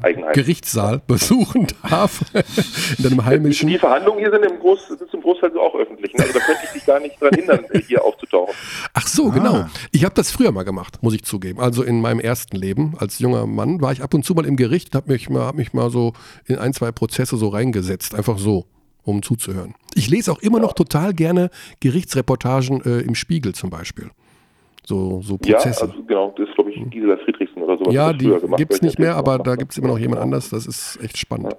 [0.02, 0.32] Eigenheim.
[0.32, 2.22] Gerichtssaal besuchen darf.
[2.98, 3.68] in deinem heimischen.
[3.68, 6.12] Die Verhandlungen hier sind im, Groß, sind Großteil so auch öffentlich.
[6.14, 6.24] ne?
[6.24, 8.54] Also da könnte ich dich gar nicht dran hindern, hier aufzutauchen.
[8.94, 9.66] Ach so, genau.
[9.92, 11.60] Ich habe das früher mal gemacht, muss ich zugeben.
[11.60, 14.56] Also in meinem ersten Leben als junger Mann war ich ab und zu mal im
[14.56, 16.12] Gericht und habe mich, mal- hab mich mal so
[16.46, 18.14] in ein, zwei Prozesse so reingesetzt.
[18.14, 18.66] Einfach so,
[19.04, 19.74] um zuzuhören.
[19.94, 21.50] Ich lese auch immer noch total gerne
[21.80, 24.10] Gerichtsreportagen äh, im Spiegel zum Beispiel.
[24.88, 25.82] So, so Ja, Prozesse.
[25.82, 27.92] also genau, das ist glaube ich Gisela Friedrichsen oder sowas.
[27.92, 30.48] Ja, die gibt es nicht mehr, aber da gibt es immer noch jemand anders.
[30.48, 31.54] Das ist echt spannend.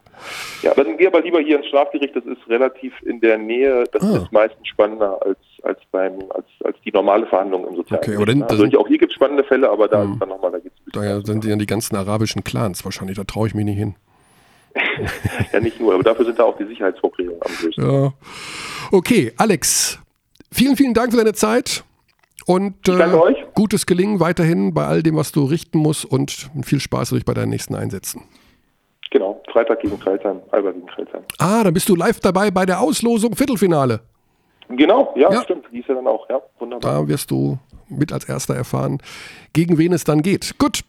[0.64, 4.02] Ja, dann geh aber lieber hier ins Strafgericht, das ist relativ in der Nähe, das
[4.02, 4.18] Ah.
[4.18, 8.02] ist meistens spannender als, als beim als, als die normale Verhandlung im Sozialen.
[8.04, 10.14] Okay, dann- also auch hier gibt es spannende Fälle, aber da Hm.
[10.14, 13.26] ist dann nochmal, da ein bisschen Da sind ja die ganzen arabischen Clans wahrscheinlich, da
[13.26, 13.94] traue ich mich nicht hin.
[15.54, 17.84] ja nicht nur, aber dafür sind da auch die Sicherheitsvorkehrungen am größten.
[17.92, 18.14] Ja.
[18.92, 20.00] Okay, Alex,
[20.52, 21.84] vielen, vielen Dank für deine Zeit
[22.50, 27.12] und äh, gutes Gelingen weiterhin bei all dem, was du richten musst und viel Spaß
[27.12, 28.24] natürlich bei deinen nächsten Einsätzen.
[29.12, 31.22] Genau, Freitag gegen Kreilsheim, Alba gegen Kreilsheim.
[31.38, 34.00] Ah, dann bist du live dabei bei der Auslosung Viertelfinale.
[34.68, 35.44] Genau, ja, Ja.
[35.44, 37.02] stimmt, die ist ja dann auch, ja, wunderbar.
[37.04, 38.98] Da wirst du mit als erster erfahren,
[39.54, 40.58] gegen wen es dann geht.
[40.58, 40.82] Gut,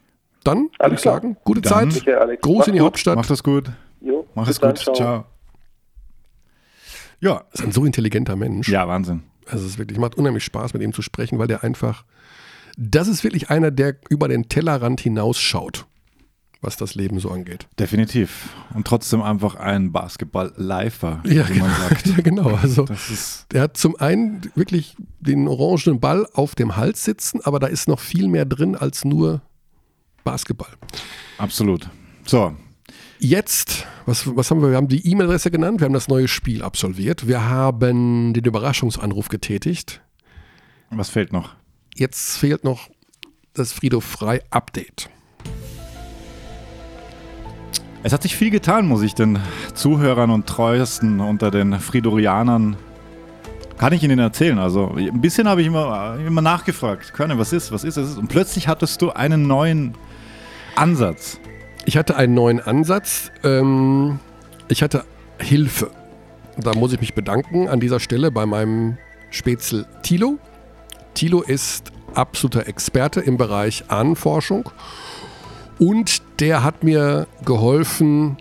[0.45, 1.15] dann würde Alles ich klar.
[1.17, 2.87] sagen, gute Dann- Zeit, Michael, Alex, Gruß in die gut.
[2.87, 3.17] Hauptstadt.
[3.17, 3.71] Mach das gut.
[4.01, 4.97] Jo, Mach bis es dann, gut.
[4.97, 5.25] Ciao.
[7.21, 7.45] Ja.
[7.53, 8.69] ist ein so intelligenter Mensch.
[8.71, 9.25] Ja, Wahnsinn.
[9.51, 12.05] Also es ist wirklich, macht unheimlich Spaß, mit ihm zu sprechen, weil der einfach,
[12.77, 15.87] das ist wirklich einer, der über den Tellerrand hinausschaut,
[16.61, 17.67] was das Leben so angeht.
[17.79, 18.51] Definitiv.
[18.75, 22.07] Und trotzdem einfach ein Basketball-Lifer, Ja, wie man sagt.
[22.17, 22.55] ja, genau.
[22.55, 22.87] Also
[23.53, 27.89] der hat zum einen wirklich den orangenen Ball auf dem Hals sitzen, aber da ist
[27.89, 29.43] noch viel mehr drin als nur
[30.25, 30.71] Basketball.
[31.39, 31.89] absolut.
[32.27, 32.55] So,
[33.23, 34.71] Jetzt, was, was haben wir?
[34.71, 39.29] Wir haben die E-Mail-Adresse genannt, wir haben das neue Spiel absolviert, wir haben den Überraschungsanruf
[39.29, 40.01] getätigt.
[40.89, 41.55] was fehlt noch?
[41.95, 42.89] Jetzt fehlt noch
[43.53, 45.11] das Friedhof Frei Update.
[48.03, 49.39] Es hat sich viel getan, muss ich den
[49.75, 52.77] Zuhörern und Treuesten unter den Fridorianern.
[53.77, 54.59] Kann ich Ihnen erzählen?
[54.59, 57.13] Also, ein bisschen habe ich immer, immer nachgefragt.
[57.13, 58.17] Körne, was ist, was ist es?
[58.17, 59.95] Und plötzlich hattest du einen neuen
[60.75, 61.39] Ansatz.
[61.85, 63.31] Ich hatte einen neuen Ansatz.
[63.43, 64.19] Ähm,
[64.69, 65.05] ich hatte
[65.39, 65.91] Hilfe.
[66.57, 68.99] Da muss ich mich bedanken an dieser Stelle bei meinem
[69.31, 70.39] Spätzle Thilo.
[71.15, 74.69] Thilo ist absoluter Experte im Bereich Ahnenforschung
[75.79, 78.37] und der hat mir geholfen,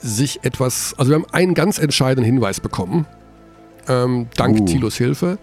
[0.00, 3.06] sich etwas, also wir haben einen ganz entscheidenden Hinweis bekommen,
[3.88, 4.64] ähm, dank Uh.
[4.64, 5.38] Thilos Hilfe,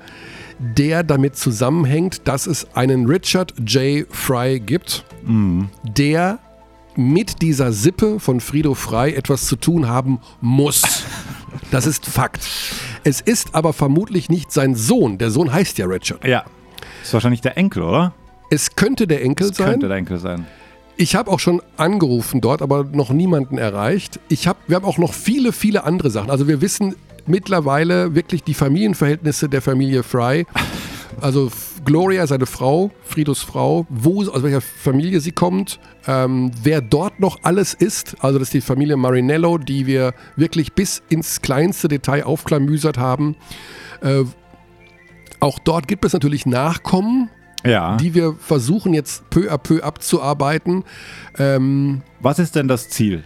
[0.60, 4.08] der damit zusammenhängt, dass es einen Richard J.
[4.10, 5.06] Fry gibt,
[5.84, 6.40] der
[6.98, 10.82] mit dieser Sippe von Frido Frei etwas zu tun haben muss.
[11.72, 12.48] Das ist Fakt.
[13.04, 15.18] Es ist aber vermutlich nicht sein Sohn.
[15.18, 16.26] Der Sohn heißt ja Richard.
[16.26, 16.44] Ja.
[17.04, 18.14] Ist wahrscheinlich der Enkel, oder?
[18.50, 19.70] Es könnte der Enkel Das sein.
[19.72, 20.46] könnte der Enkel sein.
[20.96, 24.20] Ich habe auch schon angerufen dort, aber noch niemanden erreicht.
[24.30, 26.32] Ich hab, wir haben auch noch viele, viele andere Sachen.
[26.32, 26.96] Also wir wissen
[27.28, 30.46] mittlerweile wirklich die Familienverhältnisse der Familie Fry.
[31.22, 31.52] Also
[31.84, 37.40] Gloria, seine Frau, Fridos Frau, wo, aus welcher Familie sie kommt, ähm, wer dort noch
[37.44, 38.16] alles ist.
[38.20, 43.36] Also das ist die Familie Marinello, die wir wirklich bis ins kleinste Detail aufklamüsert haben.
[44.02, 44.24] Äh,
[45.40, 47.30] auch dort gibt es natürlich Nachkommen,
[47.66, 47.98] Ja.
[47.98, 50.84] die wir versuchen jetzt peu à peu abzuarbeiten.
[51.38, 53.24] Ähm, Was ist denn das Ziel?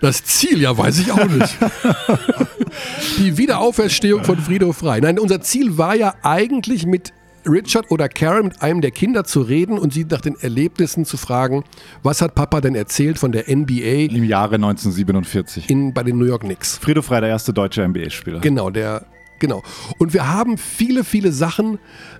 [0.00, 1.58] Das Ziel, ja, weiß ich auch nicht.
[3.18, 5.00] Die Wiederauferstehung von Frido Frei.
[5.00, 7.12] Nein, unser Ziel war ja eigentlich mit
[7.46, 11.16] Richard oder Karen, mit einem der Kinder zu reden und sie nach den Erlebnissen zu
[11.16, 11.64] fragen,
[12.02, 15.70] was hat Papa denn erzählt von der NBA Im Jahre 1947.
[15.70, 16.78] in, bei den New York Knicks?
[16.78, 18.40] Frido Frey, der erste deutsche NBA-Spieler.
[18.40, 19.06] Genau, der.
[19.38, 19.62] Genau.
[19.96, 21.78] Und wir haben viele, viele Sachen,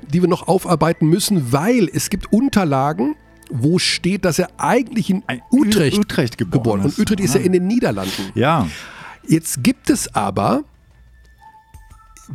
[0.08, 3.14] die wir noch aufarbeiten müssen, weil es gibt Unterlagen,
[3.50, 6.98] wo steht, dass er eigentlich in Utrecht, Ut- Utrecht geboren Und ist.
[6.98, 7.44] Utrecht ist ja Ah.
[7.44, 8.30] in den Niederlanden.
[8.34, 8.68] Ja.
[9.26, 10.64] Jetzt gibt es aber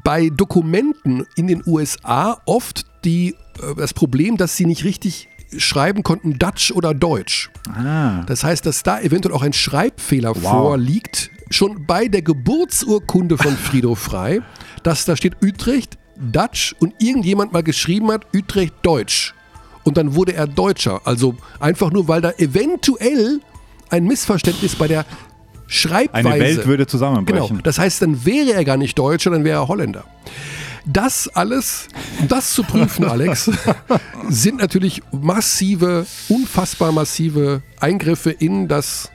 [0.04, 6.04] bei Dokumenten in den USA oft die, äh, das Problem, dass sie nicht richtig schreiben
[6.04, 7.50] konnten, Dutch oder Deutsch.
[7.74, 8.24] Ah.
[8.24, 10.42] Das heißt, dass da eventuell auch ein Schreibfehler Wow.
[10.52, 14.42] vorliegt, schon bei der Geburtsurkunde von Frido Frei,
[14.84, 19.34] dass da steht Utrecht, Dutch und irgendjemand mal geschrieben hat, Utrecht, Deutsch.
[19.86, 21.00] Und dann wurde er Deutscher.
[21.06, 23.40] Also einfach nur, weil da eventuell
[23.90, 25.06] ein Missverständnis bei der
[25.68, 26.28] Schreibweise.
[26.30, 26.90] Eine Welt würde Genau.
[26.90, 27.62] zusammenbrechen.
[27.64, 30.04] Das heißt, dann wäre er gar nicht Deutscher, dann wäre er Holländer.
[30.86, 31.88] Das alles,
[32.20, 33.50] um das zu prüfen, Alex,
[34.30, 39.10] sind natürlich massive, unfassbar massive Eingriffe in das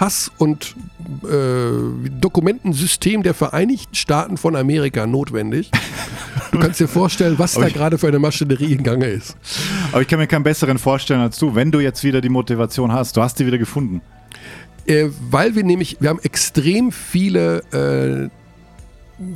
[0.00, 0.76] Pass- und
[1.24, 5.70] äh, Dokumentensystem der Vereinigten Staaten von Amerika notwendig.
[6.52, 9.36] Du kannst dir vorstellen, was da gerade für eine Maschinerie in Gange ist.
[9.92, 12.90] Aber ich kann mir keinen besseren vorstellen als du, wenn du jetzt wieder die Motivation
[12.92, 13.14] hast.
[13.18, 14.00] Du hast die wieder gefunden.
[14.86, 18.30] Äh, weil wir nämlich, wir haben extrem viele äh,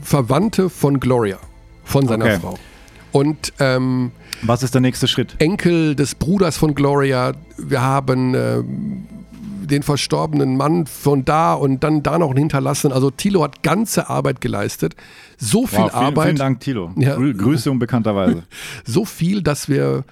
[0.01, 1.37] Verwandte von Gloria,
[1.85, 2.39] von seiner Okay.
[2.41, 2.59] Frau.
[3.13, 5.35] Und ähm, Was ist der nächste Schritt?
[5.41, 7.35] Enkel des Bruders von Gloria.
[7.59, 9.07] Wir haben ähm,
[9.67, 12.95] den verstorbenen Mann von da und dann da noch einen hinterlassenen.
[12.95, 14.95] Also Thilo hat ganze Arbeit geleistet.
[15.37, 16.93] So viel Wow, vielen, Arbeit, vielen Dank, Tilo.
[16.97, 17.17] Ja.
[17.17, 18.45] Grü Grüße unbekannterweise.
[18.85, 20.05] so viel, dass wir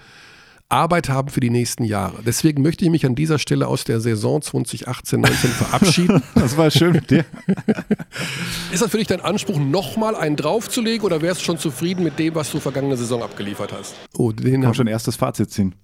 [0.73, 2.23] Arbeit haben für die nächsten Jahre.
[2.25, 6.23] Deswegen möchte ich mich an dieser Stelle aus der Saison 2018-19 verabschieden.
[6.35, 7.25] Das war schön mit dir.
[8.73, 12.19] Ist das für dich dein Anspruch, nochmal einen draufzulegen oder wärst du schon zufrieden mit
[12.19, 13.95] dem, was du vergangene Saison abgeliefert hast?
[14.17, 15.75] Oh, den Kann hab, schon erstes Fazit ziehen.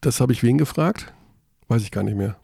[0.00, 1.12] das habe ich wen gefragt?
[1.68, 2.36] Weiß ich gar nicht mehr.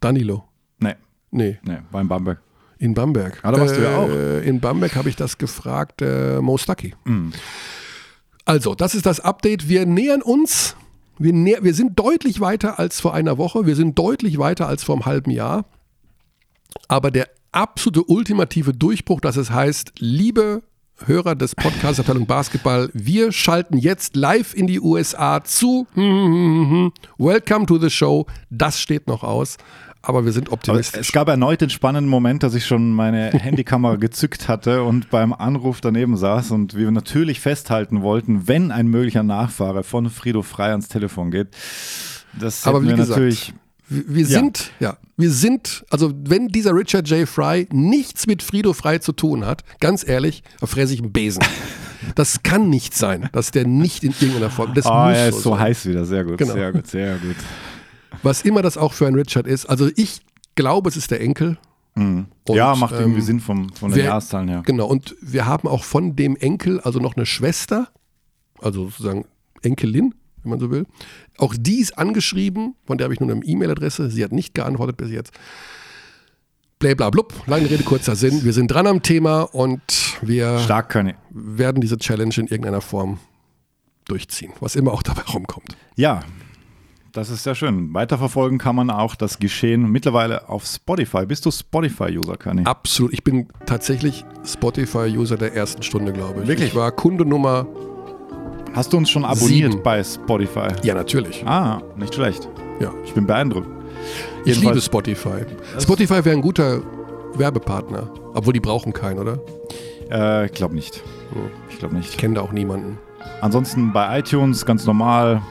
[0.00, 0.44] Danilo.
[0.80, 0.94] Nee,
[1.30, 2.40] Nee, nee, war in Bamberg.
[2.78, 3.38] in Bamberg.
[3.42, 4.08] Ah, da warst du ja auch.
[4.46, 6.94] In Bamberg habe ich das gefragt, äh, Mo Stucky.
[7.04, 7.32] Mhm.
[8.44, 9.68] Also, das ist das Update.
[9.68, 10.74] Wir nähern uns.
[11.18, 13.66] Wir, näher, wir sind deutlich weiter als vor einer Woche.
[13.66, 15.66] Wir sind deutlich weiter als vor einem halben Jahr.
[16.86, 20.62] Aber der absolute ultimative Durchbruch, dass es heißt, liebe
[21.04, 25.86] Hörer des Podcasts Abteilung Basketball, wir schalten jetzt live in die USA zu.
[27.18, 28.26] Welcome to the show.
[28.50, 29.58] Das steht noch aus.
[30.02, 31.00] Aber wir sind Aber optimistisch.
[31.08, 35.32] es gab erneut den spannenden Moment, dass ich schon meine Handykamera gezückt hatte und beim
[35.32, 40.70] Anruf daneben saß und wir natürlich festhalten wollten, wenn ein möglicher Nachfahre von Frido Frei
[40.70, 41.48] ans Telefon geht.
[42.38, 43.52] Das Aber wie wir gesagt, natürlich.
[43.88, 44.28] Wir, wir Ja.
[44.38, 47.26] sind, ja, wir sind, also wenn dieser Richard J.
[47.28, 51.42] Fry nichts mit Frido Frei zu tun hat, ganz ehrlich, da fräse ich einen Besen.
[52.14, 55.50] Das kann nicht sein, dass der nicht in irgendeiner Form, das muss er ist so
[55.50, 55.58] sein.
[55.58, 56.04] heiß wieder.
[56.06, 56.52] Sehr gut, Genau.
[56.54, 57.36] sehr gut, sehr gut.
[58.22, 59.66] Was immer das auch für ein Richard ist.
[59.66, 60.20] Also ich
[60.54, 61.58] glaube, es ist der Enkel.
[61.94, 64.62] Und, ja, macht irgendwie ähm, Sinn vom, von den Jahreszahlen her.
[64.64, 67.88] Genau, und wir haben auch von dem Enkel, also noch eine Schwester,
[68.60, 69.24] also sozusagen
[69.62, 70.86] Enkelin, wenn man so will.
[71.38, 74.10] Auch die ist angeschrieben, von der habe ich nur eine E-Mail-Adresse.
[74.10, 75.32] Sie hat nicht geantwortet bis jetzt.
[76.78, 78.44] Blablablub, lange Rede, kurzer Sinn.
[78.44, 79.80] Wir sind dran am Thema und
[80.22, 80.60] wir
[81.30, 83.18] werden diese Challenge in irgendeiner Form
[84.04, 85.76] durchziehen, was immer auch dabei rumkommt.
[85.96, 86.22] Ja,
[87.12, 87.92] das ist sehr schön.
[87.94, 91.26] Weiterverfolgen kann man auch das Geschehen mittlerweile auf Spotify.
[91.26, 92.62] Bist du Spotify-User, Conny?
[92.64, 93.12] Absolut.
[93.12, 96.48] Ich bin tatsächlich Spotify-User der ersten Stunde, glaube ich.
[96.48, 96.68] Wirklich?
[96.68, 97.66] Ich war Kunde Nummer,
[98.74, 99.82] Hast du uns schon abonniert Sieben.
[99.82, 100.68] bei Spotify?
[100.84, 101.44] ja natürlich.
[101.46, 102.48] Ah, nicht schlecht.
[102.80, 102.92] Ja.
[103.04, 103.66] Ich bin beeindruckt.
[104.44, 105.44] Ich Jedenfalls- liebe Spotify.
[105.80, 106.82] Spotify wäre ein guter
[107.34, 108.10] Werbepartner.
[108.34, 109.38] Obwohl die brauchen keinen, oder?
[110.10, 110.96] Äh, ich glaube nicht.
[111.32, 111.42] Hm.
[111.70, 112.10] Ich glaube nicht.
[112.10, 112.98] Ich kenne da auch niemanden.
[113.40, 115.42] Ansonsten bei iTunes ganz normal,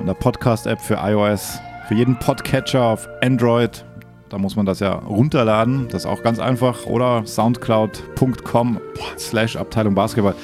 [0.00, 1.58] in der Podcast-App für iOS,
[1.88, 3.84] für jeden Podcatcher auf Android,
[4.30, 5.88] Da muss man das ja runterladen.
[5.90, 6.86] Das ist auch ganz einfach.
[6.86, 8.80] Oder soundcloud.com
[9.18, 10.34] slash Abteilung Basketball.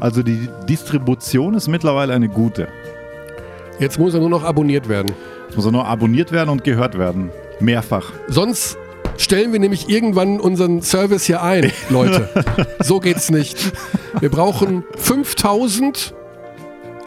[0.00, 2.66] Also die Distribution ist mittlerweile eine gute.
[3.78, 5.12] Jetzt muss er nur noch abonniert werden.
[5.48, 7.30] Es muss nur abonniert werden und gehört werden.
[7.60, 8.12] Mehrfach.
[8.26, 8.76] Sonst
[9.16, 12.28] stellen wir nämlich irgendwann unseren Service hier ein, Leute.
[12.80, 13.72] so geht's nicht.
[14.20, 16.12] Wir brauchen 5000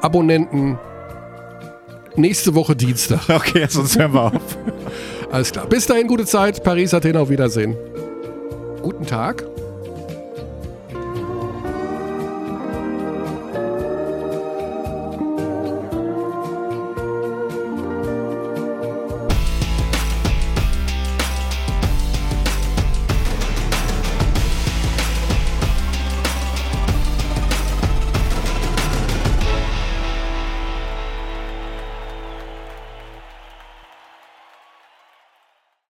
[0.02, 0.80] Abonnenten
[2.16, 3.22] nächste Woche Dienstag.
[3.30, 4.58] Okay, sonst hören wir auf.
[5.32, 5.66] Alles klar.
[5.68, 6.64] Bis dahin, gute Zeit.
[6.64, 7.76] Paris, Athen, auf Wiedersehen.
[8.82, 9.46] Guten Tag.